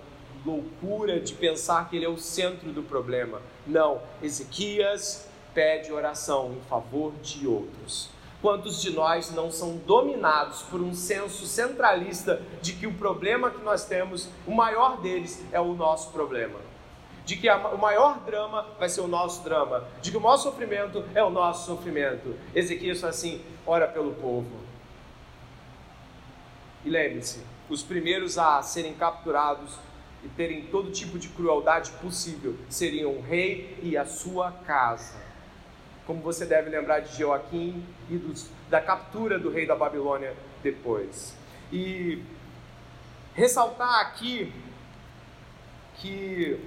loucura 0.46 1.20
de 1.20 1.34
pensar 1.34 1.90
que 1.90 1.96
ele 1.96 2.06
é 2.06 2.10
o 2.10 2.18
centro 2.18 2.72
do 2.72 2.84
problema. 2.84 3.42
Não, 3.66 4.02
Ezequias 4.22 5.28
pede 5.54 5.92
oração 5.92 6.54
em 6.54 6.62
favor 6.70 7.14
de 7.22 7.48
outros. 7.48 8.10
Quantos 8.42 8.80
de 8.82 8.92
nós 8.92 9.32
não 9.34 9.52
são 9.52 9.78
dominados 9.78 10.62
por 10.64 10.80
um 10.80 10.94
senso 10.94 11.46
centralista 11.48 12.42
de 12.62 12.74
que 12.74 12.86
o 12.86 12.94
problema 12.94 13.50
que 13.50 13.64
nós 13.64 13.86
temos, 13.86 14.30
o 14.46 14.54
maior 14.54 15.02
deles, 15.02 15.44
é 15.52 15.60
o 15.60 15.74
nosso 15.74 16.12
problema? 16.12 16.67
De 17.28 17.36
que 17.36 17.50
a, 17.50 17.58
o 17.58 17.78
maior 17.78 18.22
drama 18.22 18.66
vai 18.80 18.88
ser 18.88 19.02
o 19.02 19.08
nosso 19.08 19.44
drama, 19.44 19.86
de 20.02 20.12
que 20.12 20.16
o 20.16 20.22
maior 20.22 20.38
sofrimento 20.38 21.04
é 21.14 21.22
o 21.22 21.30
nosso 21.30 21.66
sofrimento. 21.66 22.34
Ezequias 22.56 23.04
assim: 23.04 23.44
ora 23.66 23.86
pelo 23.86 24.14
povo. 24.14 24.50
E 26.86 26.90
lembre-se, 26.90 27.44
os 27.70 27.84
primeiros 27.84 28.38
a 28.38 28.62
serem 28.62 28.94
capturados 28.94 29.78
e 30.24 30.30
terem 30.30 30.68
todo 30.68 30.90
tipo 30.90 31.20
de 31.20 31.28
crueldade 31.28 31.92
possível 32.02 32.56
seriam 32.70 33.12
o 33.12 33.22
rei 33.22 33.78
e 33.84 33.98
a 33.98 34.06
sua 34.06 34.54
casa. 34.66 35.20
Como 36.06 36.22
você 36.22 36.46
deve 36.46 36.70
lembrar 36.70 37.02
de 37.02 37.14
Joaquim 37.18 37.86
e 38.10 38.16
dos, 38.16 38.50
da 38.70 38.80
captura 38.80 39.38
do 39.38 39.50
rei 39.50 39.66
da 39.66 39.76
Babilônia 39.76 40.34
depois. 40.64 41.36
E 41.74 42.24
ressaltar 43.34 44.00
aqui 44.00 44.54
que 45.96 46.58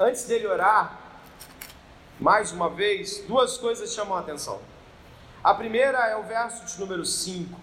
antes 0.00 0.24
dele 0.24 0.46
orar, 0.46 0.98
mais 2.18 2.52
uma 2.52 2.70
vez, 2.70 3.22
duas 3.28 3.58
coisas 3.58 3.92
chamam 3.92 4.16
a 4.16 4.20
atenção. 4.20 4.58
A 5.44 5.54
primeira 5.54 5.98
é 6.08 6.16
o 6.16 6.22
verso 6.22 6.64
de 6.64 6.80
número 6.80 7.04
5, 7.04 7.60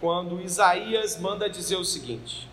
quando 0.00 0.42
Isaías 0.42 1.18
manda 1.18 1.48
dizer 1.48 1.76
o 1.76 1.84
seguinte: 1.84 2.48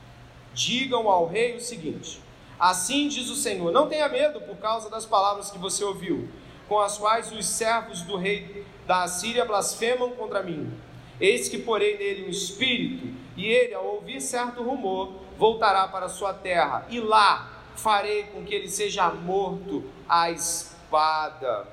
Digam 0.53 1.09
ao 1.09 1.27
rei 1.27 1.57
o 1.57 1.61
seguinte: 1.61 2.21
Assim 2.59 3.07
diz 3.07 3.29
o 3.29 3.35
Senhor: 3.35 3.71
Não 3.71 3.89
tenha 3.89 4.07
medo 4.07 4.39
por 4.41 4.57
causa 4.57 4.89
das 4.89 5.05
palavras 5.05 5.49
que 5.49 5.57
você 5.57 5.83
ouviu, 5.83 6.29
com 6.67 6.79
as 6.79 6.97
quais 6.97 7.31
os 7.31 7.47
servos 7.47 8.03
do 8.03 8.17
rei 8.17 8.65
da 8.85 9.03
Assíria 9.03 9.45
blasfemam 9.45 10.11
contra 10.11 10.43
mim. 10.43 10.71
Eis 11.19 11.49
que 11.49 11.57
porei 11.57 11.97
nele 11.97 12.27
um 12.27 12.29
espírito, 12.29 13.07
e 13.35 13.45
ele, 13.45 13.73
ao 13.73 13.85
ouvir 13.85 14.21
certo 14.21 14.63
rumor, 14.63 15.13
voltará 15.37 15.87
para 15.87 16.07
sua 16.07 16.33
terra, 16.33 16.85
e 16.89 16.99
lá 16.99 17.58
farei 17.81 18.23
com 18.23 18.43
que 18.43 18.53
ele 18.53 18.69
seja 18.69 19.09
morto 19.09 19.83
à 20.07 20.29
espada. 20.31 21.67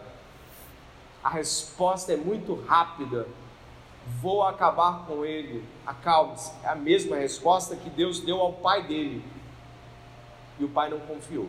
A 1.22 1.28
resposta 1.28 2.12
é 2.12 2.16
muito 2.16 2.54
rápida. 2.66 3.26
Vou 4.20 4.44
acabar 4.44 5.04
com 5.06 5.24
ele. 5.24 5.64
Acalme-se. 5.84 6.52
É 6.62 6.68
a 6.68 6.76
mesma 6.76 7.16
resposta 7.16 7.74
que 7.74 7.90
Deus 7.90 8.20
deu 8.20 8.40
ao 8.40 8.52
pai 8.52 8.84
dele. 8.84 9.24
E 10.58 10.64
o 10.64 10.68
pai 10.68 10.88
não 10.88 11.00
confiou. 11.00 11.48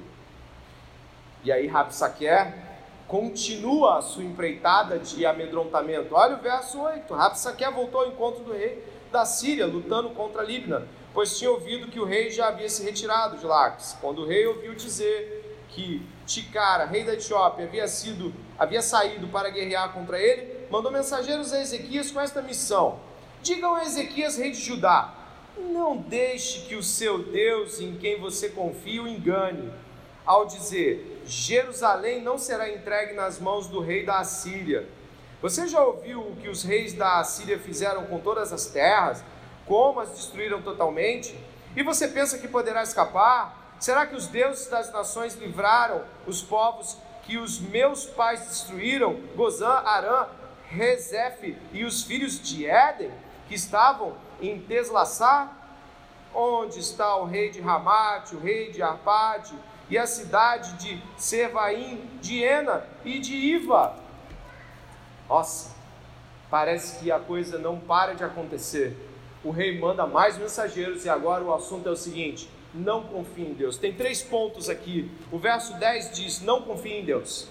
E 1.43 1.51
aí 1.51 1.67
Rapsaquer 1.67 2.65
continua 3.07 3.99
a 3.99 4.01
sua 4.01 4.23
empreitada 4.23 4.97
de 4.99 5.25
amedrontamento. 5.25 6.15
Olha 6.15 6.35
o 6.35 6.41
verso 6.41 6.81
8. 6.81 7.13
Rapsaquer 7.13 7.71
voltou 7.71 8.01
ao 8.01 8.07
encontro 8.07 8.43
do 8.43 8.51
rei 8.51 8.83
da 9.11 9.23
Síria, 9.23 9.65
lutando 9.65 10.09
contra 10.09 10.43
Libna, 10.43 10.85
pois 11.17 11.35
tinha 11.35 11.49
ouvido 11.49 11.87
que 11.87 11.99
o 11.99 12.05
rei 12.05 12.29
já 12.29 12.49
havia 12.49 12.69
se 12.69 12.83
retirado 12.83 13.37
de 13.37 13.45
Laques. 13.47 13.97
Quando 13.99 14.21
o 14.21 14.27
rei 14.27 14.45
ouviu 14.45 14.75
dizer 14.75 15.65
que 15.67 16.07
Ticara, 16.27 16.85
rei 16.85 17.03
da 17.03 17.15
Etiópia, 17.15 17.65
havia 17.65 17.87
sido 17.87 18.31
havia 18.55 18.83
saído 18.83 19.27
para 19.29 19.49
guerrear 19.49 19.93
contra 19.93 20.19
ele, 20.19 20.67
mandou 20.69 20.91
mensageiros 20.91 21.51
a 21.51 21.59
Ezequias 21.59 22.11
com 22.11 22.21
esta 22.21 22.39
missão: 22.39 22.99
Digam 23.41 23.73
a 23.73 23.83
Ezequias, 23.83 24.37
rei 24.37 24.51
de 24.51 24.61
Judá, 24.61 25.11
não 25.57 25.97
deixe 25.97 26.67
que 26.67 26.75
o 26.75 26.83
seu 26.83 27.17
Deus, 27.17 27.81
em 27.81 27.97
quem 27.97 28.19
você 28.19 28.49
confia, 28.49 29.01
o 29.01 29.07
engane, 29.07 29.73
ao 30.23 30.45
dizer: 30.45 31.23
Jerusalém 31.25 32.21
não 32.21 32.37
será 32.37 32.69
entregue 32.71 33.13
nas 33.13 33.39
mãos 33.39 33.65
do 33.65 33.79
rei 33.79 34.05
da 34.05 34.19
Assíria. 34.19 34.87
Você 35.41 35.67
já 35.67 35.83
ouviu 35.83 36.21
o 36.21 36.35
que 36.35 36.47
os 36.47 36.61
reis 36.61 36.93
da 36.93 37.19
Assíria 37.19 37.57
fizeram 37.57 38.05
com 38.05 38.19
todas 38.19 38.53
as 38.53 38.67
terras? 38.67 39.23
Como 39.67 39.99
as 39.99 40.09
destruíram 40.09 40.61
totalmente? 40.61 41.37
E 41.75 41.83
você 41.83 42.07
pensa 42.07 42.37
que 42.37 42.47
poderá 42.47 42.81
escapar? 42.81 43.75
Será 43.79 44.07
que 44.07 44.15
os 44.15 44.27
deuses 44.27 44.67
das 44.67 44.91
nações 44.91 45.35
livraram 45.35 46.03
os 46.25 46.41
povos 46.41 46.97
que 47.23 47.37
os 47.37 47.59
meus 47.59 48.05
pais 48.05 48.47
destruíram, 48.47 49.21
Gozã, 49.35 49.69
Arã, 49.85 50.27
Rezefe 50.69 51.57
e 51.71 51.83
os 51.83 52.03
filhos 52.03 52.41
de 52.41 52.65
Éden, 52.65 53.11
que 53.47 53.55
estavam 53.55 54.15
em 54.41 54.59
Teslassar? 54.61 55.53
Onde 56.33 56.79
está 56.79 57.15
o 57.17 57.25
rei 57.25 57.49
de 57.49 57.61
Ramate, 57.61 58.35
o 58.35 58.39
rei 58.39 58.71
de 58.71 58.81
Arpade, 58.81 59.53
e 59.89 59.97
a 59.97 60.05
cidade 60.05 60.73
de 60.73 61.01
Servaim, 61.17 62.09
de 62.21 62.43
Ena 62.43 62.85
e 63.05 63.19
de 63.19 63.33
Iva? 63.33 63.95
Nossa, 65.29 65.75
parece 66.49 66.99
que 66.99 67.11
a 67.11 67.19
coisa 67.19 67.57
não 67.57 67.79
para 67.79 68.13
de 68.13 68.23
acontecer. 68.23 69.06
O 69.47 69.51
rei 69.51 69.79
manda 69.79 70.05
mais 70.05 70.37
mensageiros 70.37 71.05
e 71.05 71.09
agora 71.09 71.41
o 71.41 71.53
assunto 71.53 71.87
é 71.87 71.91
o 71.93 71.95
seguinte: 71.95 72.49
não 72.73 73.05
confie 73.05 73.43
em 73.43 73.53
Deus. 73.53 73.77
Tem 73.77 73.93
três 73.93 74.21
pontos 74.21 74.67
aqui. 74.67 75.09
O 75.31 75.39
verso 75.39 75.73
10 75.75 76.11
diz: 76.11 76.41
não 76.41 76.63
confie 76.63 76.95
em 76.95 77.05
Deus. 77.05 77.47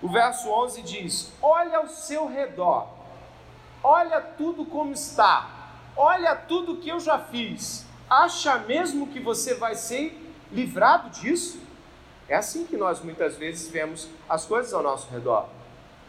O 0.00 0.08
verso 0.08 0.48
11 0.48 0.80
diz: 0.80 1.30
olha 1.42 1.76
ao 1.76 1.88
seu 1.88 2.26
redor, 2.26 2.88
olha 3.82 4.18
tudo 4.18 4.64
como 4.64 4.94
está, 4.94 5.74
olha 5.94 6.34
tudo 6.34 6.78
que 6.78 6.88
eu 6.88 7.00
já 7.00 7.18
fiz. 7.18 7.84
Acha 8.08 8.56
mesmo 8.60 9.08
que 9.08 9.20
você 9.20 9.52
vai 9.52 9.74
ser 9.74 10.18
livrado 10.50 11.10
disso? 11.20 11.60
É 12.30 12.36
assim 12.36 12.64
que 12.64 12.78
nós 12.78 12.98
muitas 13.02 13.36
vezes 13.36 13.68
vemos 13.68 14.08
as 14.26 14.46
coisas 14.46 14.72
ao 14.72 14.82
nosso 14.82 15.06
redor. 15.10 15.50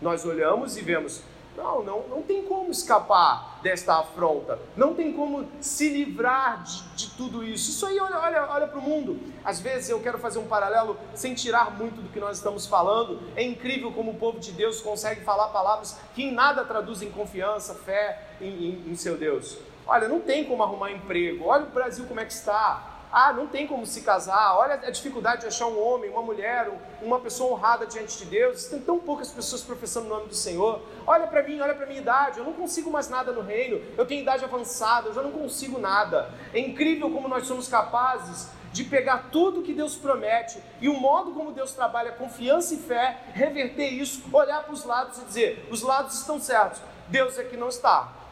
Nós 0.02 0.24
olhamos 0.24 0.78
e 0.78 0.82
vemos, 0.82 1.22
não, 1.56 1.84
não, 1.84 2.08
não 2.08 2.22
tem 2.22 2.44
como 2.44 2.70
escapar 2.72 3.60
desta 3.62 4.00
afronta, 4.00 4.60
não 4.76 4.94
tem 4.94 5.14
como 5.14 5.48
se 5.60 5.90
livrar 5.90 6.64
de, 6.64 6.84
de 6.96 7.12
tudo 7.12 7.44
isso. 7.44 7.72
Isso 7.72 7.86
aí, 7.86 8.00
olha, 8.00 8.20
olha, 8.20 8.50
olha 8.50 8.68
para 8.68 8.80
o 8.80 8.82
mundo. 8.82 9.20
Às 9.44 9.60
vezes 9.60 9.90
eu 9.90 10.00
quero 10.00 10.18
fazer 10.20 10.40
um 10.40 10.48
paralelo 10.48 10.98
sem 11.14 11.34
tirar 11.34 11.72
muito 11.72 12.02
do 12.02 12.10
que 12.10 12.20
nós 12.20 12.38
estamos 12.38 12.66
falando. 12.68 13.22
É 13.36 13.44
incrível 13.44 13.92
como 13.92 14.12
o 14.12 14.16
povo 14.16 14.40
de 14.40 14.52
Deus 14.52 14.82
consegue 14.82 15.22
falar 15.22 15.48
palavras 15.48 15.98
que 16.14 16.24
em 16.24 16.32
nada 16.32 16.64
traduzem 16.64 17.10
confiança, 17.12 17.74
fé 17.74 18.22
em, 18.42 18.48
em, 18.48 18.92
em 18.92 18.96
seu 18.96 19.18
Deus. 19.18 19.58
Olha, 19.88 20.08
não 20.08 20.20
tem 20.20 20.46
como 20.46 20.64
arrumar 20.64 20.92
emprego. 20.92 21.46
Olha 21.46 21.64
o 21.64 21.70
Brasil 21.70 22.06
como 22.06 22.20
é 22.20 22.26
que 22.26 22.34
está. 22.34 22.95
Ah, 23.18 23.32
não 23.32 23.48
tem 23.48 23.66
como 23.66 23.86
se 23.86 24.02
casar. 24.02 24.58
Olha 24.58 24.74
a 24.74 24.92
dificuldade 24.92 25.40
de 25.40 25.48
achar 25.48 25.68
um 25.68 25.82
homem, 25.82 26.10
uma 26.10 26.22
mulher, 26.22 26.70
uma 27.02 27.18
pessoa 27.18 27.54
honrada 27.54 27.88
diante 27.88 28.18
de 28.18 28.26
Deus. 28.26 28.66
Tem 28.66 28.82
tão 28.82 29.00
poucas 29.00 29.32
pessoas 29.32 29.64
professando 29.64 30.08
o 30.08 30.10
nome 30.10 30.28
do 30.28 30.36
Senhor. 30.36 30.82
Olha 31.08 31.26
para 31.26 31.42
mim, 31.42 31.62
olha 31.62 31.74
para 31.74 31.86
minha 31.86 32.02
idade. 32.02 32.40
Eu 32.40 32.44
não 32.44 32.52
consigo 32.52 32.92
mais 32.92 33.08
nada 33.08 33.32
no 33.32 33.40
reino. 33.40 33.82
Eu 33.98 34.06
tenho 34.06 34.22
idade 34.22 34.44
avançada, 34.44 35.08
eu 35.08 35.14
já 35.14 35.22
não 35.22 35.32
consigo 35.32 35.80
nada. 35.80 36.30
É 36.54 36.60
incrível 36.60 37.10
como 37.10 37.30
nós 37.30 37.48
somos 37.48 37.70
capazes 37.70 38.50
de 38.74 38.84
pegar 38.84 39.30
tudo 39.32 39.62
que 39.62 39.74
Deus 39.74 39.96
promete 39.96 40.62
e 40.82 40.90
o 40.90 41.00
modo 41.00 41.32
como 41.32 41.54
Deus 41.54 41.72
trabalha 41.72 42.12
confiança 42.12 42.74
e 42.74 42.78
fé, 42.78 43.22
reverter 43.32 43.88
isso, 43.94 44.24
olhar 44.34 44.62
para 44.62 44.74
os 44.74 44.84
lados 44.84 45.20
e 45.20 45.24
dizer: 45.24 45.66
os 45.72 45.82
lados 45.82 46.20
estão 46.20 46.38
certos, 46.38 46.82
Deus 47.08 47.40
é 47.40 47.46
que 47.46 47.56
não 47.56 47.70
está. 47.70 48.25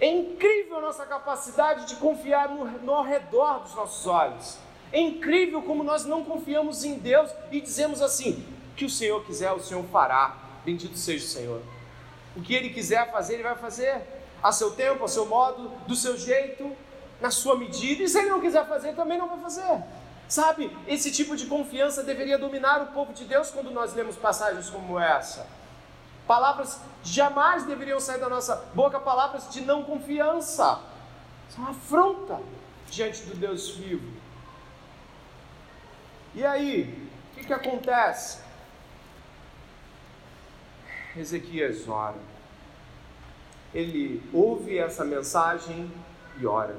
É 0.00 0.06
incrível 0.06 0.78
a 0.78 0.80
nossa 0.80 1.04
capacidade 1.04 1.86
de 1.86 1.96
confiar 1.96 2.48
no, 2.48 2.64
no 2.64 3.02
redor 3.02 3.60
dos 3.60 3.74
nossos 3.74 4.06
olhos. 4.06 4.56
É 4.92 4.98
incrível 4.98 5.62
como 5.62 5.84
nós 5.84 6.04
não 6.04 6.24
confiamos 6.24 6.84
em 6.84 6.94
Deus 6.94 7.30
e 7.52 7.60
dizemos 7.60 8.00
assim: 8.00 8.44
que 8.74 8.84
o 8.84 8.90
Senhor 8.90 9.22
quiser, 9.24 9.52
o 9.52 9.60
Senhor 9.60 9.84
fará. 9.92 10.36
Bendito 10.64 10.96
seja 10.96 11.24
o 11.24 11.28
Senhor. 11.28 11.62
O 12.34 12.40
que 12.40 12.54
Ele 12.54 12.70
quiser 12.70 13.10
fazer, 13.12 13.34
Ele 13.34 13.42
vai 13.42 13.54
fazer. 13.56 14.02
A 14.42 14.50
seu 14.52 14.70
tempo, 14.70 15.04
a 15.04 15.08
seu 15.08 15.26
modo, 15.26 15.68
do 15.86 15.94
seu 15.94 16.16
jeito, 16.16 16.74
na 17.20 17.30
sua 17.30 17.56
medida. 17.56 18.02
E 18.02 18.08
se 18.08 18.18
Ele 18.18 18.30
não 18.30 18.40
quiser 18.40 18.66
fazer, 18.66 18.94
também 18.94 19.18
não 19.18 19.28
vai 19.28 19.38
fazer. 19.38 19.84
Sabe, 20.26 20.74
esse 20.86 21.10
tipo 21.10 21.36
de 21.36 21.46
confiança 21.46 22.02
deveria 22.02 22.38
dominar 22.38 22.82
o 22.82 22.86
povo 22.86 23.12
de 23.12 23.24
Deus 23.24 23.50
quando 23.50 23.70
nós 23.70 23.92
lemos 23.94 24.16
passagens 24.16 24.70
como 24.70 24.98
essa. 24.98 25.46
Palavras 26.26 26.80
jamais 27.02 27.64
deveriam 27.64 27.98
sair 27.98 28.20
da 28.20 28.28
nossa 28.28 28.56
boca, 28.74 29.00
palavras 29.00 29.50
de 29.50 29.62
não 29.62 29.82
confiança. 29.82 30.80
São 31.48 31.64
uma 31.64 31.70
afronta 31.70 32.40
diante 32.90 33.22
do 33.22 33.34
Deus 33.34 33.70
vivo. 33.70 34.12
E 36.34 36.44
aí, 36.44 37.08
o 37.32 37.34
que, 37.34 37.46
que 37.46 37.52
acontece? 37.52 38.38
Ezequias 41.16 41.88
ora. 41.88 42.18
Ele 43.74 44.22
ouve 44.32 44.78
essa 44.78 45.04
mensagem 45.04 45.90
e 46.38 46.46
ora. 46.46 46.76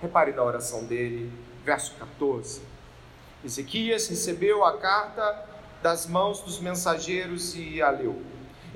Repare 0.00 0.32
na 0.32 0.42
oração 0.42 0.84
dele, 0.84 1.32
verso 1.64 1.94
14. 1.96 2.62
Ezequias 3.44 4.08
recebeu 4.08 4.64
a 4.64 4.78
carta 4.78 5.46
das 5.82 6.06
mãos 6.06 6.40
dos 6.40 6.58
mensageiros 6.60 7.54
e 7.54 7.80
a 7.80 7.90
leu. 7.90 8.20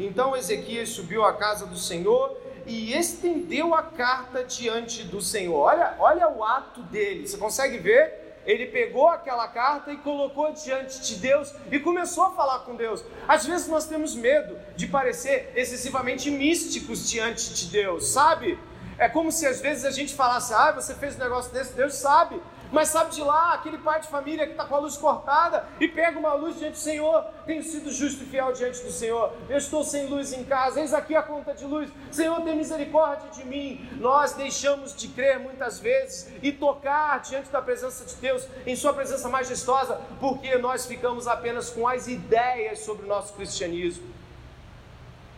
Então 0.05 0.36
Ezequias 0.36 0.88
subiu 0.88 1.24
à 1.24 1.32
casa 1.32 1.64
do 1.66 1.76
Senhor 1.76 2.36
e 2.66 2.92
estendeu 2.92 3.74
a 3.74 3.82
carta 3.82 4.42
diante 4.42 5.05
do 5.05 5.20
Senhor. 5.20 5.57
Olha, 5.57 5.94
olha 5.98 6.28
o 6.28 6.42
ato 6.42 6.82
dele. 6.82 7.26
Você 7.26 7.36
consegue 7.36 7.78
ver? 7.78 8.20
Ele 8.44 8.66
pegou 8.66 9.09
aquela 9.09 9.46
carta 9.46 9.92
e 9.92 9.96
colocou 9.96 10.53
diante 10.53 11.00
de 11.00 11.14
Deus 11.16 11.55
e 11.70 11.78
começou 11.78 12.24
a 12.24 12.30
falar 12.32 12.61
com 12.61 12.74
Deus. 12.74 13.05
Às 13.28 13.46
vezes 13.46 13.68
nós 13.68 13.86
temos 13.86 14.16
medo 14.16 14.59
de 14.74 14.88
parecer 14.88 15.53
excessivamente 15.55 16.28
místicos 16.30 17.09
diante 17.09 17.55
de 17.55 17.66
Deus, 17.66 18.09
sabe? 18.09 18.59
É 18.98 19.09
como 19.09 19.30
se 19.30 19.46
às 19.46 19.61
vezes 19.61 19.84
a 19.84 19.92
gente 19.92 20.14
falasse: 20.14 20.53
Ah, 20.53 20.72
você 20.72 20.94
fez 20.94 21.14
um 21.14 21.20
negócio 21.20 21.53
desse, 21.53 21.74
Deus 21.74 21.94
sabe. 21.94 22.40
Mas 22.73 22.89
sabe 22.89 23.11
de 23.11 23.23
lá, 23.23 23.53
aquele 23.53 23.77
pai 23.77 24.01
de 24.01 24.09
família 24.09 24.47
que 24.47 24.53
está 24.53 24.64
com 24.64 24.75
a 24.75 24.79
luz 24.79 24.97
cortada 24.97 25.68
e 25.79 25.87
pega 25.87 26.18
uma 26.18 26.33
luz 26.33 26.59
diante 26.59 26.73
do 26.73 26.79
Senhor, 26.79 27.25
tenho 27.45 27.62
sido 27.62 27.93
justo 27.93 28.25
e 28.25 28.27
fiel 28.27 28.51
diante 28.55 28.83
do 28.83 28.91
Senhor, 28.91 29.31
eu 29.49 29.59
estou 29.59 29.85
sem 29.85 30.07
luz 30.07 30.33
em 30.33 30.43
casa, 30.43 30.81
eis 30.81 30.95
aqui 30.95 31.14
a 31.14 31.23
conta 31.23 31.53
de 31.53 31.66
luz, 31.66 31.91
Senhor, 32.11 32.41
tem 32.41 32.57
misericórdia 32.57 33.29
de 33.31 33.45
mim. 33.45 33.87
Nós 34.01 34.33
deixamos 34.33 34.97
de 34.97 35.09
crer 35.09 35.39
muitas 35.39 35.79
vezes 35.79 36.33
e 36.43 36.51
tocar 36.51 37.20
diante 37.20 37.51
da 37.51 37.61
presença 37.61 38.07
de 38.07 38.14
Deus, 38.16 38.49
em 38.66 38.75
Sua 38.75 38.95
presença 38.95 39.29
majestosa, 39.29 40.01
porque 40.18 40.57
nós 40.57 40.87
ficamos 40.87 41.27
apenas 41.29 41.68
com 41.68 41.87
as 41.87 42.09
ideias 42.09 42.79
sobre 42.79 43.05
o 43.05 43.09
nosso 43.09 43.35
cristianismo. 43.35 44.11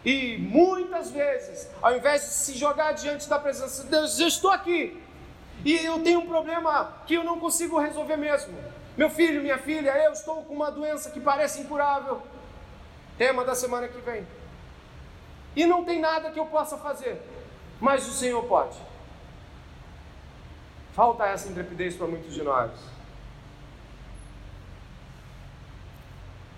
E 0.04 0.36
muitas 0.36 1.10
vezes, 1.10 1.70
ao 1.80 1.96
invés 1.96 2.22
de 2.22 2.28
se 2.28 2.54
jogar 2.54 2.92
diante 2.92 3.26
da 3.28 3.38
presença 3.38 3.82
de 3.82 3.88
Deus, 3.88 4.20
eu 4.20 4.28
estou 4.28 4.50
aqui, 4.50 5.02
e 5.64 5.76
eu 5.76 6.02
tenho 6.02 6.20
um 6.20 6.26
problema 6.26 6.92
que 7.06 7.14
eu 7.14 7.24
não 7.24 7.40
consigo 7.40 7.78
resolver 7.78 8.16
mesmo. 8.16 8.54
Meu 8.96 9.08
filho, 9.10 9.40
minha 9.40 9.58
filha, 9.58 9.90
eu 10.04 10.12
estou 10.12 10.42
com 10.42 10.54
uma 10.54 10.70
doença 10.70 11.10
que 11.10 11.18
parece 11.18 11.60
incurável. 11.60 12.22
Tema 13.16 13.44
da 13.44 13.54
semana 13.54 13.88
que 13.88 13.98
vem. 13.98 14.26
E 15.56 15.64
não 15.66 15.84
tem 15.84 16.00
nada 16.00 16.30
que 16.30 16.38
eu 16.38 16.46
possa 16.46 16.76
fazer, 16.76 17.20
mas 17.80 18.06
o 18.06 18.12
Senhor 18.12 18.44
pode. 18.44 18.76
Falta 20.92 21.26
essa 21.26 21.48
intrepidez 21.48 21.96
para 21.96 22.06
muitos 22.06 22.34
de 22.34 22.42
nós. 22.42 22.70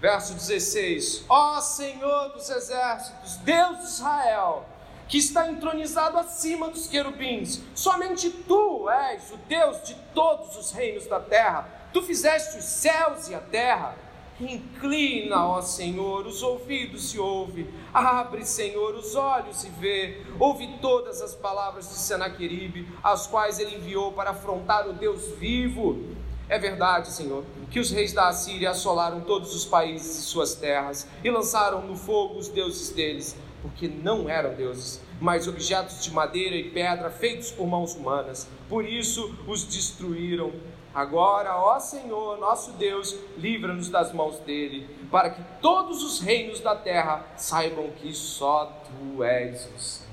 Verso 0.01 0.35
16: 0.35 1.25
Ó 1.29 1.61
Senhor 1.61 2.31
dos 2.31 2.51
exércitos, 2.51 3.37
Deus 3.39 3.79
de 3.79 3.85
Israel, 3.85 4.67
que 5.09 5.19
está 5.19 5.49
entronizado 5.51 6.19
acima 6.19 6.69
dos 6.69 6.87
querubins. 6.87 7.63
Somente 7.75 8.31
tu 8.31 8.89
és 8.91 9.31
o 9.31 9.37
Deus 9.49 9.83
de 9.85 9.95
todos 10.15 10.57
os 10.57 10.73
reinos 10.73 11.07
da 11.07 11.21
terra. 11.21 11.69
Tu 11.93 12.03
fizeste 12.03 12.59
os 12.59 12.65
céus 12.65 13.29
e 13.29 13.35
a 13.35 13.41
terra. 13.41 13.97
Inclina, 14.39 15.47
ó 15.47 15.63
Senhor, 15.63 16.27
os 16.27 16.43
ouvidos 16.43 17.15
e 17.15 17.19
ouve. 17.19 17.73
Abre, 17.95 18.45
Senhor, 18.45 18.95
os 18.95 19.15
olhos 19.15 19.65
e 19.65 19.71
vê. 19.71 20.23
Ouve 20.39 20.79
todas 20.83 21.23
as 21.23 21.35
palavras 21.35 21.89
de 21.89 21.95
Senaqueribe, 21.95 22.87
as 23.03 23.27
quais 23.27 23.59
ele 23.59 23.77
enviou 23.77 24.13
para 24.13 24.31
afrontar 24.31 24.87
o 24.89 24.93
Deus 24.93 25.29
vivo. 25.39 26.17
É 26.49 26.59
verdade, 26.59 27.11
Senhor, 27.11 27.45
que 27.71 27.81
os 27.81 27.91
reis 27.91 28.13
da 28.13 28.29
Assíria 28.29 28.71
assolaram 28.71 29.23
todos 29.23 29.55
os 29.55 29.65
países 29.65 30.19
e 30.19 30.23
suas 30.23 30.55
terras 30.55 31.09
e 31.25 31.31
lançaram 31.31 31.81
no 31.83 31.97
fogo 31.97 32.39
os 32.39 32.49
deuses 32.49 32.91
deles 32.91 33.37
porque 33.67 33.89
não 33.89 34.31
eram 34.31 34.55
deuses, 34.55 35.03
mas 35.21 35.49
objetos 35.49 36.03
de 36.05 36.13
madeira 36.13 36.55
e 36.55 36.71
pedra 36.71 37.11
feitos 37.11 37.51
por 37.51 37.67
mãos 37.67 37.97
humanas. 37.97 38.49
Por 38.69 38.85
isso 38.85 39.35
os 39.49 39.65
destruíram. 39.65 40.53
Agora, 40.95 41.57
ó 41.57 41.79
Senhor, 41.81 42.39
nosso 42.39 42.73
Deus, 42.73 43.15
livra-nos 43.37 43.89
das 43.89 44.13
mãos 44.13 44.39
dele, 44.39 44.89
para 45.11 45.31
que 45.31 45.43
todos 45.61 46.03
os 46.05 46.21
reinos 46.21 46.61
da 46.61 46.77
terra 46.77 47.27
saibam 47.37 47.91
que 47.91 48.15
só 48.15 48.73
tu 48.87 49.23
és 49.23 49.69
o 49.75 49.79
Senhor. 49.79 50.11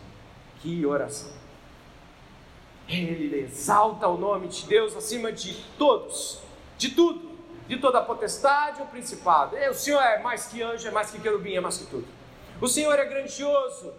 Que 0.59 0.85
oração! 0.85 1.31
Ele 2.89 3.39
exalta 3.39 4.07
o 4.07 4.17
nome 4.17 4.47
de 4.47 4.65
Deus 4.65 4.95
acima 4.95 5.31
de 5.31 5.53
todos, 5.77 6.39
de 6.77 6.89
tudo, 6.89 7.31
de 7.67 7.77
toda 7.77 7.99
a 7.99 8.01
potestade 8.01 8.81
ou 8.81 8.87
principado. 8.87 9.55
O 9.55 9.73
Senhor 9.73 10.01
é 10.01 10.21
mais 10.21 10.47
que 10.47 10.61
anjo, 10.61 10.87
é 10.87 10.91
mais 10.91 11.11
que 11.11 11.19
querubim, 11.19 11.53
é 11.53 11.61
mais 11.61 11.77
que 11.77 11.85
tudo. 11.85 12.22
O 12.61 12.67
Senhor 12.67 12.97
é 12.97 13.05
grandioso. 13.05 13.93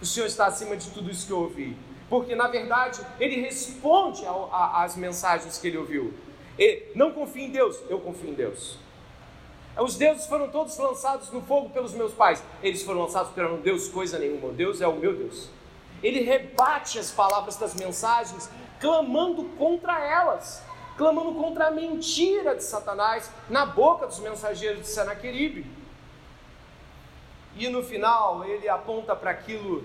O 0.00 0.06
Senhor 0.06 0.26
está 0.26 0.46
acima 0.46 0.76
de 0.76 0.90
tudo 0.90 1.10
isso 1.10 1.26
que 1.26 1.32
eu 1.32 1.40
ouvi. 1.40 1.76
Porque, 2.08 2.34
na 2.34 2.48
verdade, 2.48 3.00
ele 3.20 3.40
responde 3.40 4.22
às 4.52 4.96
mensagens 4.96 5.58
que 5.58 5.68
ele 5.68 5.78
ouviu. 5.78 6.14
E 6.58 6.90
não 6.94 7.12
confie 7.12 7.44
em 7.44 7.50
Deus, 7.50 7.78
eu 7.88 8.00
confio 8.00 8.30
em 8.30 8.34
Deus. 8.34 8.78
Os 9.78 9.96
deuses 9.96 10.26
foram 10.26 10.48
todos 10.48 10.76
lançados 10.76 11.30
no 11.30 11.40
fogo 11.42 11.70
pelos 11.70 11.92
meus 11.92 12.12
pais. 12.12 12.42
Eles 12.62 12.82
foram 12.82 13.02
lançados 13.02 13.32
pelo 13.32 13.58
Deus, 13.58 13.88
coisa 13.88 14.18
nenhuma. 14.18 14.52
Deus 14.52 14.80
é 14.80 14.88
o 14.88 14.96
meu 14.96 15.14
Deus. 15.14 15.48
Ele 16.02 16.20
rebate 16.20 16.98
as 16.98 17.10
palavras 17.10 17.56
das 17.56 17.74
mensagens, 17.74 18.50
clamando 18.80 19.44
contra 19.56 19.98
elas, 20.04 20.62
clamando 20.96 21.32
contra 21.34 21.68
a 21.68 21.70
mentira 21.70 22.56
de 22.56 22.64
Satanás 22.64 23.30
na 23.48 23.66
boca 23.66 24.06
dos 24.06 24.18
mensageiros 24.18 24.80
de 24.80 24.88
Senaqueribe. 24.88 25.64
E 27.58 27.68
no 27.68 27.82
final 27.82 28.44
ele 28.44 28.68
aponta 28.68 29.16
para 29.16 29.32
aquilo 29.32 29.84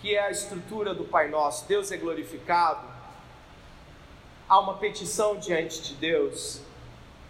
que 0.00 0.14
é 0.14 0.26
a 0.26 0.30
estrutura 0.30 0.94
do 0.94 1.04
Pai 1.04 1.28
Nosso. 1.28 1.66
Deus 1.66 1.90
é 1.90 1.96
glorificado. 1.96 2.86
Há 4.48 4.60
uma 4.60 4.74
petição 4.74 5.36
diante 5.36 5.82
de 5.82 5.94
Deus. 5.94 6.62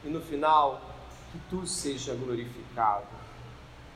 E 0.05 0.09
no 0.09 0.21
final, 0.21 0.83
que 1.33 1.39
tu 1.49 1.67
seja 1.67 2.15
glorificado. 2.15 3.07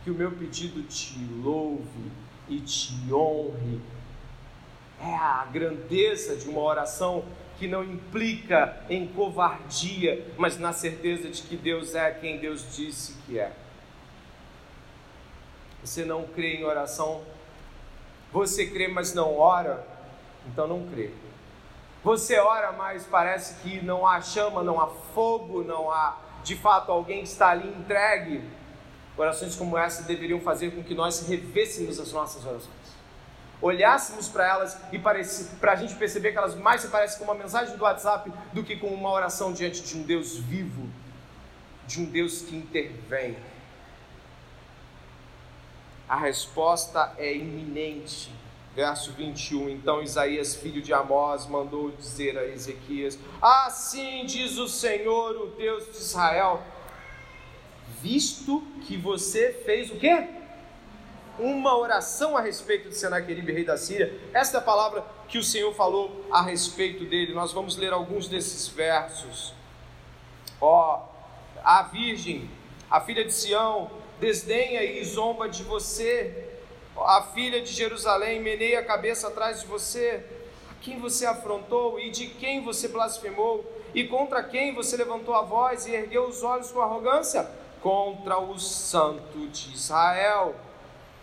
Que 0.02 0.10
o 0.10 0.14
meu 0.14 0.32
pedido 0.32 0.82
te 0.84 1.18
louve 1.42 2.10
e 2.48 2.60
te 2.60 2.94
honre. 3.12 3.80
É 5.00 5.14
a 5.14 5.46
grandeza 5.52 6.34
de 6.34 6.48
uma 6.48 6.60
oração 6.60 7.24
que 7.58 7.68
não 7.68 7.84
implica 7.84 8.84
em 8.88 9.06
covardia, 9.06 10.26
mas 10.38 10.58
na 10.58 10.72
certeza 10.72 11.28
de 11.28 11.42
que 11.42 11.56
Deus 11.56 11.94
é 11.94 12.10
quem 12.10 12.38
Deus 12.38 12.74
disse 12.74 13.14
que 13.26 13.38
é. 13.38 13.52
Você 15.84 16.02
não 16.04 16.24
crê 16.24 16.56
em 16.56 16.64
oração. 16.64 17.22
Você 18.32 18.66
crê, 18.66 18.88
mas 18.88 19.12
não 19.12 19.36
ora. 19.36 19.86
Então 20.46 20.66
não 20.66 20.86
crê. 20.88 21.10
Você 22.02 22.38
ora, 22.38 22.72
mas 22.72 23.04
parece 23.04 23.62
que 23.62 23.82
não 23.82 24.06
há 24.06 24.20
chama, 24.20 24.62
não 24.62 24.80
há 24.80 24.88
fogo, 24.88 25.62
não 25.62 25.90
há 25.90 26.18
de 26.42 26.56
fato 26.56 26.90
alguém 26.90 27.22
que 27.22 27.28
está 27.28 27.50
ali 27.50 27.68
entregue. 27.68 28.42
Orações 29.16 29.54
como 29.56 29.76
essa 29.76 30.02
deveriam 30.02 30.40
fazer 30.40 30.70
com 30.70 30.82
que 30.82 30.94
nós 30.94 31.26
revêssemos 31.28 32.00
as 32.00 32.12
nossas 32.12 32.44
orações. 32.44 32.74
Olhássemos 33.60 34.28
para 34.28 34.46
elas 34.46 34.78
e 34.90 34.98
para 34.98 35.72
a 35.72 35.76
gente 35.76 35.94
perceber 35.94 36.32
que 36.32 36.38
elas 36.38 36.54
mais 36.54 36.80
se 36.80 36.88
parecem 36.88 37.18
com 37.18 37.24
uma 37.24 37.34
mensagem 37.34 37.76
do 37.76 37.84
WhatsApp 37.84 38.30
do 38.52 38.64
que 38.64 38.76
com 38.76 38.88
uma 38.88 39.10
oração 39.10 39.52
diante 39.52 39.82
de 39.82 39.96
um 39.96 40.02
Deus 40.02 40.36
vivo, 40.36 40.88
de 41.86 42.00
um 42.00 42.04
Deus 42.04 42.42
que 42.42 42.56
intervém 42.56 43.36
a 46.14 46.16
resposta 46.16 47.12
é 47.18 47.34
iminente. 47.34 48.32
Verso 48.72 49.10
21. 49.12 49.68
Então 49.68 50.00
Isaías, 50.00 50.54
filho 50.54 50.80
de 50.80 50.92
Amós, 50.92 51.44
mandou 51.46 51.90
dizer 51.90 52.38
a 52.38 52.46
Ezequias: 52.46 53.18
Assim 53.42 54.24
diz 54.24 54.56
o 54.56 54.68
Senhor, 54.68 55.36
o 55.36 55.46
Deus 55.56 55.86
de 55.86 55.98
Israel, 55.98 56.62
visto 58.00 58.62
que 58.82 58.96
você 58.96 59.52
fez 59.64 59.90
o 59.90 59.96
quê? 59.96 60.28
Uma 61.36 61.76
oração 61.76 62.36
a 62.36 62.40
respeito 62.40 62.88
de 62.88 62.96
Senaqueribe, 62.96 63.52
rei 63.52 63.64
da 63.64 63.76
Síria. 63.76 64.16
Esta 64.32 64.58
é 64.58 64.60
a 64.60 64.64
palavra 64.64 65.04
que 65.26 65.36
o 65.36 65.42
Senhor 65.42 65.74
falou 65.74 66.24
a 66.30 66.42
respeito 66.42 67.04
dele. 67.04 67.34
Nós 67.34 67.52
vamos 67.52 67.76
ler 67.76 67.92
alguns 67.92 68.28
desses 68.28 68.68
versos. 68.68 69.52
Ó, 70.60 70.96
oh, 70.96 71.58
a 71.64 71.82
virgem, 71.82 72.48
a 72.88 73.00
filha 73.00 73.24
de 73.24 73.34
Sião, 73.34 74.03
desdenha 74.20 74.82
e 74.82 75.04
zomba 75.04 75.48
de 75.48 75.62
você. 75.62 76.50
A 76.96 77.22
filha 77.34 77.60
de 77.60 77.72
Jerusalém 77.72 78.40
meneia 78.40 78.80
a 78.80 78.84
cabeça 78.84 79.28
atrás 79.28 79.60
de 79.60 79.66
você. 79.66 80.24
A 80.70 80.74
quem 80.82 80.98
você 80.98 81.26
afrontou 81.26 81.98
e 81.98 82.10
de 82.10 82.26
quem 82.26 82.62
você 82.62 82.88
blasfemou? 82.88 83.64
E 83.94 84.04
contra 84.04 84.42
quem 84.42 84.74
você 84.74 84.96
levantou 84.96 85.34
a 85.34 85.42
voz 85.42 85.86
e 85.86 85.92
ergueu 85.92 86.26
os 86.28 86.42
olhos 86.42 86.70
com 86.70 86.80
arrogância? 86.80 87.48
Contra 87.80 88.38
o 88.38 88.58
Santo 88.58 89.46
de 89.48 89.72
Israel. 89.74 90.54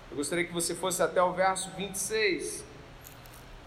Eu 0.10 0.18
gostaria 0.18 0.46
que 0.46 0.54
você 0.54 0.76
fosse 0.76 1.02
até 1.02 1.22
o 1.24 1.34
verso 1.34 1.70
26. 1.78 2.64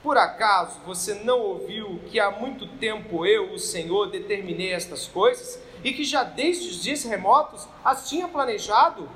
Por 0.03 0.19
acaso 0.19 0.81
você 0.85 1.15
não 1.15 1.41
ouviu 1.41 2.01
que 2.11 2.21
há 2.21 2.31
muito 2.31 2.67
tempo 2.77 3.25
eu, 3.25 3.53
o 3.53 3.59
Senhor, 3.59 4.11
determinei 4.11 4.73
estas 4.73 5.09
coisas 5.09 5.59
e 5.85 5.93
que 5.93 6.03
já 6.03 6.25
desde 6.25 6.69
os 6.69 6.83
dias 6.83 7.05
remotos 7.05 7.69
as 7.85 8.09
tinha 8.09 8.27
planejado? 8.27 9.09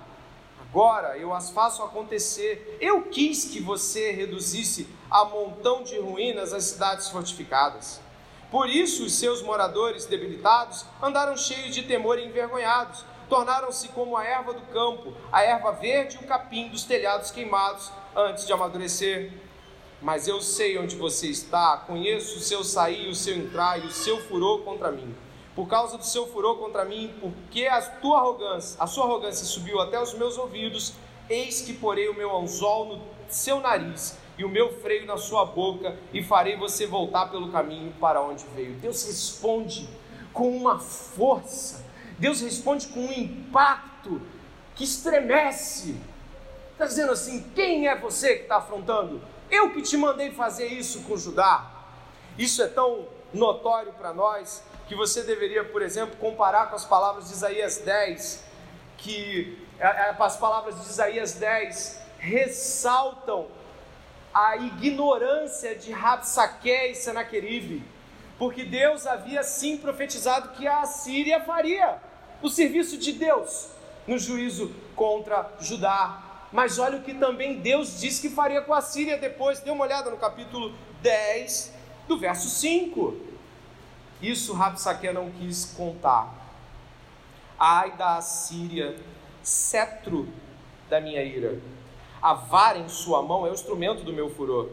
Agora 0.60 1.16
eu 1.16 1.32
as 1.32 1.48
faço 1.48 1.82
acontecer. 1.82 2.76
Eu 2.78 3.04
quis 3.04 3.46
que 3.46 3.58
você 3.58 4.12
reduzisse 4.12 4.86
a 5.10 5.24
montão 5.24 5.82
de 5.82 5.98
ruínas 5.98 6.52
as 6.52 6.64
cidades 6.64 7.08
fortificadas. 7.08 8.00
Por 8.50 8.68
isso 8.68 9.04
os 9.04 9.14
seus 9.14 9.42
moradores 9.42 10.04
debilitados 10.04 10.84
andaram 11.02 11.36
cheios 11.38 11.74
de 11.74 11.84
temor 11.84 12.18
e 12.18 12.26
envergonhados. 12.26 13.02
Tornaram-se 13.30 13.88
como 13.88 14.16
a 14.16 14.24
erva 14.24 14.52
do 14.52 14.62
campo, 14.72 15.14
a 15.32 15.42
erva 15.42 15.72
verde 15.72 16.18
e 16.20 16.24
o 16.24 16.28
capim 16.28 16.68
dos 16.68 16.84
telhados 16.84 17.30
queimados 17.30 17.90
antes 18.14 18.46
de 18.46 18.52
amadurecer. 18.52 19.32
Mas 20.00 20.28
eu 20.28 20.40
sei 20.40 20.78
onde 20.78 20.96
você 20.96 21.28
está, 21.28 21.78
conheço 21.86 22.38
o 22.38 22.40
seu 22.40 22.62
sair, 22.62 23.08
o 23.08 23.14
seu 23.14 23.36
entrar 23.36 23.82
e 23.82 23.86
o 23.86 23.90
seu 23.90 24.20
furor 24.20 24.62
contra 24.62 24.92
mim 24.92 25.14
por 25.58 25.66
causa 25.66 25.98
do 25.98 26.04
seu 26.04 26.24
furor 26.28 26.56
contra 26.56 26.84
mim, 26.84 27.12
porque 27.20 27.66
a 27.66 27.82
tua 27.82 28.18
arrogância, 28.18 28.80
a 28.80 28.86
sua 28.86 29.06
arrogância 29.06 29.44
subiu 29.44 29.80
até 29.80 30.00
os 30.00 30.14
meus 30.14 30.38
ouvidos, 30.38 30.94
Eis 31.28 31.62
que 31.62 31.72
porei 31.72 32.08
o 32.08 32.14
meu 32.14 32.34
anzol 32.38 32.86
no 32.86 33.02
seu 33.28 33.58
nariz 33.58 34.16
e 34.38 34.44
o 34.44 34.48
meu 34.48 34.72
freio 34.80 35.04
na 35.04 35.16
sua 35.16 35.44
boca, 35.44 35.98
e 36.12 36.22
farei 36.22 36.56
você 36.56 36.86
voltar 36.86 37.26
pelo 37.26 37.50
caminho 37.50 37.92
para 37.98 38.22
onde 38.22 38.46
veio. 38.54 38.74
Deus 38.74 39.04
responde 39.04 39.88
com 40.32 40.56
uma 40.56 40.78
força, 40.78 41.84
Deus 42.20 42.40
responde 42.40 42.86
com 42.86 43.00
um 43.00 43.12
impacto 43.12 44.22
que 44.76 44.84
estremece. 44.84 46.00
Está 46.70 46.86
dizendo 46.86 47.10
assim: 47.10 47.42
quem 47.56 47.88
é 47.88 47.98
você 47.98 48.36
que 48.36 48.42
está 48.42 48.58
afrontando? 48.58 49.20
Eu 49.50 49.72
que 49.72 49.82
te 49.82 49.96
mandei 49.96 50.30
fazer 50.30 50.68
isso 50.68 51.02
com 51.02 51.16
Judá. 51.16 51.68
Isso 52.38 52.62
é 52.62 52.68
tão 52.68 53.08
notório 53.34 53.92
para 53.94 54.14
nós 54.14 54.62
que 54.88 54.94
você 54.94 55.22
deveria, 55.22 55.62
por 55.62 55.82
exemplo, 55.82 56.16
comparar 56.16 56.70
com 56.70 56.74
as 56.74 56.84
palavras 56.86 57.28
de 57.28 57.34
Isaías 57.34 57.76
10, 57.78 58.42
que 58.96 59.58
é, 59.78 59.86
é, 59.86 60.16
as 60.18 60.36
palavras 60.38 60.80
de 60.82 60.88
Isaías 60.88 61.34
10 61.34 62.00
ressaltam 62.18 63.48
a 64.32 64.56
ignorância 64.56 65.74
de 65.74 65.92
Rabsaque 65.92 66.70
e 66.70 66.94
Senaqueribe, 66.94 67.84
porque 68.38 68.64
Deus 68.64 69.06
havia 69.06 69.42
sim 69.42 69.76
profetizado 69.76 70.56
que 70.56 70.66
a 70.66 70.80
Assíria 70.80 71.40
faria 71.40 71.98
o 72.40 72.48
serviço 72.48 72.96
de 72.96 73.12
Deus 73.12 73.68
no 74.06 74.18
juízo 74.18 74.74
contra 74.96 75.50
Judá. 75.60 76.22
Mas 76.50 76.78
olha 76.78 76.98
o 76.98 77.02
que 77.02 77.12
também 77.12 77.60
Deus 77.60 78.00
disse 78.00 78.22
que 78.22 78.34
faria 78.34 78.62
com 78.62 78.72
a 78.72 78.80
Síria 78.80 79.18
depois. 79.18 79.60
Dê 79.60 79.70
uma 79.70 79.84
olhada 79.84 80.08
no 80.08 80.16
capítulo 80.16 80.72
10, 81.02 81.74
do 82.06 82.16
verso 82.16 82.48
5. 82.48 83.27
Isso 84.20 84.52
Rabsaque 84.52 85.12
não 85.12 85.30
quis 85.30 85.64
contar. 85.76 86.34
Ai 87.58 87.96
da 87.96 88.16
Assíria, 88.16 88.96
cetro 89.42 90.28
da 90.88 91.00
minha 91.00 91.22
ira 91.22 91.60
a 92.20 92.34
vara 92.34 92.78
em 92.78 92.88
sua 92.88 93.22
mão 93.22 93.46
é 93.46 93.50
o 93.50 93.54
instrumento 93.54 94.02
do 94.02 94.12
meu 94.12 94.30
furor. 94.30 94.68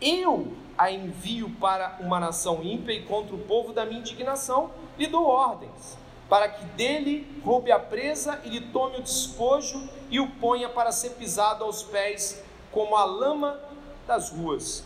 Eu 0.00 0.52
a 0.76 0.90
envio 0.90 1.50
para 1.60 1.98
uma 2.00 2.18
nação 2.18 2.62
ímpia 2.62 2.92
e 2.92 3.02
contra 3.02 3.34
o 3.34 3.38
povo 3.38 3.72
da 3.72 3.84
minha 3.84 4.00
indignação 4.00 4.70
lhe 4.98 5.06
dou 5.06 5.26
ordens, 5.26 5.96
para 6.28 6.48
que 6.48 6.64
dele 6.64 7.40
roube 7.44 7.70
a 7.70 7.78
presa 7.78 8.40
e 8.44 8.48
lhe 8.48 8.60
tome 8.60 8.96
o 8.96 9.02
despojo 9.02 9.88
e 10.10 10.18
o 10.18 10.28
ponha 10.32 10.68
para 10.68 10.90
ser 10.90 11.10
pisado 11.10 11.64
aos 11.64 11.82
pés 11.82 12.42
como 12.72 12.96
a 12.96 13.04
lama 13.04 13.60
das 14.06 14.30
ruas. 14.30 14.84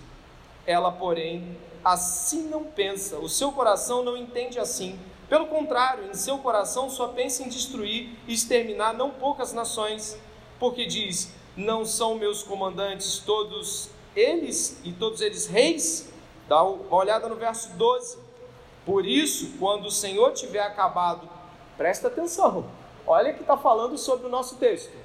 Ela, 0.67 0.91
porém, 0.91 1.57
assim 1.85 2.49
não 2.49 2.65
pensa, 2.65 3.19
o 3.19 3.29
seu 3.29 3.53
coração 3.53 4.03
não 4.03 4.17
entende 4.17 4.59
assim. 4.59 4.99
Pelo 5.29 5.47
contrário, 5.47 6.11
em 6.11 6.15
seu 6.15 6.39
coração 6.39 6.89
só 6.89 7.09
pensa 7.09 7.43
em 7.43 7.49
destruir 7.49 8.11
e 8.27 8.35
exterminar 8.35 8.95
não 8.95 9.11
poucas 9.11 9.53
nações, 9.53 10.19
porque 10.59 10.87
diz: 10.87 11.33
não 11.57 11.85
são 11.85 12.15
meus 12.15 12.43
comandantes 12.43 13.19
todos 13.19 13.91
eles 14.17 14.81
e 14.85 14.93
todos 14.93 15.21
eles 15.21 15.47
reis? 15.47 16.13
Dá 16.49 16.63
uma 16.63 16.97
olhada 16.97 17.29
no 17.29 17.37
verso 17.37 17.71
12. 17.75 18.19
Por 18.85 19.07
isso, 19.07 19.55
quando 19.59 19.87
o 19.87 19.91
Senhor 19.91 20.33
tiver 20.33 20.61
acabado, 20.61 21.29
presta 21.77 22.09
atenção, 22.09 22.67
olha 23.07 23.33
que 23.33 23.41
está 23.41 23.57
falando 23.57 23.97
sobre 23.97 24.27
o 24.27 24.31
nosso 24.31 24.57
texto. 24.57 25.04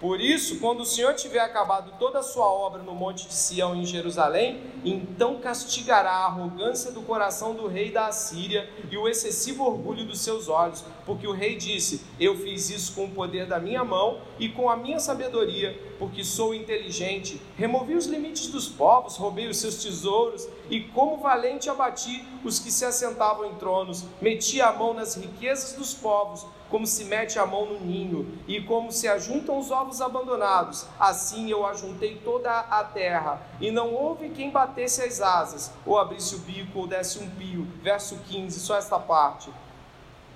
Por 0.00 0.20
isso, 0.20 0.60
quando 0.60 0.80
o 0.80 0.86
Senhor 0.86 1.12
tiver 1.14 1.40
acabado 1.40 1.92
toda 1.98 2.20
a 2.20 2.22
sua 2.22 2.46
obra 2.46 2.82
no 2.82 2.94
monte 2.94 3.26
de 3.26 3.34
Sião 3.34 3.74
em 3.74 3.84
Jerusalém, 3.84 4.62
então 4.84 5.40
castigará 5.40 6.10
a 6.10 6.26
arrogância 6.26 6.92
do 6.92 7.02
coração 7.02 7.52
do 7.52 7.66
rei 7.66 7.90
da 7.90 8.06
Assíria 8.06 8.70
e 8.88 8.96
o 8.96 9.08
excessivo 9.08 9.64
orgulho 9.64 10.04
dos 10.04 10.20
seus 10.20 10.48
olhos, 10.48 10.84
porque 11.04 11.26
o 11.26 11.32
rei 11.32 11.56
disse: 11.56 12.06
Eu 12.20 12.36
fiz 12.36 12.70
isso 12.70 12.94
com 12.94 13.06
o 13.06 13.10
poder 13.10 13.46
da 13.46 13.58
minha 13.58 13.82
mão 13.82 14.20
e 14.38 14.48
com 14.48 14.70
a 14.70 14.76
minha 14.76 15.00
sabedoria, 15.00 15.76
porque 15.98 16.22
sou 16.22 16.54
inteligente. 16.54 17.40
Removi 17.56 17.94
os 17.94 18.06
limites 18.06 18.46
dos 18.46 18.68
povos, 18.68 19.16
roubei 19.16 19.48
os 19.48 19.56
seus 19.56 19.82
tesouros 19.82 20.48
e, 20.70 20.80
como 20.80 21.16
valente, 21.16 21.68
abati 21.68 22.24
os 22.44 22.60
que 22.60 22.70
se 22.70 22.84
assentavam 22.84 23.46
em 23.46 23.54
tronos, 23.56 24.04
meti 24.22 24.60
a 24.60 24.72
mão 24.72 24.94
nas 24.94 25.16
riquezas 25.16 25.72
dos 25.72 25.92
povos 25.92 26.46
como 26.70 26.86
se 26.86 27.04
mete 27.04 27.38
a 27.38 27.46
mão 27.46 27.64
no 27.64 27.80
ninho, 27.80 28.38
e 28.46 28.60
como 28.62 28.92
se 28.92 29.08
ajuntam 29.08 29.58
os 29.58 29.70
ovos 29.70 30.00
abandonados, 30.00 30.86
assim 31.00 31.50
eu 31.50 31.66
ajuntei 31.66 32.16
toda 32.18 32.50
a 32.50 32.84
terra, 32.84 33.40
e 33.60 33.70
não 33.70 33.94
houve 33.94 34.30
quem 34.30 34.50
batesse 34.50 35.02
as 35.02 35.20
asas, 35.20 35.72
ou 35.86 35.98
abrisse 35.98 36.34
o 36.34 36.40
bico, 36.40 36.80
ou 36.80 36.86
desse 36.86 37.18
um 37.18 37.30
pio. 37.30 37.66
Verso 37.82 38.18
15, 38.28 38.60
só 38.60 38.76
esta 38.76 38.98
parte. 38.98 39.50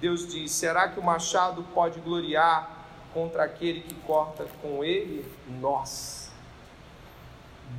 Deus 0.01 0.27
diz: 0.27 0.53
Será 0.53 0.89
que 0.89 0.99
o 0.99 1.03
machado 1.03 1.65
pode 1.75 2.01
gloriar 2.01 2.87
contra 3.13 3.45
aquele 3.45 3.83
que 3.83 3.95
corta 3.95 4.47
com 4.63 4.83
ele? 4.83 5.25
Nós. 5.61 6.33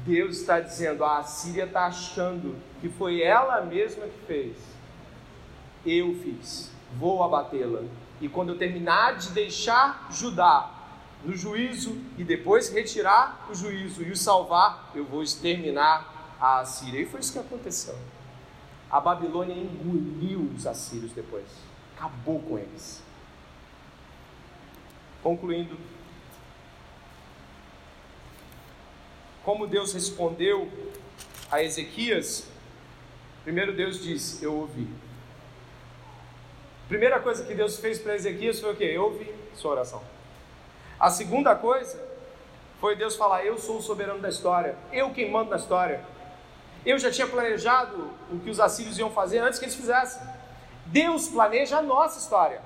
Deus 0.06 0.38
está 0.38 0.60
dizendo: 0.60 1.04
a 1.04 1.24
Síria 1.24 1.66
está 1.66 1.88
achando 1.88 2.56
que 2.80 2.88
foi 2.88 3.22
ela 3.22 3.62
mesma 3.62 4.06
que 4.06 4.26
fez. 4.26 4.58
Eu 5.86 6.14
fiz, 6.16 6.72
vou 6.98 7.22
abatê-la 7.24 7.82
e 8.24 8.30
quando 8.30 8.54
eu 8.54 8.58
terminar 8.58 9.18
de 9.18 9.32
deixar 9.32 10.08
Judá 10.10 10.72
no 11.26 11.36
juízo 11.36 12.02
e 12.18 12.24
depois 12.24 12.70
retirar 12.70 13.46
o 13.52 13.54
juízo 13.54 14.02
e 14.02 14.12
o 14.12 14.16
salvar, 14.16 14.92
eu 14.96 15.04
vou 15.04 15.22
exterminar 15.22 16.38
a 16.40 16.60
Assíria. 16.60 17.02
E 17.02 17.06
foi 17.06 17.20
isso 17.20 17.34
que 17.34 17.40
aconteceu. 17.40 17.98
A 18.90 19.02
Babilônia 19.02 19.54
engoliu 19.54 20.50
os 20.56 20.66
assírios 20.66 21.12
depois, 21.12 21.44
acabou 21.98 22.40
com 22.40 22.58
eles. 22.58 23.04
Concluindo, 25.22 25.78
como 29.44 29.68
Deus 29.68 29.92
respondeu 29.92 30.72
a 31.52 31.62
Ezequias, 31.62 32.48
primeiro 33.44 33.76
Deus 33.76 34.02
disse: 34.02 34.46
Eu 34.46 34.56
ouvi. 34.56 34.88
Primeira 36.88 37.20
coisa 37.20 37.44
que 37.46 37.54
Deus 37.54 37.78
fez 37.78 38.00
para 38.00 38.16
Ezequias 38.16 38.60
foi 38.60 38.74
o 38.74 38.76
quê? 38.76 38.86
Eu 38.86 39.06
ouvi 39.06 39.34
sua 39.56 39.72
oração. 39.72 40.02
A 41.00 41.10
segunda 41.10 41.56
coisa 41.56 42.02
foi 42.80 42.96
Deus 42.96 43.16
falar: 43.16 43.46
Eu 43.46 43.58
sou 43.58 43.78
o 43.78 43.82
soberano 43.82 44.20
da 44.20 44.30
história, 44.30 44.76
eu 44.92 45.12
quem 45.12 45.32
mando 45.32 45.50
na 45.50 45.56
história. 45.56 46.04
Eu 46.86 47.00
já 47.00 47.10
tinha 47.10 47.26
planejado 47.26 48.10
o 48.30 48.40
que 48.40 48.50
os 48.50 48.60
assírios 48.60 48.98
iam 49.00 49.10
fazer 49.10 49.40
antes 49.40 49.58
que 49.58 49.66
eles 49.66 49.76
fizessem. 49.76 50.22
Deus 50.88 51.30
planeja 51.30 51.78
a 51.78 51.82
nossa 51.82 52.20
história. 52.20 52.62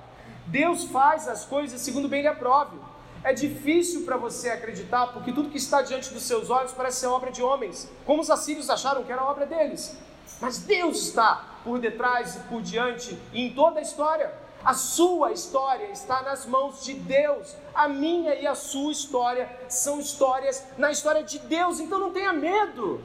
Deus 0.47 0.85
faz 0.85 1.27
as 1.27 1.45
coisas 1.45 1.79
segundo 1.81 2.07
bem 2.07 2.21
lhe 2.21 2.27
aprove. 2.27 2.77
É 3.23 3.33
difícil 3.33 4.05
para 4.05 4.17
você 4.17 4.49
acreditar, 4.49 5.07
porque 5.07 5.31
tudo 5.31 5.49
que 5.49 5.57
está 5.57 5.81
diante 5.81 6.13
dos 6.13 6.23
seus 6.23 6.49
olhos 6.49 6.71
parece 6.71 7.01
ser 7.01 7.07
obra 7.07 7.31
de 7.31 7.43
homens, 7.43 7.91
como 8.05 8.21
os 8.21 8.29
assírios 8.31 8.69
acharam 8.69 9.03
que 9.03 9.11
era 9.11 9.23
obra 9.23 9.45
deles. 9.45 9.97
Mas 10.39 10.59
Deus 10.59 10.97
está 11.07 11.56
por 11.67 11.79
detrás 11.79 12.37
e 12.37 12.39
por 12.47 12.61
diante 12.61 13.19
em 13.33 13.53
toda 13.53 13.79
a 13.79 13.83
história. 13.83 14.33
A 14.63 14.73
sua 14.73 15.33
história 15.33 15.87
está 15.91 16.21
nas 16.21 16.45
mãos 16.45 16.81
de 16.81 16.93
Deus. 16.93 17.53
A 17.75 17.89
minha 17.89 18.33
e 18.35 18.47
a 18.47 18.55
sua 18.55 18.93
história 18.93 19.49
são 19.67 19.99
histórias 19.99 20.65
na 20.77 20.89
história 20.89 21.23
de 21.23 21.39
Deus. 21.39 21.81
Então 21.81 21.99
não 21.99 22.11
tenha 22.11 22.31
medo 22.31 23.01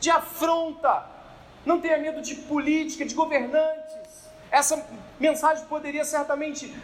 de 0.00 0.10
afronta, 0.10 1.04
não 1.64 1.78
tenha 1.78 1.98
medo 1.98 2.22
de 2.22 2.36
política, 2.36 3.04
de 3.04 3.14
governantes. 3.14 4.30
Essa 4.50 4.82
mensagem 5.20 5.66
poderia 5.66 6.06
certamente 6.06 6.74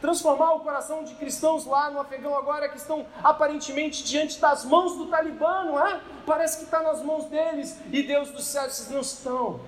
transformar 0.00 0.54
o 0.54 0.60
coração 0.60 1.04
de 1.04 1.14
cristãos 1.14 1.64
lá 1.64 1.90
no 1.90 2.00
Afegão 2.00 2.36
agora 2.36 2.68
que 2.68 2.76
estão 2.76 3.06
aparentemente 3.22 4.02
diante 4.02 4.40
das 4.40 4.64
mãos 4.64 4.96
do 4.96 5.06
Talibã, 5.06 5.64
não 5.64 5.86
é? 5.86 6.00
Parece 6.26 6.58
que 6.58 6.64
está 6.64 6.82
nas 6.82 7.02
mãos 7.02 7.26
deles 7.26 7.78
e 7.92 8.02
Deus 8.02 8.30
do 8.30 8.40
céu, 8.40 8.66
esses 8.66 8.90
não 8.90 9.00
estão. 9.00 9.60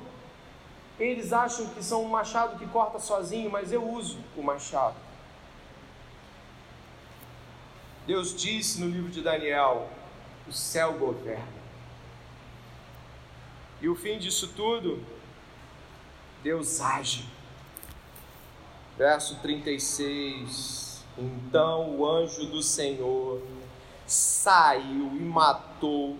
Eles 1.03 1.33
acham 1.33 1.67
que 1.67 1.83
são 1.83 2.05
um 2.05 2.09
machado 2.09 2.57
que 2.57 2.67
corta 2.67 3.01
sozinho, 3.01 3.51
mas 3.51 3.73
eu 3.73 3.83
uso 3.83 4.19
o 4.37 4.43
machado. 4.43 4.95
Deus 8.07 8.35
disse 8.41 8.81
no 8.81 8.89
livro 8.89 9.11
de 9.11 9.21
Daniel: 9.21 9.91
o 10.47 10.53
céu 10.53 10.93
governa. 10.93 11.63
E 13.81 13.89
o 13.89 13.97
fim 13.97 14.17
disso 14.17 14.53
tudo, 14.55 15.05
Deus 16.41 16.81
age 16.81 17.29
verso 18.97 19.41
36. 19.41 21.05
Então 21.19 21.97
o 21.97 22.09
anjo 22.09 22.47
do 22.47 22.63
Senhor 22.63 23.43
saiu 24.07 25.17
e 25.17 25.21
matou 25.21 26.17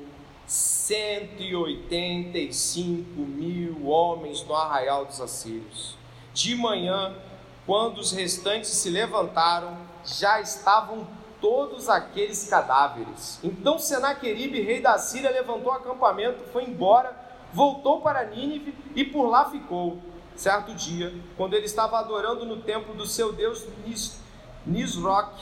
185 0.53 3.23
mil 3.23 3.87
homens 3.87 4.45
no 4.45 4.55
arraial 4.55 5.07
dos 5.07 5.19
assírios. 5.19 5.97
De 6.35 6.55
manhã, 6.55 7.17
quando 7.65 7.97
os 7.99 8.13
restantes 8.13 8.69
se 8.69 8.91
levantaram, 8.91 9.79
já 10.05 10.43
estavam 10.43 11.09
todos 11.41 11.89
aqueles 11.89 12.51
cadáveres. 12.51 13.41
Então 13.43 13.79
Senaqueribe, 13.79 14.61
rei 14.61 14.83
da 14.83 14.99
Síria, 14.99 15.31
levantou 15.31 15.73
acampamento, 15.73 16.45
foi 16.53 16.65
embora, 16.65 17.17
voltou 17.55 18.03
para 18.03 18.27
Nínive 18.27 18.75
e 18.95 19.05
por 19.05 19.31
lá 19.31 19.51
ficou 19.51 20.03
certo 20.37 20.75
dia, 20.75 21.15
quando 21.35 21.55
ele 21.55 21.65
estava 21.65 21.99
adorando 21.99 22.45
no 22.45 22.59
templo 22.59 22.95
do 22.95 23.07
seu 23.07 23.33
deus 23.33 23.67
Nis, 23.87 24.21
Nisroch, 24.67 25.33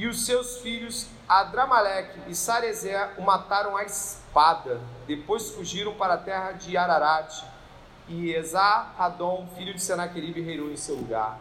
e 0.00 0.06
os 0.06 0.24
seus 0.24 0.56
filhos 0.62 1.08
Adramaleque 1.28 2.18
e 2.26 2.34
Sarezé 2.34 3.12
o 3.18 3.22
mataram 3.22 3.76
à 3.76 3.84
espada. 3.84 4.80
Depois 5.06 5.50
fugiram 5.50 5.92
para 5.92 6.14
a 6.14 6.16
terra 6.16 6.52
de 6.52 6.74
Ararat 6.74 7.44
e 8.08 8.32
Esar-Radon, 8.32 9.46
filho 9.54 9.74
de 9.74 9.82
Senaqueribe, 9.82 10.40
reinou 10.40 10.70
em 10.70 10.76
seu 10.76 10.96
lugar. 10.96 11.38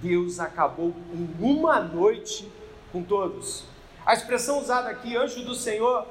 Deus 0.00 0.40
acabou 0.40 0.94
em 1.12 1.36
uma 1.38 1.80
noite 1.80 2.50
com 2.90 3.02
todos. 3.02 3.64
A 4.06 4.14
expressão 4.14 4.58
usada 4.58 4.88
aqui, 4.88 5.14
anjo 5.14 5.44
do 5.44 5.54
Senhor, 5.54 6.06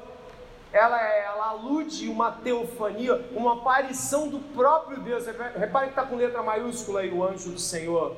ela, 0.72 1.02
é, 1.02 1.26
ela 1.26 1.48
alude 1.48 2.08
uma 2.08 2.32
teofania, 2.32 3.28
uma 3.32 3.54
aparição 3.54 4.30
do 4.30 4.40
próprio 4.54 5.00
Deus. 5.00 5.26
Repare 5.58 5.88
que 5.88 5.94
está 5.94 6.04
com 6.04 6.16
letra 6.16 6.44
maiúscula 6.44 7.00
aí 7.00 7.12
o 7.12 7.24
anjo 7.24 7.50
do 7.50 7.60
Senhor. 7.60 8.16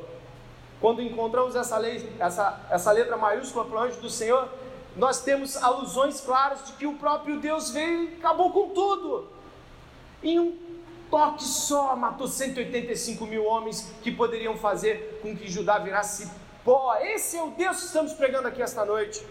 Quando 0.83 1.01
encontramos 1.01 1.55
essa, 1.55 1.77
lei, 1.77 2.13
essa, 2.19 2.59
essa 2.69 2.91
letra 2.91 3.15
maiúscula 3.15 3.63
para 3.63 3.77
o 3.77 3.79
anjo 3.83 4.01
do 4.01 4.09
Senhor, 4.09 4.49
nós 4.97 5.21
temos 5.21 5.55
alusões 5.55 6.19
claras 6.19 6.65
de 6.65 6.73
que 6.73 6.85
o 6.85 6.95
próprio 6.95 7.39
Deus 7.39 7.71
veio 7.71 8.03
e 8.03 8.15
acabou 8.15 8.51
com 8.51 8.71
tudo. 8.71 9.29
Em 10.21 10.41
um 10.41 10.57
toque 11.09 11.41
só, 11.45 11.95
matou 11.95 12.27
185 12.27 13.25
mil 13.25 13.45
homens 13.45 13.93
que 14.01 14.11
poderiam 14.11 14.57
fazer 14.57 15.21
com 15.21 15.33
que 15.33 15.49
Judá 15.49 15.79
virasse 15.79 16.29
pó. 16.65 16.97
Esse 16.99 17.37
é 17.37 17.41
o 17.41 17.51
Deus 17.51 17.77
que 17.77 17.85
estamos 17.85 18.11
pregando 18.11 18.49
aqui 18.49 18.61
esta 18.61 18.83
noite. 18.83 19.25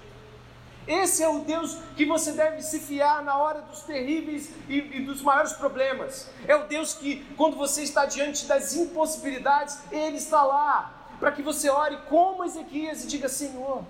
Esse 0.88 1.22
é 1.22 1.28
o 1.28 1.40
Deus 1.40 1.76
que 1.94 2.07
você 2.07 2.32
deve 2.32 2.62
se 2.62 2.80
fiar 2.80 3.22
na 3.22 3.36
hora 3.36 3.61
dos 3.61 3.82
terríveis 3.82 4.48
e, 4.70 4.78
e, 4.78 5.00
dos 5.05 5.20
maiores 5.20 5.53
problemas. 5.53 6.30
É 6.48 6.57
o 6.57 6.66
Deus 6.66 6.94
que, 6.94 7.22
quando 7.36 7.59
você 7.59 7.82
está 7.82 8.07
diante 8.07 8.46
das 8.46 8.74
impossibilidades, 8.74 9.78
Ele 9.92 10.16
está 10.16 10.42
lá 10.42 11.01
para 11.22 11.30
que 11.30 11.40
você 11.40 11.70
ore 11.70 11.96
como 12.08 12.42
Ezequias 12.42 13.04
e 13.04 13.06
diga: 13.06 13.28
Senhor, 13.28 13.84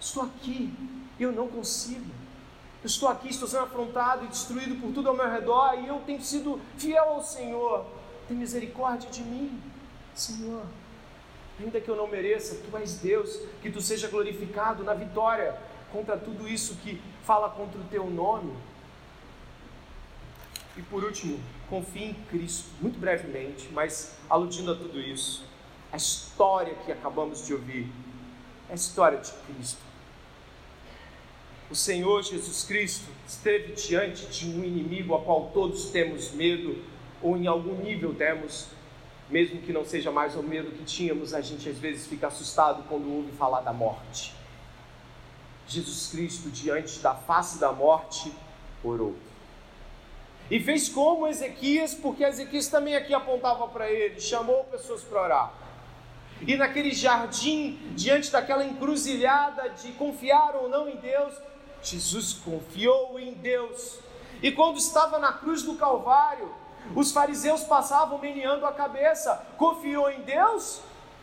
estou 0.00 0.22
aqui, 0.22 0.72
eu 1.20 1.30
não 1.30 1.48
consigo. 1.48 2.10
Eu 2.82 2.86
estou 2.86 3.10
aqui, 3.10 3.28
estou 3.28 3.46
sendo 3.46 3.64
afrontado 3.64 4.24
e 4.24 4.28
destruído 4.28 4.80
por 4.80 4.90
tudo 4.90 5.10
ao 5.10 5.14
meu 5.14 5.30
redor 5.30 5.74
e 5.78 5.86
eu 5.86 6.00
tenho 6.06 6.22
sido 6.22 6.58
fiel 6.78 7.04
ao 7.04 7.22
Senhor. 7.22 7.84
Tem 8.26 8.34
misericórdia 8.34 9.10
de 9.10 9.20
mim, 9.20 9.60
Senhor. 10.14 10.62
Ainda 11.60 11.78
que 11.78 11.90
eu 11.90 11.96
não 11.96 12.06
mereça, 12.06 12.54
tu 12.54 12.74
és 12.78 12.94
Deus, 12.96 13.42
que 13.60 13.70
tu 13.70 13.82
seja 13.82 14.08
glorificado 14.08 14.82
na 14.82 14.94
vitória 14.94 15.60
contra 15.92 16.16
tudo 16.16 16.48
isso 16.48 16.76
que 16.76 17.02
fala 17.22 17.50
contra 17.50 17.78
o 17.78 17.84
teu 17.84 18.08
nome. 18.08 18.56
E 20.74 20.80
por 20.80 21.04
último, 21.04 21.38
confie 21.68 22.04
em 22.04 22.14
Cristo, 22.30 22.70
muito 22.80 22.98
brevemente, 22.98 23.68
mas 23.72 24.16
aludindo 24.30 24.72
a 24.72 24.74
tudo 24.74 24.98
isso. 24.98 25.47
A 25.92 25.96
história 25.96 26.74
que 26.84 26.92
acabamos 26.92 27.46
de 27.46 27.54
ouvir 27.54 27.90
é 28.68 28.72
a 28.72 28.74
história 28.74 29.18
de 29.18 29.32
Cristo. 29.32 29.80
O 31.70 31.74
Senhor 31.74 32.22
Jesus 32.22 32.64
Cristo 32.64 33.10
esteve 33.26 33.72
diante 33.72 34.26
de 34.26 34.46
um 34.46 34.64
inimigo 34.64 35.14
a 35.14 35.20
qual 35.20 35.50
todos 35.52 35.90
temos 35.90 36.30
medo, 36.32 36.82
ou 37.22 37.36
em 37.36 37.46
algum 37.46 37.74
nível 37.82 38.14
temos, 38.14 38.68
mesmo 39.28 39.60
que 39.60 39.72
não 39.72 39.84
seja 39.84 40.10
mais 40.10 40.34
o 40.34 40.42
medo 40.42 40.70
que 40.70 40.84
tínhamos, 40.84 41.34
a 41.34 41.40
gente 41.40 41.68
às 41.68 41.78
vezes 41.78 42.06
fica 42.06 42.28
assustado 42.28 42.84
quando 42.88 43.10
ouve 43.12 43.32
falar 43.32 43.60
da 43.60 43.72
morte. 43.72 44.34
Jesus 45.66 46.08
Cristo, 46.10 46.48
diante 46.48 47.00
da 47.00 47.14
face 47.14 47.58
da 47.58 47.70
morte, 47.72 48.32
orou. 48.82 49.14
E 50.50 50.58
fez 50.58 50.88
como 50.88 51.26
Ezequias, 51.26 51.92
porque 51.94 52.24
Ezequias 52.24 52.68
também 52.68 52.96
aqui 52.96 53.12
apontava 53.12 53.68
para 53.68 53.90
ele, 53.90 54.18
chamou 54.18 54.64
pessoas 54.64 55.02
para 55.02 55.22
orar. 55.22 55.67
E 56.46 56.56
naquele 56.56 56.92
jardim, 56.92 57.78
diante 57.94 58.30
daquela 58.30 58.64
encruzilhada 58.64 59.70
de 59.70 59.92
confiar 59.92 60.54
ou 60.54 60.68
não 60.68 60.88
em 60.88 60.96
Deus, 60.96 61.34
Jesus 61.82 62.34
confiou 62.34 63.18
em 63.18 63.34
Deus. 63.34 63.98
E 64.42 64.52
quando 64.52 64.78
estava 64.78 65.18
na 65.18 65.32
cruz 65.32 65.62
do 65.62 65.74
Calvário, 65.74 66.52
os 66.94 67.12
fariseus 67.12 67.64
passavam 67.64 68.18
meneando 68.18 68.64
a 68.66 68.72
cabeça. 68.72 69.46
Confiou 69.56 70.10
em 70.10 70.22
Deus? 70.22 70.80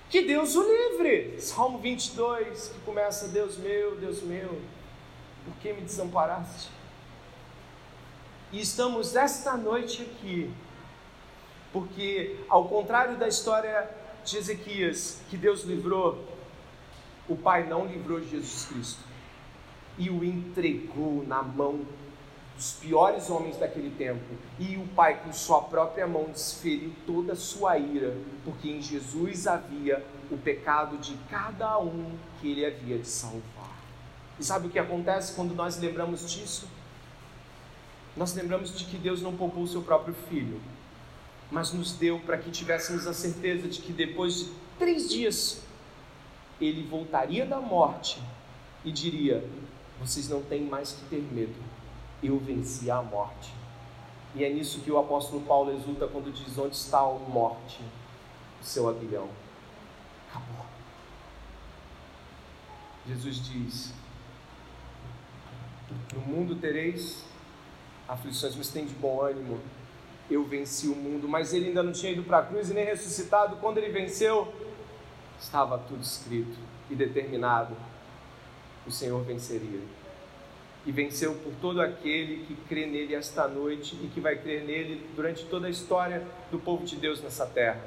Que 0.10 0.22
Deus 0.22 0.56
o 0.56 0.64
livre. 0.64 1.40
Salmo 1.40 1.80
22, 1.80 2.70
que 2.70 2.80
começa: 2.80 3.30
Deus 3.30 3.58
meu, 3.58 3.96
Deus 3.96 4.22
meu, 4.22 4.62
por 5.46 5.56
que 5.62 5.74
me 5.74 5.82
desamparaste? 5.82 6.70
E 8.52 8.62
estamos 8.62 9.16
esta 9.16 9.58
noite 9.58 10.04
aqui, 10.04 10.54
porque, 11.74 12.40
ao 12.48 12.68
contrário 12.68 13.18
da 13.18 13.28
história 13.28 13.90
de 14.26 14.38
Ezequias, 14.38 15.22
que 15.30 15.38
Deus 15.38 15.64
livrou, 15.64 16.24
o 17.28 17.36
Pai 17.36 17.68
não 17.68 17.86
livrou 17.86 18.22
Jesus 18.22 18.66
Cristo 18.66 19.04
e 19.98 20.10
o 20.10 20.24
entregou 20.24 21.26
na 21.26 21.42
mão 21.42 21.86
dos 22.56 22.74
piores 22.74 23.30
homens 23.30 23.58
daquele 23.58 23.90
tempo, 23.90 24.24
e 24.58 24.78
o 24.78 24.88
Pai, 24.96 25.22
com 25.22 25.34
sua 25.34 25.62
própria 25.64 26.08
mão, 26.08 26.30
desferiu 26.32 26.94
toda 27.06 27.34
a 27.34 27.36
sua 27.36 27.78
ira, 27.78 28.16
porque 28.46 28.70
em 28.70 28.82
Jesus 28.82 29.46
havia 29.46 30.06
o 30.32 30.38
pecado 30.38 30.98
de 30.98 31.16
cada 31.30 31.78
um 31.80 32.18
que 32.40 32.50
ele 32.50 32.66
havia 32.66 32.98
de 32.98 33.08
salvar. 33.08 33.76
E 34.40 34.44
sabe 34.44 34.68
o 34.68 34.70
que 34.70 34.80
acontece 34.80 35.34
quando 35.34 35.54
nós 35.54 35.78
lembramos 35.78 36.32
disso? 36.32 36.68
Nós 38.16 38.34
lembramos 38.34 38.78
de 38.78 38.86
que 38.86 38.98
Deus 38.98 39.22
não 39.22 39.36
poupou 39.36 39.64
o 39.64 39.68
seu 39.68 39.82
próprio 39.82 40.16
filho, 40.30 40.62
mas 41.52 41.72
nos 41.72 41.94
deu 41.94 42.20
para 42.20 42.38
que 42.38 42.52
tivéssemos 42.52 43.08
a 43.08 43.14
certeza 43.14 43.68
de 43.68 43.80
que 43.82 43.94
depois 43.94 44.40
de 44.40 44.52
três 44.78 45.10
dias 45.10 45.62
ele 46.60 46.84
voltaria 46.84 47.46
da 47.46 47.60
morte 47.60 48.22
e 48.84 48.92
diria: 48.92 49.48
Vocês 50.00 50.30
não 50.30 50.42
têm 50.42 50.62
mais 50.62 50.92
que 50.92 51.06
ter 51.06 51.22
medo 51.22 51.76
eu 52.28 52.40
venci 52.40 52.90
a 52.90 53.02
morte. 53.02 53.54
E 54.34 54.44
é 54.44 54.50
nisso 54.50 54.82
que 54.82 54.92
o 54.92 54.98
apóstolo 54.98 55.42
Paulo 55.42 55.72
exulta 55.72 56.08
quando 56.08 56.34
diz: 56.34 56.58
Onde 56.58 56.76
está 56.76 57.00
a 57.00 57.14
morte, 57.14 57.82
o 58.62 58.66
seu 58.66 58.90
aguilhão? 58.90 59.30
Acabou. 60.30 60.66
Jesus 63.08 63.38
diz: 63.46 63.94
No 66.14 66.22
mundo 66.22 66.56
tereis 66.56 67.24
aflições, 68.08 68.56
mas 68.56 68.70
tem 68.70 68.86
de 68.86 68.94
bom 68.96 69.22
ânimo. 69.22 69.60
Eu 70.30 70.44
venci 70.44 70.88
o 70.88 70.96
mundo, 70.96 71.28
mas 71.28 71.54
ele 71.54 71.68
ainda 71.68 71.84
não 71.84 71.92
tinha 71.92 72.12
ido 72.12 72.24
para 72.24 72.40
a 72.40 72.44
cruz 72.44 72.70
e 72.70 72.74
nem 72.74 72.86
ressuscitado. 72.86 73.58
Quando 73.58 73.78
ele 73.78 73.90
venceu, 73.90 74.52
estava 75.40 75.78
tudo 75.78 76.02
escrito 76.02 76.58
e 76.90 76.96
determinado: 76.96 77.76
o 78.88 78.92
Senhor 78.92 79.24
venceria 79.24 79.82
e 80.86 80.92
venceu 80.92 81.34
por 81.36 81.52
todo 81.60 81.82
aquele 81.82 82.46
que 82.46 82.56
crê 82.68 82.86
nele 82.86 83.16
esta 83.16 83.48
noite 83.48 83.98
e 84.04 84.08
que 84.08 84.20
vai 84.20 84.36
crer 84.36 84.64
nele 84.64 85.08
durante 85.16 85.44
toda 85.46 85.68
a 85.68 85.70
história 85.70 86.24
do 86.52 86.60
povo 86.60 86.86
de 86.86 86.96
Deus 86.96 87.22
nessa 87.22 87.46
terra. 87.46 87.82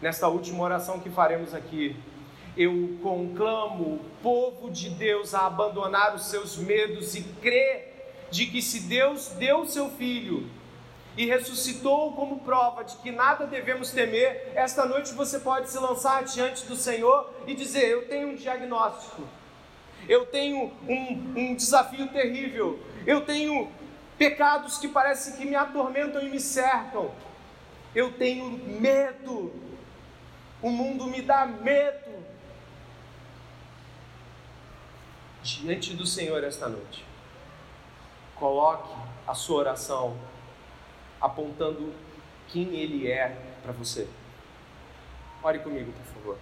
Nesta 0.00 0.28
última 0.28 0.62
oração 0.62 1.00
que 1.00 1.10
faremos 1.10 1.52
aqui, 1.52 1.96
eu 2.56 2.98
conclamo 3.02 3.94
o 3.94 4.00
povo 4.22 4.70
de 4.70 4.90
Deus 4.90 5.34
a 5.34 5.46
abandonar 5.46 6.14
os 6.14 6.26
seus 6.26 6.56
medos 6.56 7.14
e 7.14 7.22
crer 7.40 8.28
de 8.30 8.46
que 8.46 8.62
se 8.62 8.80
Deus 8.80 9.28
deu 9.38 9.66
seu 9.66 9.90
filho 9.90 10.48
e 11.16 11.26
ressuscitou 11.26 12.12
como 12.12 12.40
prova 12.40 12.84
de 12.84 12.96
que 12.96 13.10
nada 13.10 13.46
devemos 13.46 13.90
temer, 13.90 14.52
esta 14.54 14.86
noite 14.86 15.12
você 15.12 15.38
pode 15.38 15.70
se 15.70 15.78
lançar 15.78 16.24
diante 16.24 16.64
do 16.64 16.76
Senhor 16.76 17.30
e 17.46 17.54
dizer: 17.54 17.88
Eu 17.88 18.08
tenho 18.08 18.28
um 18.28 18.34
diagnóstico. 18.34 19.22
Eu 20.08 20.26
tenho 20.26 20.72
um, 20.88 21.32
um 21.36 21.54
desafio 21.54 22.08
terrível, 22.08 22.80
eu 23.06 23.24
tenho 23.24 23.70
pecados 24.18 24.78
que 24.78 24.88
parecem 24.88 25.36
que 25.36 25.44
me 25.44 25.54
atormentam 25.54 26.20
e 26.20 26.28
me 26.28 26.40
cercam, 26.40 27.10
eu 27.94 28.12
tenho 28.12 28.50
medo, 28.50 29.52
o 30.60 30.70
mundo 30.70 31.06
me 31.06 31.22
dá 31.22 31.46
medo. 31.46 32.22
Diante 35.42 35.94
do 35.94 36.06
Senhor 36.06 36.42
esta 36.42 36.68
noite, 36.68 37.04
coloque 38.34 38.92
a 39.26 39.34
sua 39.34 39.58
oração 39.58 40.16
apontando 41.22 41.94
quem 42.48 42.74
Ele 42.74 43.10
é 43.10 43.34
para 43.62 43.72
você. 43.72 44.08
Ore 45.42 45.60
comigo, 45.60 45.92
por 45.92 46.04
favor. 46.14 46.38